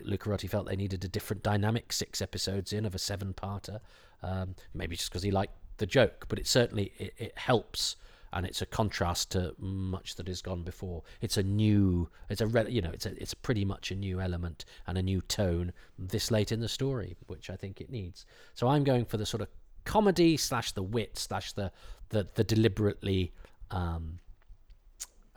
Lucarotti 0.06 0.50
felt 0.50 0.68
they 0.68 0.76
needed 0.76 1.04
a 1.04 1.08
different 1.08 1.44
dynamic 1.44 1.92
six 1.92 2.22
episodes 2.22 2.74
in 2.74 2.86
of 2.86 2.96
a 2.96 3.00
seven 3.00 3.34
parter, 3.34 3.80
um, 4.24 4.56
maybe 4.74 4.96
just 4.96 5.10
because 5.10 5.24
he 5.24 5.32
liked 5.32 5.54
the 5.78 5.86
joke, 5.86 6.26
but 6.30 6.40
it 6.40 6.48
certainly 6.48 6.92
it, 6.98 7.14
it 7.18 7.38
helps 7.38 7.96
and 8.32 8.46
it's 8.46 8.62
a 8.62 8.66
contrast 8.66 9.32
to 9.32 9.56
much 9.58 10.16
that 10.16 10.28
has 10.28 10.42
gone 10.42 10.64
before. 10.64 11.04
It's 11.22 11.38
a 11.38 11.44
new, 11.44 12.10
it's 12.30 12.42
a 12.42 12.66
you 12.70 12.82
know, 12.82 12.92
it's 12.92 13.06
a 13.06 13.22
it's 13.22 13.34
pretty 13.34 13.66
much 13.66 13.92
a 13.92 13.96
new 13.96 14.22
element 14.22 14.66
and 14.88 14.98
a 14.98 15.02
new 15.02 15.22
tone 15.22 15.74
this 15.98 16.32
late 16.32 16.52
in 16.52 16.60
the 16.60 16.70
story, 16.70 17.18
which 17.28 17.50
I 17.50 17.56
think 17.56 17.82
it 17.82 17.90
needs. 17.90 18.26
So 18.54 18.68
I'm 18.68 18.84
going 18.84 19.06
for 19.06 19.18
the 19.18 19.26
sort 19.26 19.42
of 19.42 19.48
comedy 19.86 20.38
slash 20.38 20.72
the 20.72 20.84
wit 20.84 21.18
slash 21.18 21.54
the 21.54 21.72
the, 22.10 22.28
the 22.36 22.44
deliberately 22.44 23.34
um, 23.72 24.20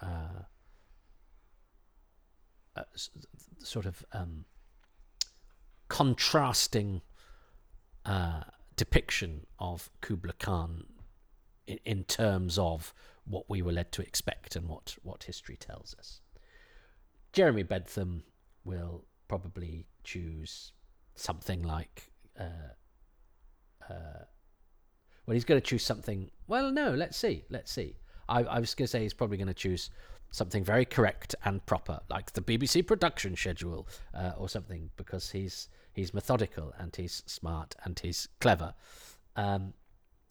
uh, 0.01 0.45
uh, 2.77 2.83
sort 3.63 3.87
of 3.87 4.05
um, 4.13 4.47
contrasting 5.89 7.03
uh, 8.07 8.43
depiction 8.77 9.47
of 9.59 9.91
Kubla 10.01 10.33
Khan 10.33 10.85
in, 11.67 11.79
in, 11.85 12.05
terms 12.05 12.59
of 12.59 12.95
what 13.25 13.45
we 13.49 13.61
were 13.61 13.73
led 13.73 13.93
to 13.93 14.03
expect 14.03 14.57
and 14.57 14.69
what, 14.69 14.97
what 15.03 15.25
history 15.25 15.57
tells 15.57 15.95
us. 15.99 16.21
Jeremy 17.33 17.63
Bentham 17.63 18.25
will 18.65 19.05
probably 19.29 19.87
choose 20.03 20.73
something 21.15 21.63
like. 21.63 22.11
Uh, 23.89 24.25
well, 25.27 25.35
he's 25.35 25.45
going 25.45 25.61
to 25.61 25.67
choose 25.67 25.85
something. 25.85 26.31
Well, 26.49 26.71
no, 26.71 26.91
let's 26.93 27.17
see. 27.17 27.45
Let's 27.51 27.73
see. 27.73 27.97
I, 28.29 28.41
I 28.45 28.59
was 28.59 28.75
going 28.75 28.87
to 28.87 28.91
say 28.91 29.03
he's 29.03 29.15
probably 29.15 29.37
going 29.37 29.49
to 29.49 29.55
choose 29.55 29.91
something 30.31 30.65
very 30.65 30.85
correct 30.85 31.35
and 31.45 31.65
proper, 31.67 32.01
like 32.11 32.33
the 32.33 32.41
BBC 32.41 32.87
production 32.87 33.37
schedule 33.37 33.87
uh, 34.15 34.33
or 34.37 34.49
something, 34.49 34.91
because 34.97 35.31
he's 35.31 35.69
he's 35.93 36.15
methodical 36.15 36.73
and 36.79 36.95
he's 36.97 37.23
smart 37.27 37.75
and 37.85 37.99
he's 37.99 38.29
clever, 38.41 38.75
um, 39.37 39.75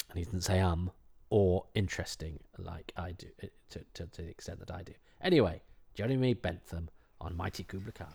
and 0.09 0.17
he 0.17 0.23
doesn't 0.25 0.41
say 0.41 0.59
um 0.59 0.91
or 1.29 1.65
interesting 1.75 2.39
like 2.57 2.91
I 2.97 3.13
do 3.13 3.27
uh, 3.41 3.47
to, 3.69 3.79
to, 3.93 4.05
to 4.07 4.21
the 4.21 4.29
extent 4.29 4.59
that 4.59 4.71
I 4.71 4.83
do. 4.83 4.93
Anyway, 5.21 5.61
Jeremy 5.93 6.33
Bentham 6.33 6.89
on 7.21 7.37
Mighty 7.37 7.63
Kubla 7.63 7.91
Khan. 7.91 8.13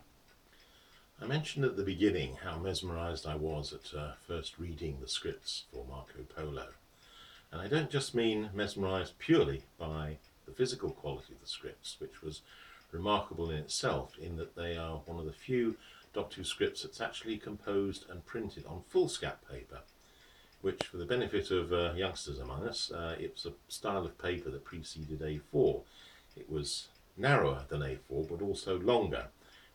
I 1.21 1.25
mentioned 1.25 1.65
at 1.65 1.77
the 1.77 1.83
beginning 1.83 2.37
how 2.45 2.59
mesmerised 2.59 3.27
I 3.27 3.37
was 3.37 3.73
at 3.73 3.99
uh, 3.99 4.13
first 4.27 4.59
reading 4.59 4.99
the 5.01 5.09
scripts 5.09 5.65
for 5.73 5.83
Marco 5.89 6.25
Polo. 6.29 6.67
And 7.51 7.61
I 7.61 7.69
don't 7.69 7.91
just 7.91 8.15
mean 8.15 8.51
mesmerised 8.53 9.19
purely 9.19 9.63
by 9.79 10.19
the 10.45 10.53
physical 10.53 10.91
quality 10.91 11.33
of 11.33 11.41
the 11.41 11.49
scripts, 11.49 11.97
which 11.99 12.23
was 12.23 12.43
remarkable 12.93 13.51
in 13.51 13.57
itself, 13.57 14.19
in 14.19 14.37
that 14.37 14.57
they 14.57 14.77
are 14.77 15.01
one 15.07 15.19
of 15.19 15.25
the 15.25 15.33
few 15.33 15.77
Doctor 16.13 16.37
Who 16.37 16.45
scripts 16.45 16.83
that's 16.83 17.01
actually 17.01 17.39
composed 17.39 18.05
and 18.11 18.27
printed 18.27 18.67
on 18.67 18.85
foolscap 18.91 19.37
paper, 19.51 19.81
which, 20.61 20.83
for 20.85 20.99
the 20.99 21.07
benefit 21.07 21.51
of 21.51 21.73
uh, 21.73 21.95
youngsters 21.95 22.39
among 22.39 22.69
us, 22.69 22.91
uh, 22.91 23.17
it 23.19 23.33
was 23.33 23.47
a 23.47 23.73
style 23.73 24.05
of 24.05 24.19
paper 24.19 24.51
that 24.51 24.67
preceded 24.67 25.21
A4. 25.21 25.81
It 26.37 26.51
was 26.51 26.89
narrower 27.17 27.65
than 27.69 27.81
A4, 27.81 28.29
but 28.29 28.43
also 28.43 28.79
longer 28.79 29.29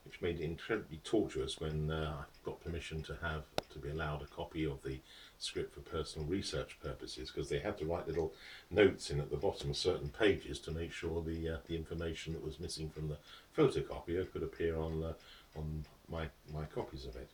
which 0.06 0.22
made 0.22 0.40
it 0.40 0.44
incredibly 0.44 1.00
tortuous 1.04 1.60
when 1.60 1.92
uh, 1.92 2.16
I 2.22 2.24
got 2.44 2.64
permission 2.64 3.04
to 3.04 3.18
have 3.22 3.44
to 3.72 3.80
be 3.80 3.90
allowed 3.90 4.22
a 4.22 4.26
copy 4.26 4.66
of 4.66 4.82
the 4.84 5.00
script 5.38 5.74
for 5.74 5.82
personal 5.82 6.28
research 6.28 6.78
purposes 6.82 7.32
because 7.32 7.50
they 7.50 7.60
had 7.60 7.78
to 7.80 7.86
write 7.86 8.08
little 8.08 8.34
notes 8.70 9.10
in 9.10 9.20
at 9.20 9.30
the 9.30 9.38
bottom 9.38 9.70
of 9.70 9.78
certain 9.78 10.10
pages 10.10 10.60
to 10.60 10.72
make 10.72 10.92
sure 10.92 11.22
the 11.22 11.50
uh, 11.50 11.58
the 11.68 11.76
information 11.76 12.34
that 12.34 12.44
was 12.44 12.60
missing 12.60 12.90
from 12.90 13.08
the 13.08 13.18
photocopier 13.58 14.32
could 14.32 14.44
appear 14.44 14.78
on 14.78 15.04
uh, 15.04 15.14
on 15.58 15.86
my 16.10 16.28
my 16.54 16.66
copies 16.66 17.06
of 17.06 17.16
it. 17.16 17.30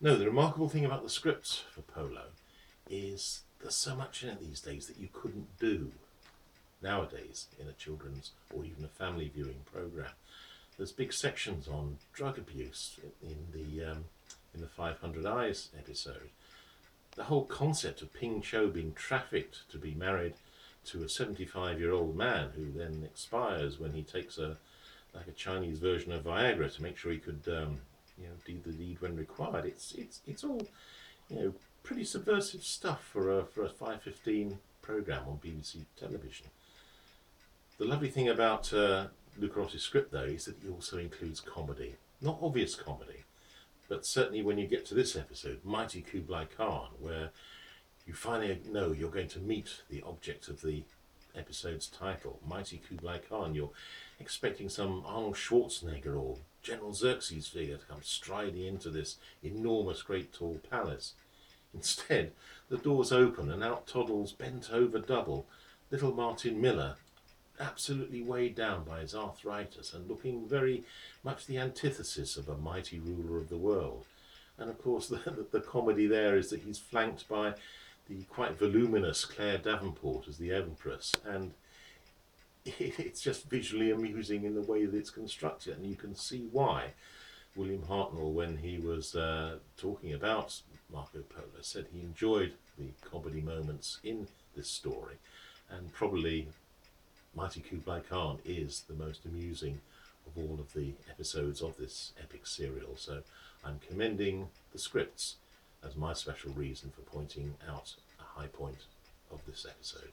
No, 0.00 0.16
the 0.16 0.26
remarkable 0.26 0.68
thing 0.68 0.84
about 0.84 1.02
the 1.02 1.10
scripts 1.10 1.64
for 1.70 1.82
Polo 1.82 2.26
is 2.90 3.42
there's 3.60 3.74
so 3.74 3.94
much 3.96 4.22
in 4.22 4.28
it 4.28 4.40
these 4.40 4.60
days 4.60 4.86
that 4.86 4.98
you 4.98 5.08
couldn't 5.12 5.58
do 5.58 5.92
nowadays 6.82 7.46
in 7.58 7.66
a 7.66 7.72
children's 7.72 8.32
or 8.54 8.64
even 8.64 8.84
a 8.84 8.88
family 8.88 9.30
viewing 9.34 9.60
program 9.72 10.10
there's 10.76 10.92
big 10.92 11.12
sections 11.12 11.68
on 11.68 11.98
drug 12.12 12.38
abuse 12.38 12.98
in, 13.22 13.36
the 13.52 13.84
um, 13.84 14.04
in 14.54 14.60
the 14.60 14.66
500 14.66 15.26
Eyes 15.26 15.68
episode. 15.78 16.30
The 17.16 17.24
whole 17.24 17.44
concept 17.44 18.02
of 18.02 18.12
Ping 18.12 18.40
Cho 18.42 18.68
being 18.68 18.92
trafficked 18.92 19.70
to 19.70 19.78
be 19.78 19.94
married 19.94 20.34
to 20.86 21.02
a 21.02 21.08
75 21.08 21.80
year 21.80 21.92
old 21.92 22.16
man 22.16 22.50
who 22.56 22.70
then 22.76 23.02
expires 23.04 23.78
when 23.78 23.92
he 23.92 24.02
takes 24.02 24.38
a 24.38 24.56
like 25.14 25.28
a 25.28 25.32
Chinese 25.32 25.78
version 25.78 26.10
of 26.10 26.24
Viagra 26.24 26.74
to 26.74 26.82
make 26.82 26.96
sure 26.96 27.12
he 27.12 27.18
could 27.18 27.42
um, 27.46 27.78
you 28.18 28.26
know 28.26 28.34
do 28.44 28.58
the 28.64 28.76
deed 28.76 29.00
when 29.00 29.16
required. 29.16 29.64
It's 29.64 29.92
it's 29.92 30.20
it's 30.26 30.44
all 30.44 30.66
you 31.30 31.36
know 31.36 31.54
pretty 31.82 32.04
subversive 32.04 32.64
stuff 32.64 33.04
for 33.04 33.38
a 33.38 33.44
for 33.44 33.64
a 33.64 33.68
515 33.68 34.58
program 34.82 35.22
on 35.28 35.38
BBC 35.38 35.84
television. 35.98 36.46
The 37.78 37.84
lovely 37.84 38.10
thing 38.10 38.28
about 38.28 38.72
uh, 38.72 39.06
Lucarotti's 39.40 39.82
script, 39.82 40.12
though, 40.12 40.22
is 40.24 40.44
that 40.46 40.56
he 40.62 40.68
also 40.68 40.98
includes 40.98 41.40
comedy. 41.40 41.96
Not 42.20 42.38
obvious 42.40 42.74
comedy, 42.74 43.24
but 43.88 44.06
certainly 44.06 44.42
when 44.42 44.58
you 44.58 44.66
get 44.66 44.86
to 44.86 44.94
this 44.94 45.16
episode, 45.16 45.60
Mighty 45.64 46.00
Kublai 46.00 46.46
Khan, 46.46 46.88
where 46.98 47.30
you 48.06 48.14
finally 48.14 48.60
know 48.70 48.92
you're 48.92 49.10
going 49.10 49.28
to 49.28 49.40
meet 49.40 49.82
the 49.90 50.02
object 50.02 50.48
of 50.48 50.62
the 50.62 50.84
episode's 51.36 51.86
title, 51.86 52.40
Mighty 52.46 52.80
Kublai 52.88 53.18
Khan. 53.18 53.54
You're 53.54 53.72
expecting 54.20 54.68
some 54.68 55.02
Arnold 55.06 55.34
Schwarzenegger 55.34 56.16
or 56.16 56.38
General 56.62 56.94
Xerxes 56.94 57.48
figure 57.48 57.76
to 57.76 57.86
come 57.86 58.02
striding 58.02 58.64
into 58.64 58.90
this 58.90 59.16
enormous, 59.42 60.02
great, 60.02 60.32
tall 60.32 60.60
palace. 60.70 61.14
Instead, 61.74 62.32
the 62.68 62.78
doors 62.78 63.12
open 63.12 63.50
and 63.50 63.62
out 63.62 63.86
toddles 63.86 64.32
bent 64.32 64.70
over 64.72 64.98
double 64.98 65.46
little 65.90 66.14
Martin 66.14 66.60
Miller 66.60 66.96
absolutely 67.60 68.22
weighed 68.22 68.54
down 68.54 68.84
by 68.84 69.00
his 69.00 69.14
arthritis 69.14 69.92
and 69.92 70.08
looking 70.08 70.48
very 70.48 70.84
much 71.22 71.46
the 71.46 71.58
antithesis 71.58 72.36
of 72.36 72.48
a 72.48 72.56
mighty 72.56 72.98
ruler 72.98 73.38
of 73.38 73.48
the 73.48 73.56
world. 73.56 74.04
And 74.58 74.70
of 74.70 74.82
course, 74.82 75.08
the, 75.08 75.46
the, 75.50 75.60
comedy 75.60 76.06
there 76.06 76.36
is 76.36 76.50
that 76.50 76.60
he's 76.60 76.78
flanked 76.78 77.28
by 77.28 77.54
the 78.08 78.22
quite 78.24 78.58
voluminous 78.58 79.24
Claire 79.24 79.58
Davenport 79.58 80.28
as 80.28 80.38
the 80.38 80.52
Empress, 80.52 81.12
and 81.24 81.52
it's 82.66 83.20
just 83.20 83.48
visually 83.48 83.90
amusing 83.90 84.44
in 84.44 84.54
the 84.54 84.62
way 84.62 84.84
that 84.84 84.96
it's 84.96 85.10
constructed, 85.10 85.76
and 85.76 85.86
you 85.86 85.96
can 85.96 86.14
see 86.14 86.48
why. 86.52 86.92
William 87.56 87.82
Hartnell, 87.82 88.32
when 88.32 88.56
he 88.56 88.78
was 88.78 89.14
uh, 89.14 89.58
talking 89.76 90.12
about 90.12 90.60
Marco 90.92 91.20
Polo, 91.20 91.60
said 91.60 91.86
he 91.92 92.00
enjoyed 92.00 92.52
the 92.76 92.88
comedy 93.00 93.40
moments 93.40 94.00
in 94.02 94.26
this 94.56 94.68
story, 94.68 95.14
and 95.70 95.92
probably 95.92 96.48
Mighty 97.34 97.60
Kublai 97.60 98.00
Khan 98.00 98.38
is 98.44 98.84
the 98.88 98.94
most 98.94 99.24
amusing 99.24 99.80
of 100.26 100.36
all 100.36 100.58
of 100.60 100.72
the 100.72 100.94
episodes 101.10 101.60
of 101.62 101.76
this 101.76 102.12
epic 102.22 102.46
serial. 102.46 102.96
So 102.96 103.22
I'm 103.64 103.80
commending 103.88 104.48
the 104.72 104.78
scripts 104.78 105.36
as 105.84 105.96
my 105.96 106.12
special 106.12 106.52
reason 106.52 106.90
for 106.90 107.02
pointing 107.02 107.54
out 107.68 107.94
a 108.20 108.40
high 108.40 108.46
point 108.46 108.86
of 109.32 109.40
this 109.46 109.66
episode. 109.68 110.12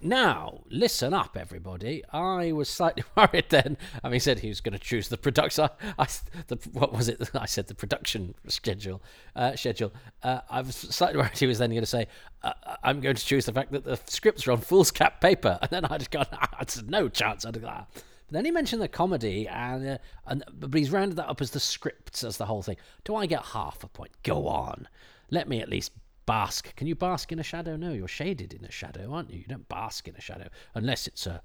Now, 0.00 0.60
listen 0.68 1.14
up, 1.14 1.36
everybody. 1.36 2.02
I 2.12 2.52
was 2.52 2.68
slightly 2.68 3.04
worried 3.16 3.46
then. 3.48 3.76
I 4.02 4.08
mean, 4.08 4.20
said 4.20 4.40
he 4.40 4.48
was 4.48 4.60
going 4.60 4.74
to 4.74 4.78
choose 4.78 5.08
the 5.08 5.16
production. 5.16 5.68
I, 5.98 6.06
the, 6.48 6.56
what 6.72 6.92
was 6.92 7.08
it? 7.08 7.30
I 7.34 7.46
said 7.46 7.68
the 7.68 7.74
production 7.74 8.34
schedule. 8.46 9.02
Uh, 9.34 9.56
schedule. 9.56 9.92
Uh, 10.22 10.40
I 10.50 10.60
was 10.60 10.76
slightly 10.76 11.18
worried 11.20 11.38
he 11.38 11.46
was 11.46 11.58
then 11.58 11.70
going 11.70 11.80
to 11.82 11.86
say, 11.86 12.06
uh, 12.42 12.52
"I'm 12.82 13.00
going 13.00 13.16
to 13.16 13.24
choose 13.24 13.46
the 13.46 13.52
fact 13.52 13.72
that 13.72 13.84
the 13.84 13.98
scripts 14.06 14.46
are 14.46 14.52
on 14.52 14.58
foolscap 14.58 15.20
paper," 15.20 15.58
and 15.62 15.70
then 15.70 15.84
I 15.84 15.98
just 15.98 16.10
gone, 16.10 16.26
ah, 16.32 16.48
"There's 16.58 16.82
no 16.84 17.08
chance 17.08 17.44
I'd 17.44 17.54
do 17.54 17.60
that." 17.60 17.88
But 17.94 18.32
then 18.32 18.44
he 18.44 18.50
mentioned 18.50 18.82
the 18.82 18.88
comedy, 18.88 19.48
and 19.48 19.88
uh, 19.88 19.98
and 20.26 20.44
but 20.52 20.74
he's 20.74 20.90
rounded 20.90 21.16
that 21.16 21.28
up 21.28 21.40
as 21.40 21.50
the 21.50 21.60
scripts 21.60 22.24
as 22.24 22.36
the 22.36 22.46
whole 22.46 22.62
thing. 22.62 22.76
Do 23.04 23.16
I 23.16 23.26
get 23.26 23.42
half 23.42 23.82
a 23.84 23.88
point? 23.88 24.12
Go 24.22 24.48
on. 24.48 24.88
Let 25.30 25.48
me 25.48 25.60
at 25.60 25.68
least 25.68 25.92
bask. 26.26 26.74
Can 26.76 26.86
you 26.86 26.94
bask 26.94 27.32
in 27.32 27.38
a 27.38 27.42
shadow? 27.42 27.76
No, 27.76 27.92
you're 27.92 28.08
shaded 28.08 28.52
in 28.52 28.64
a 28.64 28.70
shadow, 28.70 29.12
aren't 29.12 29.30
you? 29.30 29.40
You 29.40 29.46
don't 29.46 29.68
bask 29.68 30.08
in 30.08 30.16
a 30.16 30.20
shadow 30.20 30.48
unless 30.74 31.06
it's 31.06 31.26
a 31.26 31.42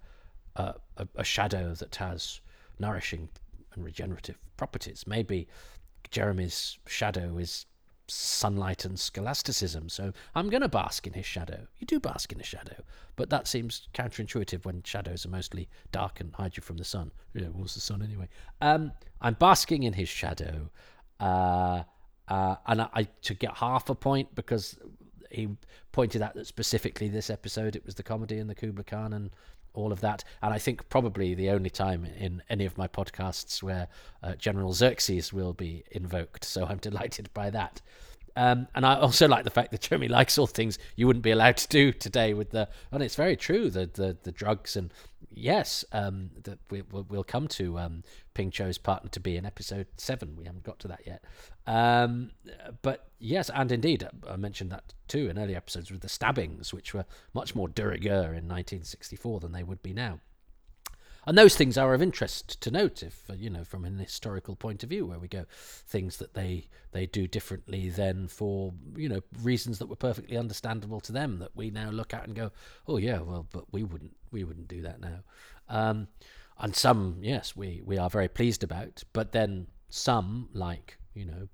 a, 0.56 0.76
a 1.16 1.24
shadow 1.24 1.74
that 1.76 1.96
has 1.96 2.42
nourishing 2.80 3.30
and 3.74 3.84
regenerative 3.84 4.38
properties. 4.58 5.06
Maybe 5.08 5.48
Jeremy's 6.12 6.78
shadow 6.88 7.38
is 7.38 7.66
sunlight 8.08 8.86
and 8.86 9.00
scholasticism, 9.00 9.90
so 9.90 10.12
I'm 10.36 10.50
going 10.50 10.62
to 10.62 10.70
bask 10.70 11.06
in 11.06 11.14
his 11.14 11.26
shadow. 11.26 11.68
You 11.78 11.86
do 11.86 12.00
bask 12.00 12.32
in 12.32 12.40
a 12.40 12.44
shadow, 12.44 12.84
but 13.16 13.30
that 13.30 13.48
seems 13.48 13.88
counterintuitive 13.94 14.66
when 14.66 14.82
shadows 14.84 15.26
are 15.26 15.30
mostly 15.30 15.70
dark 15.92 16.20
and 16.20 16.34
hide 16.34 16.58
you 16.58 16.64
from 16.64 16.78
the 16.78 16.84
sun. 16.84 17.12
Yeah, 17.34 17.48
what's 17.48 17.76
the 17.76 17.82
sun 17.82 18.02
anyway? 18.02 18.28
Um, 18.62 18.92
I'm 19.22 19.36
basking 19.36 19.84
in 19.84 19.94
his 19.94 20.10
shadow. 20.10 20.70
Uh, 21.20 21.84
uh, 22.30 22.56
and 22.68 22.82
I, 22.82 22.90
I 22.94 23.04
to 23.24 23.34
get 23.34 23.56
half 23.58 23.90
a 23.90 23.96
point 23.96 24.34
because 24.36 24.78
he 25.32 25.50
pointed 25.92 26.22
out 26.22 26.36
that 26.36 26.48
specifically 26.48 27.08
this 27.08 27.30
episode 27.30 27.76
it 27.76 27.86
was 27.86 27.96
the 27.96 28.04
comedy 28.04 28.40
and 28.40 28.50
the 28.50 28.56
Kubla 28.56 28.84
Khan 28.84 29.14
and 29.14 29.32
all 29.74 29.92
of 29.92 30.02
that. 30.02 30.24
And 30.42 30.54
I 30.54 30.60
think 30.60 30.90
probably 30.90 31.34
the 31.36 31.50
only 31.50 31.70
time 31.70 32.06
in 32.06 32.42
any 32.50 32.66
of 32.66 32.78
my 32.78 32.88
podcasts 32.88 33.62
where 33.62 33.88
uh, 34.24 34.36
General 34.36 34.74
Xerxes 34.74 35.32
will 35.32 35.54
be 35.54 35.84
invoked. 35.92 36.44
So 36.44 36.66
I'm 36.66 36.78
delighted 36.78 37.30
by 37.34 37.50
that. 37.52 37.82
Um, 38.40 38.70
and 38.74 38.86
I 38.86 38.96
also 38.96 39.28
like 39.28 39.44
the 39.44 39.50
fact 39.50 39.72
that 39.72 39.82
Jeremy 39.82 40.08
likes 40.08 40.38
all 40.38 40.48
things 40.48 40.80
you 40.96 41.08
wouldn't 41.08 41.24
be 41.24 41.32
allowed 41.32 41.58
to 41.58 41.68
do 41.68 41.92
today 41.92 42.34
with 42.34 42.52
the. 42.52 42.70
And 42.90 43.04
it's 43.04 43.16
very 43.16 43.36
true 43.36 43.70
the 43.70 43.86
the, 43.86 44.18
the 44.24 44.32
drugs 44.32 44.78
and 44.78 44.94
yes, 45.30 45.84
um, 45.92 46.30
that 46.44 46.58
we, 46.70 46.82
will 46.84 47.26
come 47.26 47.50
to 47.50 47.78
um, 47.78 48.04
Ping 48.34 48.50
Cho's 48.50 48.78
partner 48.78 49.10
to 49.10 49.20
be 49.20 49.36
in 49.36 49.46
episode 49.46 49.88
seven. 49.98 50.38
We 50.38 50.46
haven't 50.46 50.64
got 50.64 50.80
to 50.80 50.88
that 50.88 51.02
yet. 51.06 51.26
Um, 51.68 52.32
but 52.82 53.10
yes, 53.20 53.52
and 53.54 53.70
indeed, 53.74 54.08
I 54.26 54.38
mentioned 54.38 54.72
that 54.72 54.94
too 55.10 55.30
in 55.30 55.38
earlier 55.38 55.58
episodes 55.58 55.92
with 55.92 56.00
the 56.00 56.08
stabbings, 56.08 56.74
which 56.74 56.94
were 56.94 57.06
much 57.34 57.56
more 57.56 57.68
de 57.68 57.86
rigueur 57.86 58.34
in 58.34 58.48
1964 58.48 59.42
than 59.42 59.52
they 59.52 59.64
would 59.64 59.84
be 59.84 59.94
now. 59.94 60.22
And 61.26 61.38
those 61.38 61.56
things 61.56 61.78
are 61.78 61.94
of 61.94 62.02
interest 62.02 62.60
to 62.62 62.72
note, 62.72 63.04
if 63.04 63.30
uh, 63.30 63.34
you 63.34 63.50
know, 63.50 63.64
from 63.64 63.86
an 63.86 64.00
historical 64.00 64.56
point 64.56 64.84
of 64.84 64.90
view, 64.90 65.06
where 65.06 65.20
we 65.20 65.28
go, 65.28 65.46
things 65.52 66.18
that 66.18 66.34
they 66.34 66.68
they 66.92 67.06
do 67.06 67.28
differently 67.28 67.90
than 67.90 68.28
for 68.28 68.74
you 68.96 69.10
know 69.10 69.22
reasons 69.42 69.80
that 69.80 69.88
were 69.88 69.96
perfectly 69.96 70.38
understandable 70.38 71.00
to 71.02 71.12
them 71.12 71.40
that 71.40 71.56
we 71.56 71.70
now 71.70 71.90
look 71.90 72.14
at 72.14 72.26
and 72.26 72.36
go, 72.36 72.52
oh 72.88 72.98
yeah, 72.98 73.20
well, 73.20 73.48
but 73.52 73.66
we 73.72 73.84
wouldn't 73.84 74.16
we 74.32 74.44
wouldn't 74.44 74.68
do 74.68 74.82
that 74.82 75.00
now. 75.00 75.20
Um, 75.68 76.08
and 76.60 76.76
some, 76.76 77.18
yes, 77.22 77.56
we 77.56 77.82
we 77.86 77.98
are 77.98 78.10
very 78.10 78.28
pleased 78.28 78.64
about, 78.64 79.04
but 79.14 79.32
then 79.32 79.68
some, 79.90 80.50
like 80.54 80.98
you 81.14 81.26
know, 81.26 81.48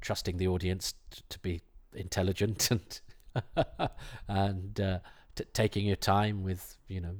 trusting 0.00 0.36
the 0.36 0.48
audience 0.48 0.94
t- 1.10 1.22
to 1.28 1.38
be 1.38 1.60
intelligent 1.94 2.70
and 2.70 3.00
and 4.28 4.80
uh, 4.80 4.98
t- 5.34 5.44
taking 5.52 5.86
your 5.86 5.96
time 5.96 6.42
with 6.42 6.76
you 6.88 7.00
know 7.00 7.16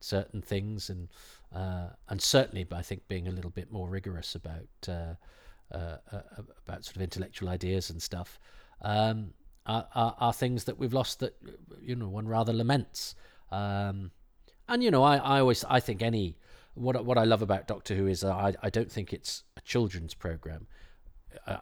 certain 0.00 0.42
things 0.42 0.90
and 0.90 1.08
uh, 1.54 1.88
and 2.08 2.20
certainly 2.20 2.66
I 2.72 2.82
think 2.82 3.08
being 3.08 3.26
a 3.26 3.30
little 3.30 3.50
bit 3.50 3.72
more 3.72 3.88
rigorous 3.88 4.34
about 4.34 4.68
uh, 4.88 5.14
uh, 5.72 5.96
uh 6.12 6.20
about 6.66 6.84
sort 6.84 6.96
of 6.96 7.02
intellectual 7.02 7.48
ideas 7.48 7.90
and 7.90 8.02
stuff 8.02 8.38
um, 8.82 9.32
are, 9.66 9.86
are, 9.94 10.14
are, 10.18 10.32
things 10.32 10.64
that 10.64 10.78
we've 10.78 10.92
lost 10.92 11.20
that 11.20 11.34
you 11.80 11.96
know 11.96 12.08
one 12.08 12.28
rather 12.28 12.52
laments 12.52 13.14
um, 13.50 14.10
and 14.68 14.82
you 14.82 14.90
know 14.90 15.02
I, 15.02 15.16
I 15.16 15.40
always 15.40 15.64
I 15.64 15.80
think 15.80 16.02
any 16.02 16.36
what 16.74 17.04
what 17.04 17.18
I 17.18 17.24
love 17.24 17.42
about 17.42 17.66
Doctor 17.66 17.94
Who 17.94 18.06
is 18.06 18.22
I 18.22 18.54
I 18.62 18.70
don't 18.70 18.90
think 18.90 19.12
it's 19.12 19.42
a 19.56 19.60
children's 19.62 20.14
program 20.14 20.66
uh, 21.46 21.58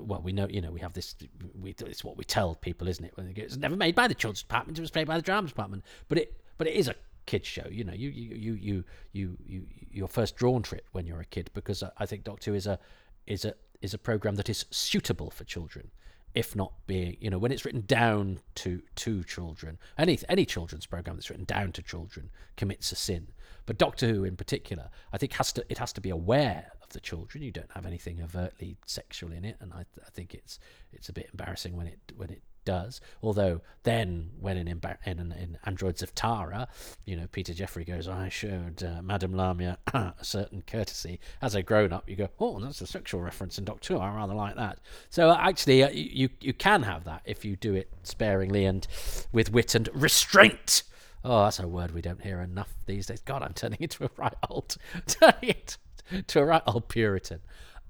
well, 0.00 0.20
we 0.22 0.32
know, 0.32 0.48
you 0.48 0.60
know, 0.60 0.72
we 0.72 0.80
have 0.80 0.92
this. 0.92 1.14
We, 1.54 1.74
it's 1.78 2.04
what 2.04 2.16
we 2.16 2.24
tell 2.24 2.54
people, 2.54 2.88
isn't 2.88 3.04
it? 3.04 3.16
When 3.16 3.28
it 3.28 3.42
was 3.42 3.56
never 3.56 3.76
made 3.76 3.94
by 3.94 4.08
the 4.08 4.14
children's 4.14 4.42
department; 4.42 4.78
it 4.78 4.80
was 4.80 4.94
made 4.94 5.06
by 5.06 5.16
the 5.16 5.22
drama 5.22 5.48
department. 5.48 5.84
But 6.08 6.18
it, 6.18 6.40
but 6.58 6.66
it 6.66 6.74
is 6.74 6.88
a 6.88 6.94
kids 7.26 7.46
show. 7.46 7.66
You 7.70 7.84
know, 7.84 7.92
you 7.92 8.10
you 8.10 8.34
you 8.34 8.54
you 8.54 8.84
you, 9.12 9.36
you 9.46 9.66
you're 9.90 10.08
first 10.08 10.36
drawn 10.36 10.62
trip 10.62 10.86
when 10.92 11.06
you're 11.06 11.20
a 11.20 11.26
kid 11.26 11.50
because 11.54 11.82
I 11.96 12.06
think 12.06 12.24
Doctor 12.24 12.50
Who 12.50 12.56
is 12.56 12.66
a 12.66 12.78
is 13.26 13.44
a 13.44 13.54
is 13.80 13.94
a 13.94 13.98
program 13.98 14.36
that 14.36 14.48
is 14.48 14.64
suitable 14.70 15.30
for 15.30 15.44
children, 15.44 15.90
if 16.34 16.56
not 16.56 16.72
being 16.86 17.16
you 17.20 17.30
know 17.30 17.38
when 17.38 17.52
it's 17.52 17.64
written 17.64 17.84
down 17.86 18.40
to 18.56 18.82
to 18.96 19.24
children. 19.24 19.78
Any 19.98 20.18
any 20.28 20.44
children's 20.44 20.86
program 20.86 21.16
that's 21.16 21.30
written 21.30 21.44
down 21.44 21.72
to 21.72 21.82
children 21.82 22.30
commits 22.56 22.92
a 22.92 22.96
sin. 22.96 23.28
But 23.66 23.78
Doctor 23.78 24.06
Who 24.06 24.24
in 24.24 24.36
particular, 24.36 24.90
I 25.12 25.18
think 25.18 25.32
has 25.34 25.52
to 25.52 25.64
it 25.68 25.78
has 25.78 25.92
to 25.94 26.00
be 26.00 26.10
aware 26.10 26.72
of 26.82 26.90
the 26.90 27.00
children. 27.00 27.42
You 27.42 27.52
don't 27.52 27.72
have 27.72 27.86
anything 27.86 28.20
overtly 28.22 28.76
sexual 28.86 29.32
in 29.32 29.44
it, 29.44 29.56
and 29.60 29.72
I, 29.72 29.80
I 30.04 30.10
think 30.10 30.34
it's 30.34 30.58
it's 30.92 31.08
a 31.08 31.12
bit 31.12 31.30
embarrassing 31.32 31.76
when 31.76 31.86
it 31.86 31.98
when 32.16 32.30
it 32.30 32.42
does. 32.64 33.00
Although 33.22 33.60
then, 33.82 34.30
when 34.40 34.56
in, 34.56 34.68
in, 34.68 35.18
in 35.32 35.58
Androids 35.64 36.02
of 36.02 36.14
Tara, 36.14 36.68
you 37.04 37.16
know, 37.16 37.26
Peter 37.30 37.52
Jeffrey 37.52 37.84
goes, 37.84 38.08
I 38.08 38.28
showed 38.28 38.82
uh, 38.82 39.02
Madame 39.02 39.34
Lamia 39.34 39.78
a 39.94 40.14
certain 40.22 40.62
courtesy. 40.66 41.20
As 41.42 41.54
a 41.54 41.62
grown 41.62 41.92
up, 41.92 42.08
you 42.08 42.16
go, 42.16 42.28
oh, 42.40 42.58
that's 42.60 42.80
a 42.80 42.86
sexual 42.86 43.20
reference 43.20 43.58
in 43.58 43.64
Doctor 43.64 43.94
Who. 43.94 44.00
I 44.00 44.14
rather 44.14 44.34
like 44.34 44.56
that. 44.56 44.78
So 45.10 45.30
uh, 45.30 45.38
actually, 45.38 45.82
uh, 45.82 45.90
you, 45.90 46.30
you 46.40 46.52
can 46.52 46.82
have 46.82 47.04
that 47.04 47.22
if 47.24 47.44
you 47.44 47.56
do 47.56 47.74
it 47.74 47.90
sparingly 48.02 48.64
and 48.64 48.86
with 49.32 49.52
wit 49.52 49.74
and 49.74 49.88
restraint. 49.94 50.82
Oh, 51.24 51.44
that's 51.44 51.58
a 51.58 51.66
word 51.66 51.92
we 51.92 52.02
don't 52.02 52.22
hear 52.22 52.40
enough 52.40 52.74
these 52.86 53.06
days. 53.06 53.20
God, 53.20 53.42
I'm 53.42 53.54
turning 53.54 53.78
into 53.82 54.04
a 54.04 54.10
right 54.16 54.34
old, 54.48 54.76
turning 55.06 55.50
it 55.50 55.78
to 56.26 56.40
a 56.40 56.44
right 56.44 56.62
old 56.66 56.88
Puritan. 56.88 57.40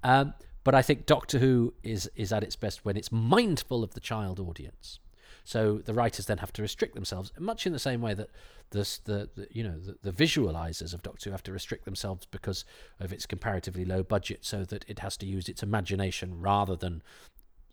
Um, 0.03 0.33
but 0.65 0.75
I 0.75 0.81
think 0.81 1.05
Doctor 1.05 1.39
Who 1.39 1.73
is 1.83 2.09
is 2.15 2.33
at 2.33 2.43
its 2.43 2.57
best 2.57 2.83
when 2.83 2.97
it's 2.97 3.11
mindful 3.11 3.83
of 3.83 3.93
the 3.93 4.01
child 4.01 4.39
audience. 4.39 4.99
So 5.45 5.77
the 5.77 5.93
writers 5.93 6.25
then 6.25 6.39
have 6.39 6.51
to 6.53 6.63
restrict 6.63 6.95
themselves, 6.95 7.31
much 7.39 7.67
in 7.67 7.71
the 7.71 7.77
same 7.77 8.01
way 8.01 8.15
that 8.15 8.31
the, 8.71 8.99
the, 9.05 9.47
you 9.51 9.63
know 9.63 9.77
the, 9.77 9.95
the, 10.01 10.11
visualizers 10.11 10.91
of 10.93 11.03
Doctor 11.03 11.29
Who 11.29 11.31
have 11.31 11.43
to 11.43 11.51
restrict 11.51 11.85
themselves 11.85 12.25
because 12.25 12.65
of 12.99 13.13
its 13.13 13.27
comparatively 13.27 13.85
low 13.85 14.01
budget, 14.01 14.43
so 14.43 14.65
that 14.65 14.83
it 14.87 14.99
has 14.99 15.15
to 15.17 15.27
use 15.27 15.47
its 15.47 15.61
imagination 15.61 16.41
rather 16.41 16.75
than 16.75 17.03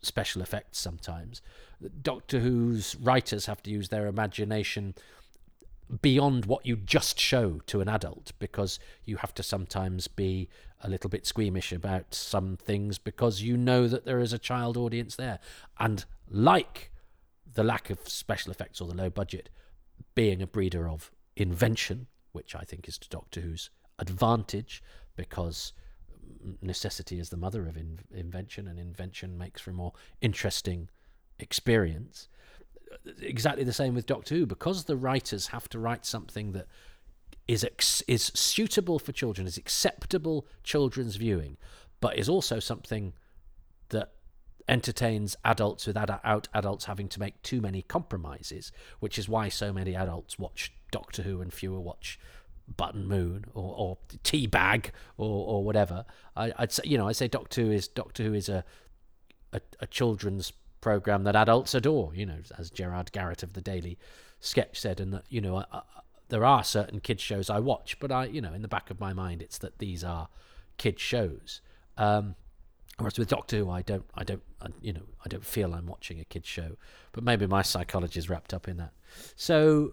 special 0.03 0.43
effects. 0.43 0.79
Sometimes 0.79 1.41
Doctor 2.03 2.41
Who's 2.41 2.95
writers 2.97 3.47
have 3.47 3.63
to 3.63 3.71
use 3.71 3.89
their 3.89 4.07
imagination 4.07 4.95
beyond 6.01 6.47
what 6.47 6.65
you 6.65 6.77
just 6.77 7.19
show 7.19 7.61
to 7.67 7.81
an 7.81 7.89
adult 7.89 8.33
because 8.39 8.79
you 9.05 9.17
have 9.17 9.35
to 9.35 9.43
sometimes 9.43 10.09
be 10.09 10.49
a 10.83 10.89
little 10.89 11.09
bit 11.09 11.27
squeamish 11.27 11.73
about 11.73 12.15
some 12.15 12.57
things 12.57 12.99
because 12.99 13.43
you 13.43 13.57
know 13.57 13.87
that 13.89 14.05
there 14.05 14.21
is 14.21 14.33
a 14.33 14.39
child 14.39 14.77
audience 14.77 15.17
there. 15.17 15.39
And 15.79 16.05
like 16.29 16.91
the 17.55 17.65
lack 17.65 17.91
of 17.91 18.09
special 18.09 18.51
effects 18.51 18.81
or 18.81 18.89
the 18.89 18.95
low 18.95 19.11
budget 19.11 19.49
being 20.15 20.43
a 20.43 20.47
breeder 20.47 20.89
of 20.89 21.11
invention, 21.37 22.07
which 22.33 22.55
I 22.55 22.63
think 22.63 22.89
is 22.89 22.99
to 22.99 23.09
Doctor 23.09 23.41
Who's 23.41 23.71
advantage 23.99 24.83
because 25.17 25.73
necessity 26.61 27.19
is 27.19 27.31
the 27.31 27.37
mother 27.37 27.67
of 27.67 27.77
in- 27.77 28.01
invention 28.13 28.67
and 28.67 28.79
invention 28.79 29.39
makes 29.39 29.61
for 29.61 29.71
a 29.71 29.75
more 29.75 29.93
interesting 30.21 30.89
experience 31.39 32.29
exactly 33.21 33.65
the 33.65 33.73
same 33.73 33.95
with 33.95 34.07
Doctor 34.07 34.35
Who 34.35 34.47
because 34.47 34.85
the 34.85 34.97
writers 34.97 35.49
have 35.49 35.69
to 35.71 35.79
write 35.79 36.05
something 36.05 36.53
that 36.53 36.67
is 37.49 37.65
ex- 37.65 38.03
is 38.03 38.31
suitable 38.35 38.99
for 38.99 39.13
children, 39.13 39.47
is 39.47 39.57
acceptable 39.57 40.47
children's 40.63 41.17
viewing, 41.17 41.57
but 42.01 42.19
is 42.19 42.29
also 42.29 42.59
something 42.59 43.13
that 43.89 44.13
entertains 44.69 45.37
adults 45.45 45.87
without 45.87 46.49
adults 46.55 46.85
having 46.85 47.09
to 47.09 47.21
make 47.21 47.43
too 47.43 47.61
many 47.61 47.83
compromises, 47.83 48.73
which 49.01 49.19
is 49.19 49.29
why 49.29 49.49
so 49.49 49.73
many 49.73 49.95
adults 49.95 50.39
watch 50.39 50.73
Doctor 50.91 51.23
Who 51.23 51.41
and 51.41 51.53
fewer 51.53 51.81
watch 51.81 52.19
Button 52.77 53.07
Moon 53.07 53.45
or, 53.55 53.75
or 53.77 53.99
Tea 54.23 54.47
Bag 54.47 54.93
or 55.17 55.47
or 55.47 55.65
whatever. 55.65 56.05
I, 56.37 56.53
would 56.59 56.73
say 56.73 56.83
you 56.87 56.97
know 56.97 57.09
I 57.09 57.13
say 57.13 57.29
Doctor 57.29 57.63
Who 57.63 57.71
is 57.73 57.89
Doctor 57.89 58.23
Who 58.23 58.35
is 58.35 58.49
a 58.49 58.65
a, 59.53 59.61
a 59.81 59.87
children's 59.87 60.53
program 60.81 61.25
that 61.25 61.37
adults 61.37 61.75
adore. 61.75 62.15
You 62.15 62.27
know, 62.27 62.39
as 62.59 62.71
Gerard 62.71 63.13
Garrett 63.13 63.43
of 63.43 63.55
the 63.55 63.63
Daily 63.63 63.99
Sketch 64.41 64.79
said, 64.79 65.01
and 65.01 65.13
that 65.15 65.25
you 65.29 65.41
know, 65.41 65.57
I, 65.59 65.83
there 66.33 66.47
are 66.47 66.65
certain 66.65 66.99
kids 66.99 67.23
shows 67.23 67.51
I 67.51 67.61
watch, 67.61 68.01
but 68.01 68.11
I, 68.11 68.25
you 68.25 68.41
know, 68.41 68.55
in 68.55 68.63
the 68.63 68.69
back 68.69 68.91
of 68.91 68.99
my 68.99 69.13
mind, 69.13 69.43
it's 69.43 69.59
that 69.59 69.79
these 69.79 70.03
are 70.03 70.29
kids 70.79 71.03
shows. 71.03 71.61
Um, 71.99 72.37
whereas 72.97 73.19
with 73.19 73.29
Doctor 73.29 73.59
Who, 73.59 73.71
I 73.71 73.83
don't, 73.83 74.07
I 74.15 74.25
don't, 74.25 74.43
I, 74.61 74.69
you 74.81 74.95
know, 74.95 75.03
I 75.23 75.29
don't 75.29 75.45
feel 75.45 75.75
I'm 75.75 75.87
watching 75.87 76.19
a 76.19 76.25
kids 76.25 76.49
show, 76.49 76.79
but 77.13 77.23
maybe 77.23 77.47
my 77.47 77.61
psychology 77.61 78.19
is 78.19 78.31
wrapped 78.31 78.55
up 78.55 78.67
in 78.67 78.79
that. 78.79 78.95
So, 79.37 79.93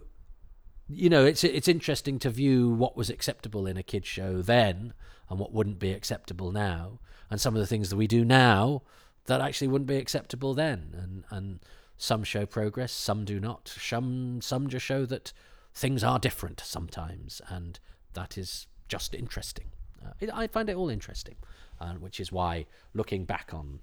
you 0.88 1.10
know, 1.10 1.26
it's 1.26 1.44
it's 1.44 1.68
interesting 1.68 2.18
to 2.20 2.30
view 2.30 2.70
what 2.70 2.96
was 2.96 3.10
acceptable 3.10 3.66
in 3.66 3.76
a 3.76 3.82
kids 3.82 4.08
show 4.08 4.40
then 4.40 4.94
and 5.28 5.38
what 5.38 5.52
wouldn't 5.52 5.78
be 5.78 5.92
acceptable 5.92 6.52
now, 6.52 7.00
and 7.28 7.38
some 7.38 7.54
of 7.54 7.60
the 7.60 7.66
things 7.66 7.90
that 7.90 7.96
we 7.96 8.06
do 8.06 8.24
now 8.24 8.80
that 9.26 9.42
actually 9.42 9.68
wouldn't 9.68 9.88
be 9.88 9.96
acceptable 9.96 10.54
then. 10.54 10.94
And 10.96 11.24
and 11.28 11.60
some 11.98 12.24
show 12.24 12.46
progress, 12.46 12.92
some 12.92 13.26
do 13.26 13.38
not. 13.38 13.68
Some 13.78 14.40
some 14.40 14.70
just 14.70 14.86
show 14.86 15.04
that 15.04 15.34
things 15.74 16.04
are 16.04 16.18
different 16.18 16.60
sometimes, 16.64 17.40
and 17.48 17.78
that 18.14 18.36
is 18.36 18.66
just 18.88 19.14
interesting. 19.14 19.66
Uh, 20.04 20.26
I 20.32 20.46
find 20.46 20.68
it 20.68 20.76
all 20.76 20.88
interesting, 20.88 21.36
uh, 21.80 21.94
which 21.94 22.20
is 22.20 22.32
why 22.32 22.66
looking 22.94 23.24
back 23.24 23.52
on. 23.52 23.80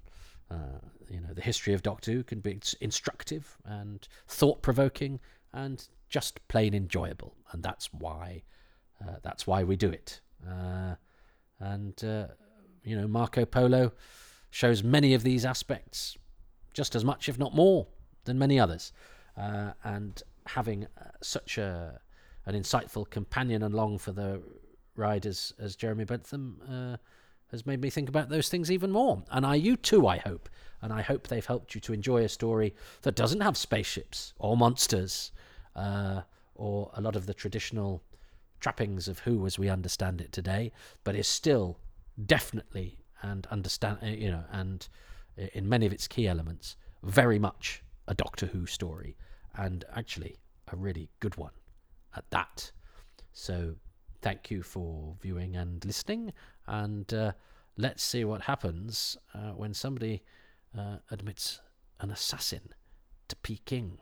Uh, 0.49 0.79
you 1.09 1.19
know, 1.19 1.33
the 1.33 1.41
history 1.41 1.73
of 1.73 1.83
Doctor 1.83 2.11
Who 2.11 2.23
can 2.23 2.39
be 2.39 2.57
instructive 2.79 3.57
and 3.65 4.07
thought 4.29 4.61
provoking 4.61 5.19
and 5.53 5.85
just 6.09 6.45
plain 6.47 6.73
enjoyable, 6.73 7.35
and 7.51 7.61
that's 7.61 7.93
why 7.93 8.43
uh, 9.01 9.15
that's 9.23 9.45
why 9.45 9.63
we 9.63 9.75
do 9.75 9.89
it. 9.89 10.21
Uh, 10.47 10.95
and 11.59 12.03
uh, 12.03 12.27
you 12.83 12.95
know, 12.95 13.07
Marco 13.07 13.45
Polo 13.45 13.91
shows 14.49 14.83
many 14.83 15.13
of 15.13 15.23
these 15.23 15.45
aspects 15.45 16.17
just 16.73 16.95
as 16.95 17.03
much, 17.03 17.27
if 17.27 17.38
not 17.38 17.55
more, 17.55 17.88
than 18.25 18.38
many 18.38 18.59
others. 18.59 18.93
Uh, 19.35 19.71
and 19.83 20.23
having 20.50 20.86
uh, 20.86 21.10
such 21.22 21.58
a 21.58 22.00
an 22.45 22.56
insightful 22.56 23.08
companion 23.10 23.62
along 23.62 23.98
for 23.98 24.14
the 24.14 24.41
ride 24.95 25.26
as, 25.26 25.54
as 25.60 25.76
Jeremy 25.76 26.06
Bentham 26.06 26.62
uh, 26.68 26.98
has 27.52 27.66
made 27.66 27.82
me 27.82 27.89
think 27.89 28.08
about 28.08 28.30
those 28.30 28.48
things 28.48 28.72
even 28.72 28.89
more. 28.89 29.22
And 29.30 29.45
I, 29.45 29.56
you 29.56 29.76
too, 29.76 30.08
I 30.08 30.18
hope. 30.18 30.50
And 30.82 30.93
I 30.93 31.02
hope 31.02 31.28
they've 31.28 31.45
helped 31.45 31.76
you 31.76 31.82
to 31.82 31.93
enjoy 31.93 32.24
a 32.24 32.30
story 32.30 32.74
that 33.02 33.16
doesn't 33.16 33.41
have 33.41 33.58
spaceships 33.58 34.34
or 34.39 34.56
monsters 34.56 35.32
uh, 35.76 36.22
or 36.56 36.89
a 36.93 37.02
lot 37.02 37.18
of 37.18 37.26
the 37.26 37.34
traditional 37.34 38.02
trappings 38.60 39.08
of 39.08 39.20
Who 39.20 39.45
as 39.45 39.60
we 39.60 39.70
understand 39.70 40.22
it 40.22 40.32
today, 40.32 40.72
but 41.04 41.16
is 41.16 41.28
still 41.28 41.80
definitely 42.26 43.00
and 43.22 43.45
understand, 43.48 44.00
uh, 44.02 44.08
you 44.08 44.32
know, 44.32 44.43
and 44.52 44.88
in 45.54 45.68
many 45.68 45.86
of 45.86 45.93
its 45.93 46.08
key 46.08 46.28
elements, 46.28 46.76
very 47.04 47.39
much 47.39 47.84
a 48.08 48.14
Doctor 48.14 48.48
Who 48.48 48.66
story, 48.66 49.18
and 49.58 49.84
actually 49.95 50.38
a 50.72 50.76
really 50.76 51.10
good 51.20 51.36
one 51.36 51.51
at 52.16 52.30
that. 52.32 52.72
So, 53.34 53.76
thank 54.22 54.49
you 54.49 54.64
for 54.64 55.16
viewing 55.22 55.55
and 55.55 55.84
listening, 55.86 56.34
and 56.68 57.12
uh, 57.14 57.34
let's 57.78 58.03
see 58.03 58.24
what 58.26 58.41
happens 58.41 59.18
uh, 59.34 59.51
when 59.51 59.74
somebody 59.74 60.24
uh, 60.78 60.97
admits 61.12 61.62
an 61.99 62.12
assassin 62.12 62.70
to 63.28 63.36
Peking. 63.38 63.99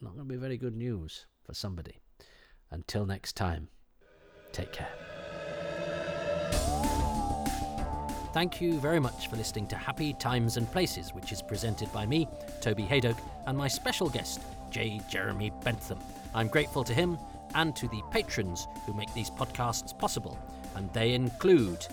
Not 0.00 0.14
going 0.14 0.28
to 0.28 0.34
be 0.34 0.38
very 0.38 0.56
good 0.56 0.76
news 0.76 1.26
for 1.44 1.54
somebody. 1.54 2.00
Until 2.70 3.04
next 3.06 3.36
time. 3.36 3.68
Take 4.52 4.72
care. 4.72 4.88
Thank 8.32 8.62
you 8.62 8.80
very 8.80 8.98
much 8.98 9.28
for 9.28 9.36
listening 9.36 9.66
to 9.68 9.76
Happy 9.76 10.14
Times 10.14 10.56
and 10.56 10.70
Places, 10.72 11.12
which 11.12 11.32
is 11.32 11.42
presented 11.42 11.92
by 11.92 12.06
me, 12.06 12.26
Toby 12.62 12.84
Hadoke, 12.84 13.20
and 13.46 13.58
my 13.58 13.68
special 13.68 14.08
guest, 14.08 14.40
J. 14.72 15.00
Jeremy 15.08 15.52
Bentham. 15.62 16.00
I'm 16.34 16.48
grateful 16.48 16.82
to 16.82 16.94
him 16.94 17.18
and 17.54 17.76
to 17.76 17.86
the 17.88 18.02
patrons 18.10 18.66
who 18.86 18.94
make 18.94 19.12
these 19.14 19.30
podcasts 19.30 19.96
possible, 19.96 20.36
and 20.74 20.92
they 20.92 21.12
include 21.12 21.86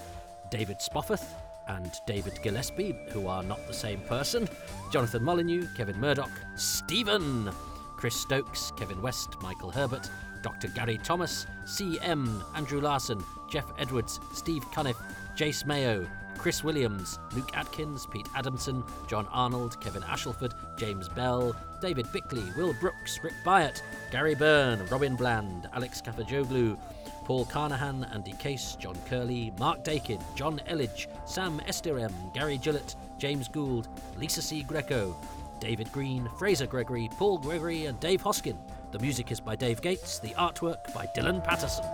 David 0.49 0.77
Spofforth 0.80 1.25
and 1.67 1.91
David 2.07 2.39
Gillespie, 2.41 2.95
who 3.09 3.27
are 3.27 3.43
not 3.43 3.65
the 3.67 3.73
same 3.73 3.99
person, 4.01 4.47
Jonathan 4.91 5.23
Molyneux, 5.23 5.67
Kevin 5.77 5.99
Murdoch, 5.99 6.32
Stephen, 6.55 7.51
Chris 7.97 8.15
Stokes, 8.15 8.71
Kevin 8.77 9.01
West, 9.01 9.36
Michael 9.41 9.69
Herbert, 9.69 10.09
Dr. 10.41 10.69
Gary 10.69 10.99
Thomas, 11.03 11.45
CM, 11.65 12.41
Andrew 12.55 12.82
Larson, 12.82 13.23
Jeff 13.51 13.65
Edwards, 13.77 14.19
Steve 14.34 14.63
Cunniff, 14.71 14.97
Jace 15.36 15.65
Mayo, 15.65 16.07
Chris 16.38 16.63
Williams, 16.63 17.19
Luke 17.36 17.51
Atkins, 17.55 18.05
Pete 18.05 18.30
Adamson, 18.34 18.84
John 19.07 19.27
Arnold, 19.27 19.80
Kevin 19.82 20.03
Ashelford, 20.03 20.53
James 20.77 21.09
Bell, 21.09 21.53
David 21.82 22.11
Bickley, 22.11 22.43
Will 22.57 22.73
Brooks, 22.73 23.19
Rick 23.23 23.34
Byatt, 23.45 23.82
Gary 24.11 24.36
Byrne, 24.36 24.86
Robin 24.88 25.15
Bland, 25.15 25.69
Alex 25.73 26.01
Kafajoglu, 26.01 26.77
Paul 27.25 27.45
Carnahan, 27.45 28.05
Andy 28.13 28.34
Case, 28.34 28.75
John 28.80 28.95
Curley, 29.07 29.53
Mark 29.59 29.84
Dakin, 29.84 30.19
John 30.36 30.61
Elledge, 30.67 31.07
Sam 31.25 31.59
Estirem, 31.67 32.11
Gary 32.34 32.57
Gillett, 32.57 32.95
James 33.17 33.47
Gould, 33.47 33.88
Lisa 34.17 34.41
C. 34.41 34.63
Greco, 34.63 35.15
David 35.59 35.91
Green, 35.91 36.30
Fraser 36.38 36.67
Gregory, 36.67 37.09
Paul 37.17 37.38
Gregory, 37.38 37.86
and 37.86 37.99
Dave 37.99 38.21
Hoskin. 38.21 38.57
The 38.91 38.99
music 38.99 39.32
is 39.32 39.39
by 39.39 39.55
Dave 39.55 39.82
Gates, 39.82 40.19
the 40.19 40.30
artwork 40.30 40.93
by 40.93 41.05
Dylan 41.15 41.43
Patterson. 41.43 41.86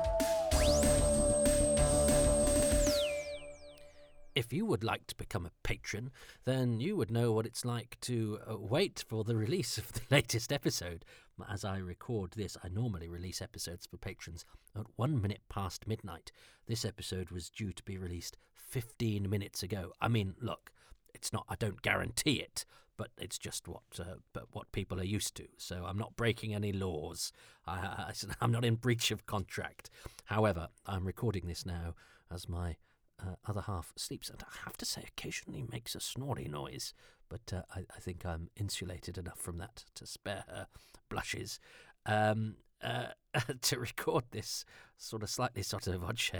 If 4.36 4.52
you 4.52 4.66
would 4.66 4.84
like 4.84 5.08
to 5.08 5.16
become 5.16 5.46
a 5.46 5.52
patron, 5.64 6.12
then 6.44 6.82
you 6.82 6.98
would 6.98 7.10
know 7.10 7.32
what 7.32 7.46
it's 7.46 7.64
like 7.64 7.98
to 8.02 8.40
uh, 8.46 8.58
wait 8.58 9.04
for 9.08 9.24
the 9.24 9.36
release 9.46 9.78
of 9.78 9.94
the 9.94 10.02
latest 10.12 10.52
episode. 10.52 11.06
As 11.50 11.64
I 11.64 11.78
record 11.78 12.32
this, 12.32 12.58
I 12.62 12.68
normally 12.68 13.08
release 13.08 13.42
episodes 13.42 13.86
for 13.86 13.98
patrons 13.98 14.44
at 14.78 14.86
one 14.98 15.22
minute 15.22 15.42
past 15.48 15.88
midnight. 15.88 16.32
This 16.68 16.84
episode 16.84 17.32
was 17.32 17.50
due 17.50 17.72
to 17.72 17.84
be 17.84 17.98
released 17.98 18.38
15 18.56 19.30
minutes 19.30 19.64
ago. 19.64 19.94
I 20.02 20.10
mean, 20.10 20.36
look, 20.42 20.72
it's 21.14 21.32
not, 21.32 21.46
I 21.48 21.56
don't 21.56 21.82
guarantee 21.82 22.36
it, 22.36 22.66
but 22.98 23.12
it's 23.18 23.38
just 23.38 23.68
what 23.68 23.84
uh, 24.00 24.16
but 24.34 24.48
what 24.52 24.72
people 24.72 25.00
are 25.00 25.06
used 25.06 25.36
to. 25.36 25.48
So 25.58 25.86
I'm 25.88 25.98
not 25.98 26.16
breaking 26.16 26.54
any 26.54 26.72
laws. 26.72 27.32
I, 27.68 27.74
I, 27.74 28.14
I'm 28.42 28.52
not 28.52 28.66
in 28.66 28.76
breach 28.76 29.12
of 29.12 29.26
contract. 29.26 29.90
However, 30.26 30.70
I'm 30.86 31.06
recording 31.06 31.48
this 31.48 31.66
now 31.66 31.96
as 32.32 32.50
my 32.50 32.76
uh, 33.22 33.36
other 33.46 33.62
half 33.62 33.94
sleeps, 33.96 34.30
and 34.30 34.44
I 34.44 34.66
have 34.66 34.78
to 34.78 34.86
say, 34.86 35.04
occasionally 35.08 35.64
makes 35.72 35.96
a 35.96 36.00
snory 36.00 36.48
noise. 36.48 36.94
But 37.30 37.54
uh, 37.54 37.62
I, 37.74 37.86
I, 37.96 38.00
think 38.00 38.26
I'm 38.26 38.50
insulated 38.56 39.18
enough 39.18 39.40
from 39.40 39.58
that 39.58 39.86
to 39.96 40.06
spare 40.06 40.44
her 40.48 40.68
blushes. 41.10 41.60
Um, 42.06 42.58
uh, 42.84 43.08
to 43.62 43.80
record 43.80 44.26
this 44.32 44.64
sort 44.98 45.24
of 45.24 45.30
slightly 45.30 45.64
sort 45.64 45.88
of 45.88 46.02
voce 46.02 46.32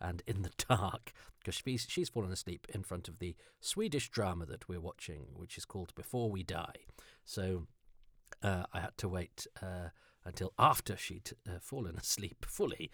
and 0.00 0.22
in 0.26 0.42
the 0.42 0.50
dark 0.68 1.12
because 1.38 1.60
she's, 1.64 1.86
she's 1.88 2.08
fallen 2.08 2.32
asleep 2.32 2.66
in 2.74 2.82
front 2.82 3.08
of 3.08 3.18
the 3.18 3.36
Swedish 3.60 4.08
drama 4.10 4.46
that 4.46 4.68
we're 4.68 4.80
watching, 4.80 5.26
which 5.34 5.56
is 5.56 5.64
called 5.64 5.94
Before 5.94 6.30
We 6.30 6.42
Die. 6.42 6.74
So 7.24 7.66
uh, 8.42 8.64
I 8.72 8.80
had 8.80 8.96
to 8.98 9.08
wait 9.08 9.46
uh, 9.62 9.88
until 10.24 10.52
after 10.58 10.96
she'd 10.96 11.32
uh, 11.48 11.58
fallen 11.60 11.96
asleep 12.00 12.44
fully 12.46 12.90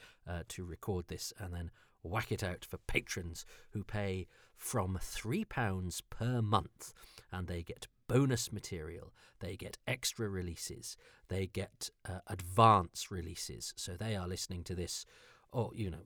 to 0.48 0.64
record 0.64 1.08
this 1.08 1.32
and 1.38 1.54
then 1.54 1.70
whack 2.02 2.32
it 2.32 2.42
out 2.42 2.64
for 2.64 2.78
patrons 2.78 3.44
who 3.70 3.84
pay 3.84 4.26
from 4.56 4.98
£3 5.00 6.02
per 6.10 6.42
month 6.42 6.92
and 7.32 7.46
they 7.46 7.62
get 7.62 7.86
bonus 8.08 8.52
material, 8.52 9.12
they 9.40 9.56
get 9.56 9.78
extra 9.86 10.28
releases, 10.28 10.96
they 11.28 11.46
get 11.46 11.90
uh, 12.08 12.20
advance 12.26 13.10
releases. 13.10 13.74
So 13.76 13.92
they 13.92 14.16
are 14.16 14.26
listening 14.26 14.64
to 14.64 14.74
this, 14.74 15.04
or, 15.52 15.70
you 15.74 15.90
know, 15.90 15.98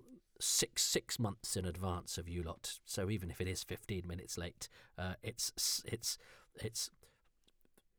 six 0.42 0.82
six 0.82 1.20
months 1.20 1.56
in 1.56 1.64
advance 1.64 2.18
of 2.18 2.28
you 2.28 2.42
lot. 2.42 2.78
So 2.84 3.08
even 3.08 3.30
if 3.30 3.40
it 3.40 3.46
is 3.46 3.62
15 3.62 4.02
minutes 4.06 4.36
late, 4.36 4.68
uh, 4.98 5.14
it's 5.22 5.82
it's 5.86 6.18
it's 6.56 6.90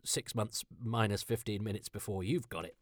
six 0.04 0.36
months 0.36 0.66
minus 0.84 1.24
15 1.24 1.64
minutes 1.64 1.88
before 1.88 2.24
you've 2.24 2.50
got 2.50 2.66
it. 2.66 2.76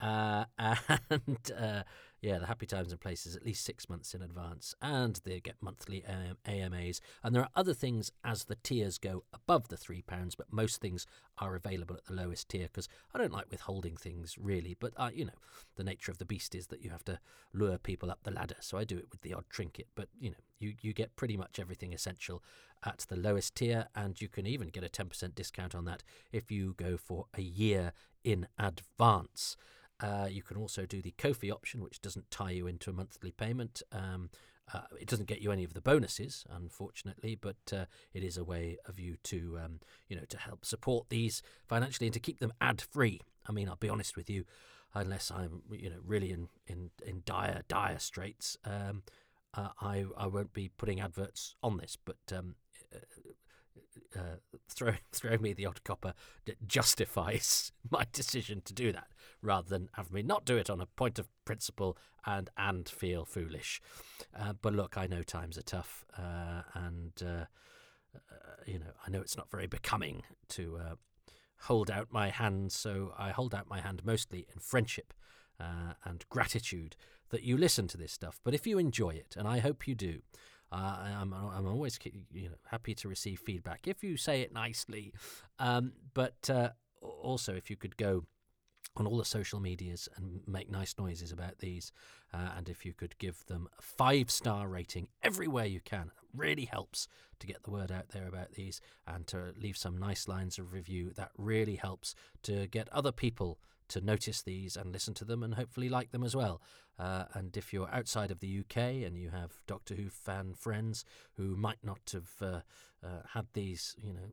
Uh, 0.00 0.44
and 0.58 1.52
uh, 1.58 1.82
yeah, 2.20 2.38
the 2.38 2.46
Happy 2.46 2.66
Times 2.66 2.92
and 2.92 3.00
Places 3.00 3.34
at 3.34 3.44
least 3.44 3.64
six 3.64 3.88
months 3.88 4.14
in 4.14 4.20
advance, 4.22 4.74
and 4.82 5.18
they 5.24 5.40
get 5.40 5.56
monthly 5.60 6.04
AMAs. 6.46 7.00
And 7.22 7.34
there 7.34 7.42
are 7.42 7.50
other 7.56 7.72
things 7.72 8.12
as 8.24 8.44
the 8.44 8.56
tiers 8.56 8.98
go 8.98 9.24
above 9.32 9.68
the 9.68 9.76
three 9.76 10.02
pounds, 10.02 10.34
but 10.34 10.52
most 10.52 10.80
things 10.80 11.06
are 11.38 11.54
available 11.54 11.96
at 11.96 12.04
the 12.04 12.12
lowest 12.12 12.50
tier 12.50 12.66
because 12.66 12.88
I 13.14 13.18
don't 13.18 13.32
like 13.32 13.50
withholding 13.50 13.96
things 13.96 14.36
really. 14.38 14.76
But 14.78 14.92
you 15.14 15.24
know, 15.24 15.38
the 15.76 15.84
nature 15.84 16.12
of 16.12 16.18
the 16.18 16.26
beast 16.26 16.54
is 16.54 16.66
that 16.68 16.82
you 16.82 16.90
have 16.90 17.04
to 17.04 17.18
lure 17.54 17.78
people 17.78 18.10
up 18.10 18.20
the 18.22 18.30
ladder. 18.30 18.56
So 18.60 18.76
I 18.76 18.84
do 18.84 18.98
it 18.98 19.08
with 19.10 19.22
the 19.22 19.32
odd 19.32 19.48
trinket, 19.48 19.88
but 19.94 20.08
you 20.18 20.30
know, 20.30 20.36
you 20.58 20.74
you 20.82 20.92
get 20.92 21.16
pretty 21.16 21.38
much 21.38 21.58
everything 21.58 21.94
essential 21.94 22.42
at 22.84 23.06
the 23.08 23.16
lowest 23.16 23.54
tier, 23.54 23.88
and 23.94 24.20
you 24.20 24.28
can 24.28 24.46
even 24.46 24.68
get 24.68 24.84
a 24.84 24.88
ten 24.90 25.08
percent 25.08 25.34
discount 25.34 25.74
on 25.74 25.86
that 25.86 26.02
if 26.32 26.50
you 26.50 26.74
go 26.76 26.98
for 26.98 27.26
a 27.34 27.42
year 27.42 27.92
in 28.24 28.46
advance. 28.58 29.56
Uh, 30.00 30.28
you 30.30 30.42
can 30.42 30.56
also 30.56 30.86
do 30.86 31.02
the 31.02 31.14
Ko-fi 31.18 31.50
option, 31.50 31.82
which 31.82 32.00
doesn't 32.00 32.30
tie 32.30 32.52
you 32.52 32.66
into 32.66 32.90
a 32.90 32.92
monthly 32.94 33.32
payment. 33.32 33.82
Um, 33.92 34.30
uh, 34.72 34.82
it 34.98 35.08
doesn't 35.08 35.28
get 35.28 35.42
you 35.42 35.50
any 35.52 35.64
of 35.64 35.74
the 35.74 35.80
bonuses, 35.80 36.44
unfortunately, 36.48 37.34
but 37.34 37.56
uh, 37.72 37.84
it 38.14 38.22
is 38.22 38.36
a 38.36 38.44
way 38.44 38.78
of 38.86 38.98
you 38.98 39.16
to, 39.24 39.58
um, 39.62 39.80
you 40.08 40.16
know, 40.16 40.24
to 40.28 40.38
help 40.38 40.64
support 40.64 41.08
these 41.08 41.42
financially 41.66 42.06
and 42.06 42.14
to 42.14 42.20
keep 42.20 42.38
them 42.38 42.52
ad-free. 42.60 43.20
I 43.46 43.52
mean, 43.52 43.68
I'll 43.68 43.76
be 43.76 43.88
honest 43.88 44.16
with 44.16 44.30
you, 44.30 44.44
unless 44.94 45.30
I'm, 45.30 45.62
you 45.72 45.90
know, 45.90 46.00
really 46.04 46.30
in 46.30 46.48
in, 46.66 46.90
in 47.04 47.22
dire 47.24 47.62
dire 47.68 47.98
straits, 47.98 48.56
um, 48.64 49.02
uh, 49.54 49.68
I 49.80 50.04
I 50.16 50.28
won't 50.28 50.52
be 50.52 50.70
putting 50.76 51.00
adverts 51.00 51.56
on 51.62 51.78
this. 51.78 51.96
But 52.02 52.18
um, 52.32 52.54
uh, 54.16 54.20
uh, 54.20 54.22
throw, 54.68 54.92
throwing 55.12 55.42
me 55.42 55.52
the 55.52 55.66
odd 55.66 55.82
copper 55.84 56.14
that 56.46 56.66
justifies 56.66 57.72
my 57.90 58.06
decision 58.12 58.60
to 58.64 58.72
do 58.72 58.92
that, 58.92 59.08
rather 59.42 59.68
than 59.68 59.88
have 59.94 60.12
me 60.12 60.22
not 60.22 60.44
do 60.44 60.56
it 60.56 60.70
on 60.70 60.80
a 60.80 60.86
point 60.86 61.18
of 61.18 61.28
principle 61.44 61.96
and 62.26 62.50
and 62.56 62.88
feel 62.88 63.24
foolish. 63.24 63.80
Uh, 64.38 64.52
but 64.60 64.74
look, 64.74 64.96
I 64.96 65.06
know 65.06 65.22
times 65.22 65.58
are 65.58 65.62
tough, 65.62 66.04
uh, 66.18 66.62
and 66.74 67.12
uh, 67.22 67.44
uh, 68.14 68.62
you 68.66 68.78
know 68.78 68.92
I 69.06 69.10
know 69.10 69.20
it's 69.20 69.36
not 69.36 69.50
very 69.50 69.66
becoming 69.66 70.22
to 70.50 70.78
uh, 70.78 70.94
hold 71.62 71.90
out 71.90 72.08
my 72.10 72.30
hand. 72.30 72.72
So 72.72 73.12
I 73.18 73.30
hold 73.30 73.54
out 73.54 73.68
my 73.68 73.80
hand 73.80 74.02
mostly 74.04 74.46
in 74.52 74.60
friendship 74.60 75.12
and 76.06 76.26
gratitude 76.30 76.96
that 77.28 77.42
you 77.42 77.54
listen 77.54 77.86
to 77.86 77.98
this 77.98 78.12
stuff. 78.12 78.40
But 78.42 78.54
if 78.54 78.66
you 78.66 78.78
enjoy 78.78 79.10
it, 79.10 79.34
and 79.36 79.46
I 79.46 79.58
hope 79.58 79.86
you 79.86 79.94
do. 79.94 80.22
Uh, 80.72 80.96
I'm, 81.20 81.32
I'm 81.32 81.66
always 81.66 81.98
you 82.32 82.48
know 82.48 82.54
happy 82.70 82.94
to 82.94 83.08
receive 83.08 83.40
feedback 83.40 83.88
if 83.88 84.04
you 84.04 84.16
say 84.16 84.42
it 84.42 84.52
nicely. 84.52 85.12
Um, 85.58 85.92
but 86.14 86.48
uh, 86.48 86.70
also, 87.00 87.54
if 87.54 87.70
you 87.70 87.76
could 87.76 87.96
go 87.96 88.24
on 88.96 89.06
all 89.06 89.18
the 89.18 89.24
social 89.24 89.60
medias 89.60 90.08
and 90.16 90.40
make 90.46 90.70
nice 90.70 90.94
noises 90.98 91.32
about 91.32 91.58
these, 91.58 91.92
uh, 92.32 92.50
and 92.56 92.68
if 92.68 92.84
you 92.84 92.92
could 92.92 93.16
give 93.18 93.44
them 93.46 93.68
a 93.78 93.82
five 93.82 94.30
star 94.30 94.68
rating 94.68 95.08
everywhere 95.22 95.66
you 95.66 95.80
can, 95.80 96.10
it 96.22 96.28
really 96.36 96.64
helps 96.64 97.08
to 97.38 97.46
get 97.46 97.62
the 97.62 97.70
word 97.70 97.90
out 97.90 98.10
there 98.10 98.28
about 98.28 98.52
these 98.52 98.80
and 99.06 99.26
to 99.26 99.54
leave 99.60 99.76
some 99.76 99.96
nice 99.96 100.28
lines 100.28 100.58
of 100.58 100.72
review. 100.72 101.12
That 101.16 101.30
really 101.36 101.76
helps 101.76 102.14
to 102.42 102.66
get 102.66 102.88
other 102.90 103.12
people 103.12 103.58
to 103.90 104.00
notice 104.00 104.42
these 104.42 104.76
and 104.76 104.92
listen 104.92 105.14
to 105.14 105.24
them 105.24 105.42
and 105.42 105.54
hopefully 105.54 105.88
like 105.88 106.10
them 106.10 106.24
as 106.24 106.34
well. 106.34 106.60
Uh, 106.98 107.24
and 107.34 107.56
if 107.56 107.72
you're 107.72 107.90
outside 107.92 108.30
of 108.30 108.40
the 108.40 108.60
UK 108.60 108.76
and 108.76 109.16
you 109.16 109.30
have 109.30 109.60
Doctor 109.66 109.94
Who 109.94 110.08
fan 110.08 110.54
friends 110.54 111.04
who 111.36 111.56
might 111.56 111.78
not 111.82 112.12
have 112.12 112.30
uh, 112.40 112.60
uh, 113.04 113.22
had 113.32 113.46
these, 113.52 113.96
you 114.02 114.12
know, 114.12 114.32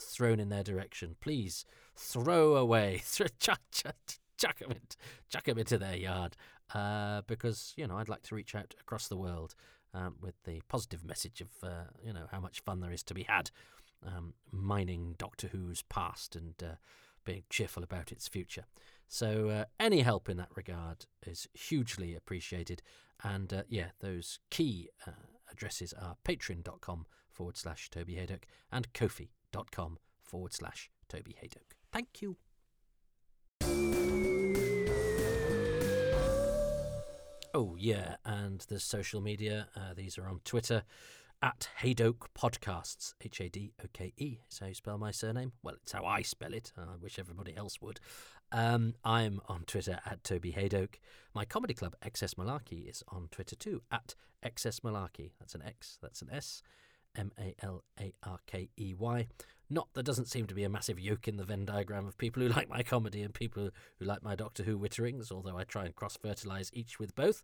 thrown 0.00 0.40
in 0.40 0.48
their 0.48 0.62
direction, 0.62 1.16
please 1.20 1.64
throw 1.96 2.56
away, 2.56 3.02
chuck, 3.38 3.60
chuck, 3.70 3.96
chuck, 4.38 4.58
them 4.58 4.70
into, 4.72 4.96
chuck 5.28 5.44
them 5.44 5.58
into 5.58 5.78
their 5.78 5.96
yard. 5.96 6.36
Uh, 6.74 7.22
because, 7.26 7.74
you 7.76 7.86
know, 7.86 7.96
I'd 7.96 8.08
like 8.08 8.22
to 8.22 8.34
reach 8.34 8.54
out 8.54 8.74
across 8.80 9.08
the 9.08 9.16
world 9.16 9.54
um, 9.92 10.16
with 10.20 10.34
the 10.44 10.62
positive 10.68 11.04
message 11.04 11.40
of, 11.40 11.48
uh, 11.62 11.84
you 12.04 12.12
know, 12.12 12.26
how 12.30 12.40
much 12.40 12.60
fun 12.60 12.80
there 12.80 12.92
is 12.92 13.02
to 13.04 13.14
be 13.14 13.24
had 13.24 13.50
um, 14.06 14.34
mining 14.50 15.14
Doctor 15.18 15.48
Who's 15.48 15.82
past 15.82 16.36
and 16.36 16.54
uh, 16.62 16.76
being 17.24 17.44
cheerful 17.50 17.82
about 17.82 18.12
its 18.12 18.28
future. 18.28 18.64
So, 19.08 19.48
uh, 19.48 19.64
any 19.78 20.00
help 20.00 20.28
in 20.28 20.36
that 20.38 20.48
regard 20.54 21.06
is 21.26 21.46
hugely 21.54 22.14
appreciated. 22.14 22.82
And 23.22 23.52
uh, 23.52 23.62
yeah, 23.68 23.88
those 24.00 24.40
key 24.50 24.88
uh, 25.06 25.12
addresses 25.50 25.92
are 25.92 26.16
patreon.com 26.24 27.06
forward 27.30 27.56
slash 27.56 27.90
Toby 27.90 28.14
Hadoke 28.14 28.44
and 28.72 28.92
kofi.com 28.92 29.98
forward 30.22 30.52
slash 30.52 30.90
Toby 31.08 31.36
Hadoke. 31.42 31.74
Thank 31.92 32.22
you. 32.22 32.36
Oh, 37.56 37.76
yeah, 37.78 38.16
and 38.24 38.66
there's 38.68 38.82
social 38.82 39.20
media. 39.20 39.68
Uh, 39.76 39.94
these 39.94 40.18
are 40.18 40.26
on 40.26 40.40
Twitter 40.44 40.82
at 41.44 41.68
Hadoke 41.82 42.28
Podcasts. 42.34 43.12
H 43.20 43.38
A 43.42 43.50
D 43.50 43.74
O 43.84 43.86
K 43.92 44.14
E 44.16 44.38
is 44.50 44.60
how 44.60 44.66
you 44.66 44.74
spell 44.74 44.96
my 44.96 45.10
surname. 45.10 45.52
Well, 45.62 45.74
it's 45.82 45.92
how 45.92 46.06
I 46.06 46.22
spell 46.22 46.54
it. 46.54 46.72
I 46.78 46.96
wish 46.98 47.18
everybody 47.18 47.54
else 47.54 47.82
would. 47.82 48.00
Um, 48.50 48.94
I'm 49.04 49.42
on 49.46 49.64
Twitter 49.66 50.00
at 50.06 50.24
Toby 50.24 50.52
Hadoke. 50.52 50.94
My 51.34 51.44
comedy 51.44 51.74
club, 51.74 51.96
XS 52.02 52.36
Malarkey, 52.36 52.88
is 52.88 53.02
on 53.08 53.28
Twitter 53.30 53.56
too, 53.56 53.82
at 53.92 54.14
XS 54.42 54.80
Malarkey. 54.80 55.32
That's 55.38 55.54
an 55.54 55.62
X, 55.62 55.98
that's 56.00 56.22
an 56.22 56.30
S. 56.32 56.62
M 57.14 57.30
A 57.38 57.54
L 57.62 57.84
A 58.00 58.14
R 58.22 58.38
K 58.46 58.70
E 58.78 58.94
Y. 58.94 59.26
Not 59.70 59.88
there 59.94 60.02
doesn't 60.02 60.28
seem 60.28 60.46
to 60.46 60.54
be 60.54 60.64
a 60.64 60.68
massive 60.68 61.00
yoke 61.00 61.26
in 61.26 61.36
the 61.36 61.44
Venn 61.44 61.64
diagram 61.64 62.06
of 62.06 62.18
people 62.18 62.42
who 62.42 62.48
like 62.48 62.68
my 62.68 62.82
comedy 62.82 63.22
and 63.22 63.32
people 63.32 63.70
who 63.98 64.04
like 64.04 64.22
my 64.22 64.34
Doctor 64.34 64.62
Who 64.62 64.78
witterings, 64.78 65.32
although 65.32 65.56
I 65.56 65.64
try 65.64 65.84
and 65.86 65.94
cross 65.94 66.16
fertilize 66.16 66.70
each 66.74 66.98
with 66.98 67.14
both. 67.14 67.42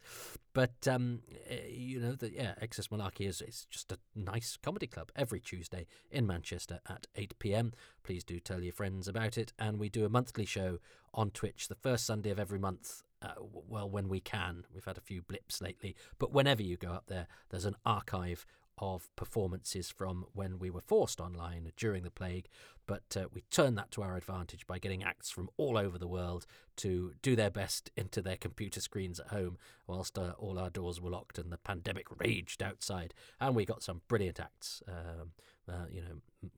But 0.52 0.86
um, 0.86 1.22
eh, 1.48 1.68
you 1.68 2.00
know 2.00 2.12
that 2.12 2.32
yeah, 2.32 2.54
XS 2.62 3.20
is 3.20 3.40
is 3.40 3.66
just 3.70 3.92
a 3.92 3.98
nice 4.14 4.58
comedy 4.62 4.86
club 4.86 5.10
every 5.16 5.40
Tuesday 5.40 5.86
in 6.10 6.26
Manchester 6.26 6.80
at 6.88 7.06
8 7.16 7.38
p.m. 7.38 7.72
Please 8.02 8.22
do 8.22 8.38
tell 8.38 8.62
your 8.62 8.72
friends 8.72 9.08
about 9.08 9.38
it, 9.38 9.52
and 9.58 9.78
we 9.78 9.88
do 9.88 10.04
a 10.04 10.10
monthly 10.10 10.44
show 10.44 10.78
on 11.14 11.30
Twitch 11.30 11.68
the 11.68 11.74
first 11.74 12.04
Sunday 12.04 12.30
of 12.30 12.38
every 12.38 12.58
month. 12.58 13.02
Uh, 13.22 13.34
well, 13.68 13.88
when 13.88 14.08
we 14.08 14.18
can. 14.18 14.64
We've 14.72 14.84
had 14.84 14.96
a 14.96 15.02
few 15.02 15.20
blips 15.20 15.60
lately, 15.60 15.94
but 16.18 16.32
whenever 16.32 16.62
you 16.62 16.78
go 16.78 16.92
up 16.92 17.04
there, 17.06 17.26
there's 17.50 17.66
an 17.66 17.76
archive 17.84 18.46
of 18.80 19.14
performances 19.14 19.90
from 19.90 20.24
when 20.32 20.58
we 20.58 20.70
were 20.70 20.80
forced 20.80 21.20
online 21.20 21.70
during 21.76 22.02
the 22.02 22.10
plague, 22.10 22.48
but 22.86 23.16
uh, 23.16 23.26
we 23.32 23.42
turned 23.50 23.78
that 23.78 23.90
to 23.92 24.02
our 24.02 24.16
advantage 24.16 24.66
by 24.66 24.78
getting 24.78 25.04
acts 25.04 25.30
from 25.30 25.48
all 25.56 25.78
over 25.78 25.98
the 25.98 26.08
world 26.08 26.46
to 26.76 27.12
do 27.22 27.36
their 27.36 27.50
best 27.50 27.90
into 27.96 28.20
their 28.20 28.36
computer 28.36 28.80
screens 28.80 29.20
at 29.20 29.28
home 29.28 29.58
whilst 29.86 30.18
uh, 30.18 30.32
all 30.38 30.58
our 30.58 30.70
doors 30.70 31.00
were 31.00 31.10
locked 31.10 31.38
and 31.38 31.52
the 31.52 31.58
pandemic 31.58 32.06
raged 32.18 32.62
outside. 32.62 33.14
And 33.40 33.54
we 33.54 33.64
got 33.64 33.82
some 33.82 34.00
brilliant 34.08 34.40
acts, 34.40 34.82
um, 34.88 35.32
uh, 35.68 35.86
you 35.90 36.00
know, 36.00 36.48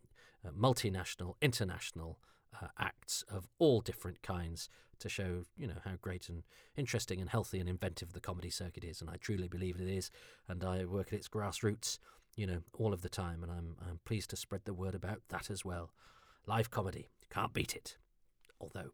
uh, 0.47 0.53
multinational, 0.53 1.35
international. 1.43 2.19
Uh, 2.61 2.67
acts 2.79 3.25
of 3.31 3.49
all 3.59 3.81
different 3.81 4.23
kinds 4.23 4.69
to 4.99 5.09
show, 5.09 5.45
you 5.57 5.67
know, 5.67 5.81
how 5.85 5.93
great 6.01 6.29
and 6.29 6.43
interesting 6.77 7.21
and 7.21 7.31
healthy 7.31 7.59
and 7.59 7.69
inventive 7.69 8.13
the 8.13 8.21
comedy 8.21 8.51
circuit 8.51 8.85
is, 8.85 9.01
and 9.01 9.11
I 9.11 9.17
truly 9.17 9.49
believe 9.49 9.81
it 9.81 9.89
is. 9.89 10.11
And 10.49 10.63
I 10.63 10.85
work 10.85 11.09
at 11.09 11.15
its 11.15 11.29
grassroots, 11.29 11.99
you 12.37 12.47
know, 12.47 12.59
all 12.79 12.93
of 12.93 13.03
the 13.03 13.09
time, 13.09 13.43
and 13.43 13.51
I'm 13.51 13.77
I'm 13.89 14.01
pleased 14.05 14.31
to 14.31 14.37
spread 14.37 14.63
the 14.65 14.75
word 14.75 14.95
about 14.95 15.23
that 15.29 15.51
as 15.51 15.65
well. 15.65 15.93
Live 16.47 16.71
comedy, 16.71 17.09
can't 17.31 17.53
beat 17.53 17.75
it. 17.75 17.97
Although, 18.61 18.91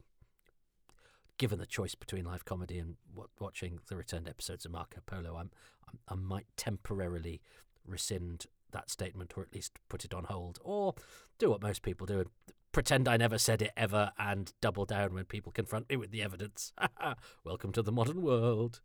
given 1.37 1.59
the 1.59 1.67
choice 1.67 1.95
between 1.95 2.25
live 2.25 2.45
comedy 2.45 2.79
and 2.79 2.97
w- 3.11 3.29
watching 3.39 3.81
the 3.89 3.97
returned 3.97 4.29
episodes 4.29 4.65
of 4.65 4.73
Marco 4.73 5.01
Polo, 5.05 5.37
I'm, 5.37 5.51
I'm 5.89 5.99
I 6.09 6.15
might 6.15 6.47
temporarily 6.57 7.41
rescind 7.87 8.47
that 8.73 8.91
statement, 8.91 9.35
or 9.37 9.43
at 9.43 9.55
least 9.55 9.79
put 9.89 10.05
it 10.05 10.15
on 10.15 10.25
hold, 10.25 10.59
or 10.63 10.95
do 11.39 11.51
what 11.51 11.63
most 11.63 11.83
people 11.83 12.07
do 12.07 12.21
and 12.21 12.29
pretend 12.73 13.09
I 13.09 13.17
never 13.17 13.39
said 13.39 13.63
it 13.63 13.73
ever 13.77 14.13
and 14.19 14.53
double 14.61 14.85
down 14.85 15.15
when 15.15 15.25
people 15.25 15.53
confront 15.53 15.89
me 15.89 15.97
with 15.97 16.11
the 16.11 16.23
evidence. 16.23 16.73
Welcome 17.45 17.73
to 17.73 17.83
the 17.83 17.93
modern 17.93 18.23
world. 18.23 18.81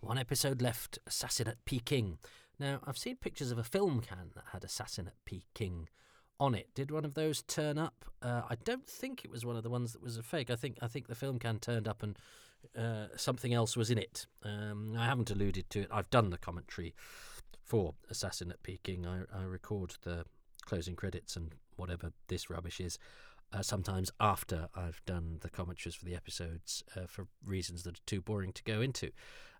One 0.00 0.18
episode 0.18 0.60
left 0.60 0.98
Assassin 1.06 1.48
at 1.48 1.64
Peking. 1.64 2.18
Now, 2.58 2.80
I've 2.86 2.98
seen 2.98 3.16
pictures 3.16 3.50
of 3.50 3.58
a 3.58 3.64
film 3.64 4.00
can 4.00 4.30
that 4.34 4.44
had 4.52 4.62
Assassin 4.62 5.08
at 5.08 5.24
Peking 5.24 5.88
on 6.40 6.54
it. 6.54 6.68
Did 6.74 6.90
one 6.90 7.04
of 7.04 7.14
those 7.14 7.42
turn 7.42 7.78
up? 7.78 8.04
Uh, 8.22 8.42
I 8.48 8.56
don't 8.64 8.86
think 8.86 9.24
it 9.24 9.30
was 9.30 9.44
one 9.44 9.56
of 9.56 9.62
the 9.62 9.70
ones 9.70 9.92
that 9.92 10.02
was 10.02 10.16
a 10.16 10.22
fake. 10.22 10.50
I 10.50 10.56
think 10.56 10.78
I 10.82 10.88
think 10.88 11.06
the 11.06 11.14
film 11.14 11.38
can 11.38 11.58
turned 11.58 11.86
up 11.86 12.02
and 12.02 12.18
uh, 12.76 13.08
something 13.16 13.52
else 13.52 13.76
was 13.76 13.90
in 13.90 13.98
it. 13.98 14.26
Um, 14.42 14.96
I 14.98 15.04
haven't 15.06 15.30
alluded 15.30 15.70
to 15.70 15.80
it. 15.80 15.88
I've 15.90 16.10
done 16.10 16.30
the 16.30 16.38
commentary 16.38 16.94
for 17.62 17.94
Assassin 18.10 18.50
at 18.50 18.62
Peking. 18.62 19.06
I, 19.06 19.20
I 19.36 19.44
record 19.44 19.94
the 20.02 20.24
closing 20.64 20.96
credits 20.96 21.36
and 21.36 21.52
whatever 21.76 22.12
this 22.28 22.50
rubbish 22.50 22.80
is. 22.80 22.98
Uh, 23.54 23.62
sometimes 23.62 24.10
after 24.18 24.68
I've 24.74 25.00
done 25.06 25.38
the 25.40 25.48
commentaries 25.48 25.94
for 25.94 26.04
the 26.04 26.16
episodes 26.16 26.82
uh, 26.96 27.06
for 27.06 27.28
reasons 27.46 27.84
that 27.84 27.98
are 27.98 28.06
too 28.06 28.20
boring 28.20 28.52
to 28.52 28.64
go 28.64 28.80
into. 28.80 29.10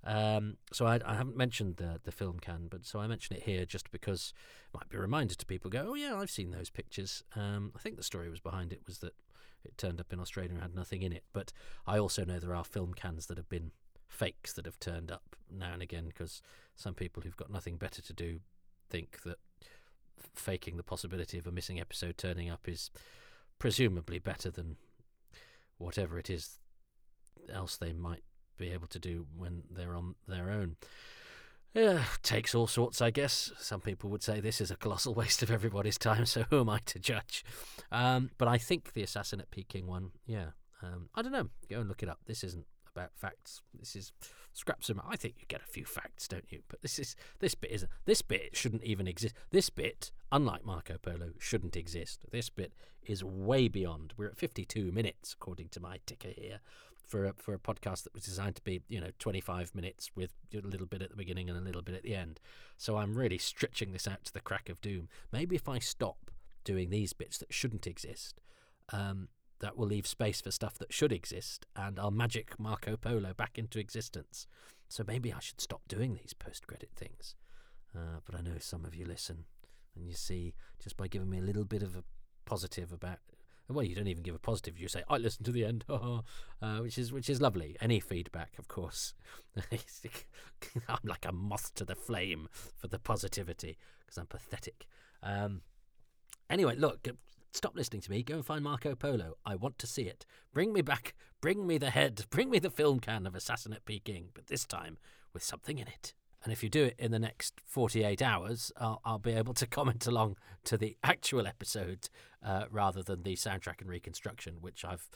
Um, 0.02 0.56
so 0.72 0.84
I, 0.84 0.98
I, 1.04 1.14
haven't 1.14 1.36
mentioned 1.36 1.76
the 1.76 2.00
the 2.02 2.12
film 2.12 2.38
can, 2.40 2.66
but 2.68 2.84
so 2.84 2.98
I 2.98 3.06
mention 3.06 3.36
it 3.36 3.44
here 3.44 3.64
just 3.64 3.90
because 3.90 4.34
it 4.66 4.76
might 4.76 4.88
be 4.88 4.96
a 4.96 5.00
reminder 5.00 5.34
to 5.34 5.46
people. 5.46 5.70
Go, 5.70 5.86
oh 5.90 5.94
yeah, 5.94 6.16
I've 6.16 6.30
seen 6.30 6.50
those 6.50 6.70
pictures. 6.70 7.22
Um, 7.36 7.72
I 7.74 7.78
think 7.78 7.96
the 7.96 8.02
story 8.02 8.28
was 8.28 8.40
behind 8.40 8.72
it 8.72 8.82
was 8.86 8.98
that 8.98 9.14
it 9.64 9.78
turned 9.78 10.00
up 10.00 10.12
in 10.12 10.20
Australia 10.20 10.52
and 10.52 10.60
had 10.60 10.74
nothing 10.74 11.02
in 11.02 11.12
it. 11.12 11.24
But 11.32 11.52
I 11.86 11.98
also 11.98 12.24
know 12.24 12.38
there 12.38 12.54
are 12.54 12.64
film 12.64 12.92
cans 12.94 13.26
that 13.26 13.38
have 13.38 13.48
been 13.48 13.70
fakes 14.08 14.52
that 14.54 14.66
have 14.66 14.78
turned 14.78 15.10
up 15.10 15.36
now 15.50 15.72
and 15.72 15.82
again 15.82 16.06
because 16.06 16.42
some 16.76 16.94
people 16.94 17.22
who've 17.22 17.36
got 17.36 17.50
nothing 17.50 17.76
better 17.76 18.02
to 18.02 18.12
do 18.12 18.40
think 18.90 19.22
that 19.22 19.38
faking 20.34 20.76
the 20.76 20.82
possibility 20.82 21.38
of 21.38 21.46
a 21.46 21.52
missing 21.52 21.80
episode 21.80 22.18
turning 22.18 22.50
up 22.50 22.68
is 22.68 22.90
presumably 23.58 24.18
better 24.18 24.50
than 24.50 24.76
whatever 25.78 26.18
it 26.18 26.30
is 26.30 26.58
else 27.52 27.76
they 27.76 27.92
might 27.92 28.22
be 28.56 28.70
able 28.70 28.86
to 28.88 28.98
do 28.98 29.26
when 29.36 29.62
they're 29.70 29.94
on 29.94 30.14
their 30.26 30.50
own. 30.50 30.76
Yeah, 31.74 32.04
takes 32.22 32.54
all 32.54 32.68
sorts, 32.68 33.02
I 33.02 33.10
guess. 33.10 33.50
Some 33.58 33.80
people 33.80 34.08
would 34.10 34.22
say 34.22 34.38
this 34.40 34.60
is 34.60 34.70
a 34.70 34.76
colossal 34.76 35.12
waste 35.20 35.42
of 35.42 35.50
everybody's 35.50 35.98
time, 35.98 36.24
so 36.24 36.44
who 36.48 36.60
am 36.60 36.70
I 36.70 36.78
to 36.86 37.00
judge? 37.00 37.44
Um, 37.90 38.30
but 38.38 38.46
I 38.46 38.58
think 38.58 38.92
the 38.92 39.02
Assassin 39.02 39.40
at 39.40 39.50
Peking 39.50 39.86
one, 39.86 40.12
yeah. 40.24 40.50
Um, 40.82 41.08
I 41.14 41.22
don't 41.22 41.32
know. 41.32 41.48
Go 41.68 41.80
and 41.80 41.88
look 41.88 42.02
it 42.02 42.08
up. 42.08 42.20
This 42.26 42.44
isn't 42.44 42.66
about 42.94 43.10
facts. 43.14 43.60
This 43.78 43.96
is 43.96 44.12
scraps 44.52 44.88
of. 44.88 45.00
I 45.06 45.16
think 45.16 45.36
you 45.38 45.46
get 45.48 45.62
a 45.62 45.70
few 45.70 45.84
facts, 45.84 46.28
don't 46.28 46.50
you? 46.50 46.60
But 46.68 46.82
this 46.82 46.98
is 46.98 47.16
this 47.40 47.54
bit 47.54 47.70
is 47.70 47.86
this 48.04 48.22
bit 48.22 48.56
shouldn't 48.56 48.84
even 48.84 49.06
exist. 49.06 49.34
This 49.50 49.70
bit, 49.70 50.12
unlike 50.32 50.64
Marco 50.64 50.96
Polo, 50.98 51.30
shouldn't 51.38 51.76
exist. 51.76 52.20
This 52.30 52.48
bit 52.48 52.72
is 53.04 53.24
way 53.24 53.68
beyond. 53.68 54.14
We're 54.16 54.28
at 54.28 54.38
52 54.38 54.92
minutes 54.92 55.34
according 55.34 55.68
to 55.70 55.80
my 55.80 55.98
ticker 56.06 56.28
here 56.28 56.60
for 57.06 57.26
a, 57.26 57.32
for 57.36 57.52
a 57.52 57.58
podcast 57.58 58.04
that 58.04 58.14
was 58.14 58.24
designed 58.24 58.56
to 58.56 58.62
be 58.62 58.80
you 58.88 59.00
know 59.00 59.10
25 59.18 59.74
minutes 59.74 60.10
with 60.14 60.32
a 60.54 60.66
little 60.66 60.86
bit 60.86 61.02
at 61.02 61.10
the 61.10 61.16
beginning 61.16 61.50
and 61.50 61.58
a 61.58 61.62
little 61.62 61.82
bit 61.82 61.94
at 61.94 62.02
the 62.02 62.14
end. 62.14 62.40
So 62.76 62.96
I'm 62.96 63.14
really 63.14 63.38
stretching 63.38 63.92
this 63.92 64.08
out 64.08 64.24
to 64.24 64.32
the 64.32 64.40
crack 64.40 64.68
of 64.68 64.80
doom. 64.80 65.08
Maybe 65.32 65.56
if 65.56 65.68
I 65.68 65.78
stop 65.78 66.30
doing 66.64 66.90
these 66.90 67.12
bits 67.12 67.38
that 67.38 67.52
shouldn't 67.52 67.86
exist, 67.86 68.40
um, 68.92 69.28
that 69.60 69.76
will 69.76 69.86
leave 69.86 70.06
space 70.06 70.40
for 70.40 70.50
stuff 70.50 70.78
that 70.78 70.92
should 70.92 71.12
exist, 71.12 71.66
and 71.76 71.98
I'll 71.98 72.10
magic 72.10 72.58
Marco 72.58 72.96
Polo 72.96 73.32
back 73.34 73.58
into 73.58 73.78
existence. 73.78 74.46
So 74.88 75.04
maybe 75.06 75.32
I 75.32 75.40
should 75.40 75.60
stop 75.60 75.82
doing 75.88 76.14
these 76.14 76.34
post-credit 76.34 76.90
things. 76.94 77.34
Uh, 77.96 78.20
but 78.24 78.34
I 78.34 78.42
know 78.42 78.58
some 78.58 78.84
of 78.84 78.94
you 78.94 79.06
listen, 79.06 79.44
and 79.94 80.06
you 80.06 80.14
see 80.14 80.54
just 80.82 80.96
by 80.96 81.08
giving 81.08 81.30
me 81.30 81.38
a 81.38 81.42
little 81.42 81.64
bit 81.64 81.82
of 81.82 81.96
a 81.96 82.04
positive 82.44 82.92
about 82.92 83.18
well, 83.68 83.84
you 83.84 83.94
don't 83.94 84.08
even 84.08 84.22
give 84.22 84.34
a 84.34 84.38
positive. 84.38 84.78
You 84.78 84.88
say, 84.88 85.02
"I 85.08 85.16
listened 85.16 85.46
to 85.46 85.52
the 85.52 85.64
end," 85.64 85.84
uh, 85.88 86.20
which 86.80 86.98
is 86.98 87.12
which 87.12 87.30
is 87.30 87.40
lovely. 87.40 87.76
Any 87.80 87.98
feedback, 87.98 88.58
of 88.58 88.68
course. 88.68 89.14
I'm 90.88 90.98
like 91.02 91.24
a 91.24 91.32
moth 91.32 91.74
to 91.76 91.84
the 91.84 91.94
flame 91.94 92.48
for 92.52 92.88
the 92.88 92.98
positivity 92.98 93.78
because 94.00 94.18
I'm 94.18 94.26
pathetic. 94.26 94.86
Um, 95.22 95.62
anyway, 96.50 96.76
look, 96.76 97.08
stop 97.54 97.76
listening 97.76 98.02
to 98.02 98.10
me. 98.10 98.22
Go 98.22 98.34
and 98.34 98.44
find 98.44 98.64
Marco 98.64 98.94
Polo. 98.94 99.36
I 99.46 99.54
want 99.54 99.78
to 99.78 99.86
see 99.86 100.02
it. 100.02 100.26
Bring 100.52 100.72
me 100.72 100.82
back. 100.82 101.14
Bring 101.40 101.66
me 101.66 101.78
the 101.78 101.90
head. 101.90 102.26
Bring 102.30 102.50
me 102.50 102.58
the 102.58 102.70
film 102.70 103.00
can 103.00 103.26
of 103.26 103.34
Assassin 103.34 103.72
at 103.72 103.84
Peking, 103.84 104.30
but 104.34 104.48
this 104.48 104.64
time 104.64 104.98
with 105.32 105.42
something 105.42 105.78
in 105.78 105.88
it. 105.88 106.14
And 106.42 106.52
if 106.52 106.62
you 106.62 106.68
do 106.68 106.84
it 106.84 106.96
in 106.98 107.10
the 107.10 107.18
next 107.18 107.60
48 107.64 108.20
hours, 108.20 108.70
I'll, 108.76 109.00
I'll 109.04 109.18
be 109.18 109.32
able 109.32 109.54
to 109.54 109.66
comment 109.68 110.06
along 110.06 110.36
to 110.64 110.76
the 110.76 110.96
actual 111.02 111.46
episode 111.46 112.08
uh, 112.44 112.64
rather 112.70 113.02
than 113.02 113.22
the 113.22 113.34
soundtrack 113.34 113.80
and 113.80 113.88
reconstruction, 113.88 114.56
which 114.60 114.84
I've, 114.84 115.08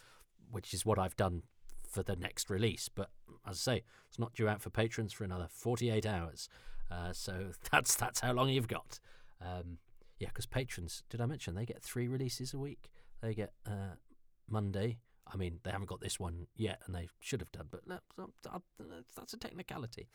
which 0.51 0.73
is 0.73 0.87
what 0.87 0.99
I've 0.99 1.17
done 1.17 1.43
for 1.89 2.03
the 2.03 2.17
next 2.17 2.49
release. 2.49 2.89
But 2.89 3.11
as 3.47 3.57
I 3.57 3.73
say, 3.73 3.83
it's 4.09 4.19
not 4.19 4.35
due 4.35 4.49
out 4.49 4.63
for 4.63 4.71
patrons 4.71 5.13
for 5.13 5.25
another 5.25 5.49
48 5.51 6.07
hours. 6.07 6.49
Uh, 6.91 7.13
so 7.13 7.51
that's 7.71 7.95
that's 7.97 8.21
how 8.21 8.33
long 8.33 8.49
you've 8.49 8.69
got. 8.69 9.01
Um, 9.43 9.79
yeah, 10.19 10.29
because 10.29 10.47
patrons, 10.47 11.03
did 11.11 11.21
I 11.21 11.27
mention 11.27 11.55
they 11.55 11.67
get 11.67 11.83
three 11.83 12.09
releases 12.09 12.55
a 12.55 12.59
week? 12.59 12.91
They 13.21 13.35
get 13.35 13.53
uh, 13.67 13.97
Monday, 14.49 14.99
I 15.33 15.37
mean, 15.37 15.61
they 15.63 15.71
haven't 15.71 15.89
got 15.89 16.01
this 16.01 16.19
one 16.19 16.47
yet, 16.57 16.81
and 16.87 16.95
they 16.95 17.09
should 17.21 17.41
have 17.41 17.53
done, 17.53 17.69
but 17.71 17.83
that's 19.17 19.35
a 19.35 19.37
technicality. 19.37 20.09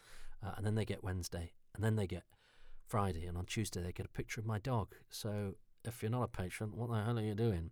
Uh, 0.43 0.53
and 0.57 0.65
then 0.65 0.75
they 0.75 0.85
get 0.85 1.03
Wednesday, 1.03 1.51
and 1.75 1.83
then 1.83 1.95
they 1.95 2.07
get 2.07 2.23
Friday, 2.87 3.25
and 3.25 3.37
on 3.37 3.45
Tuesday 3.45 3.81
they 3.81 3.91
get 3.91 4.05
a 4.05 4.09
picture 4.09 4.41
of 4.41 4.47
my 4.47 4.59
dog. 4.59 4.95
So 5.09 5.55
if 5.85 6.01
you're 6.01 6.11
not 6.11 6.23
a 6.23 6.27
patron, 6.27 6.71
what 6.73 6.89
the 6.89 7.03
hell 7.03 7.19
are 7.19 7.23
you 7.23 7.35
doing? 7.35 7.71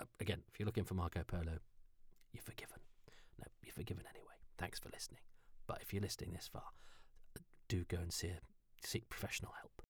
Uh, 0.00 0.06
again, 0.20 0.42
if 0.52 0.58
you're 0.58 0.66
looking 0.66 0.84
for 0.84 0.94
Marco 0.94 1.22
Polo, 1.26 1.58
you're 2.32 2.42
forgiven. 2.42 2.78
No, 3.38 3.46
you're 3.62 3.72
forgiven 3.72 4.04
anyway. 4.08 4.34
Thanks 4.56 4.78
for 4.78 4.88
listening. 4.92 5.20
But 5.66 5.80
if 5.82 5.92
you're 5.92 6.02
listening 6.02 6.32
this 6.32 6.48
far, 6.50 6.64
do 7.68 7.84
go 7.84 7.98
and 7.98 8.12
see 8.12 8.28
a 8.28 8.38
seek 8.82 9.08
professional 9.10 9.52
help. 9.60 9.87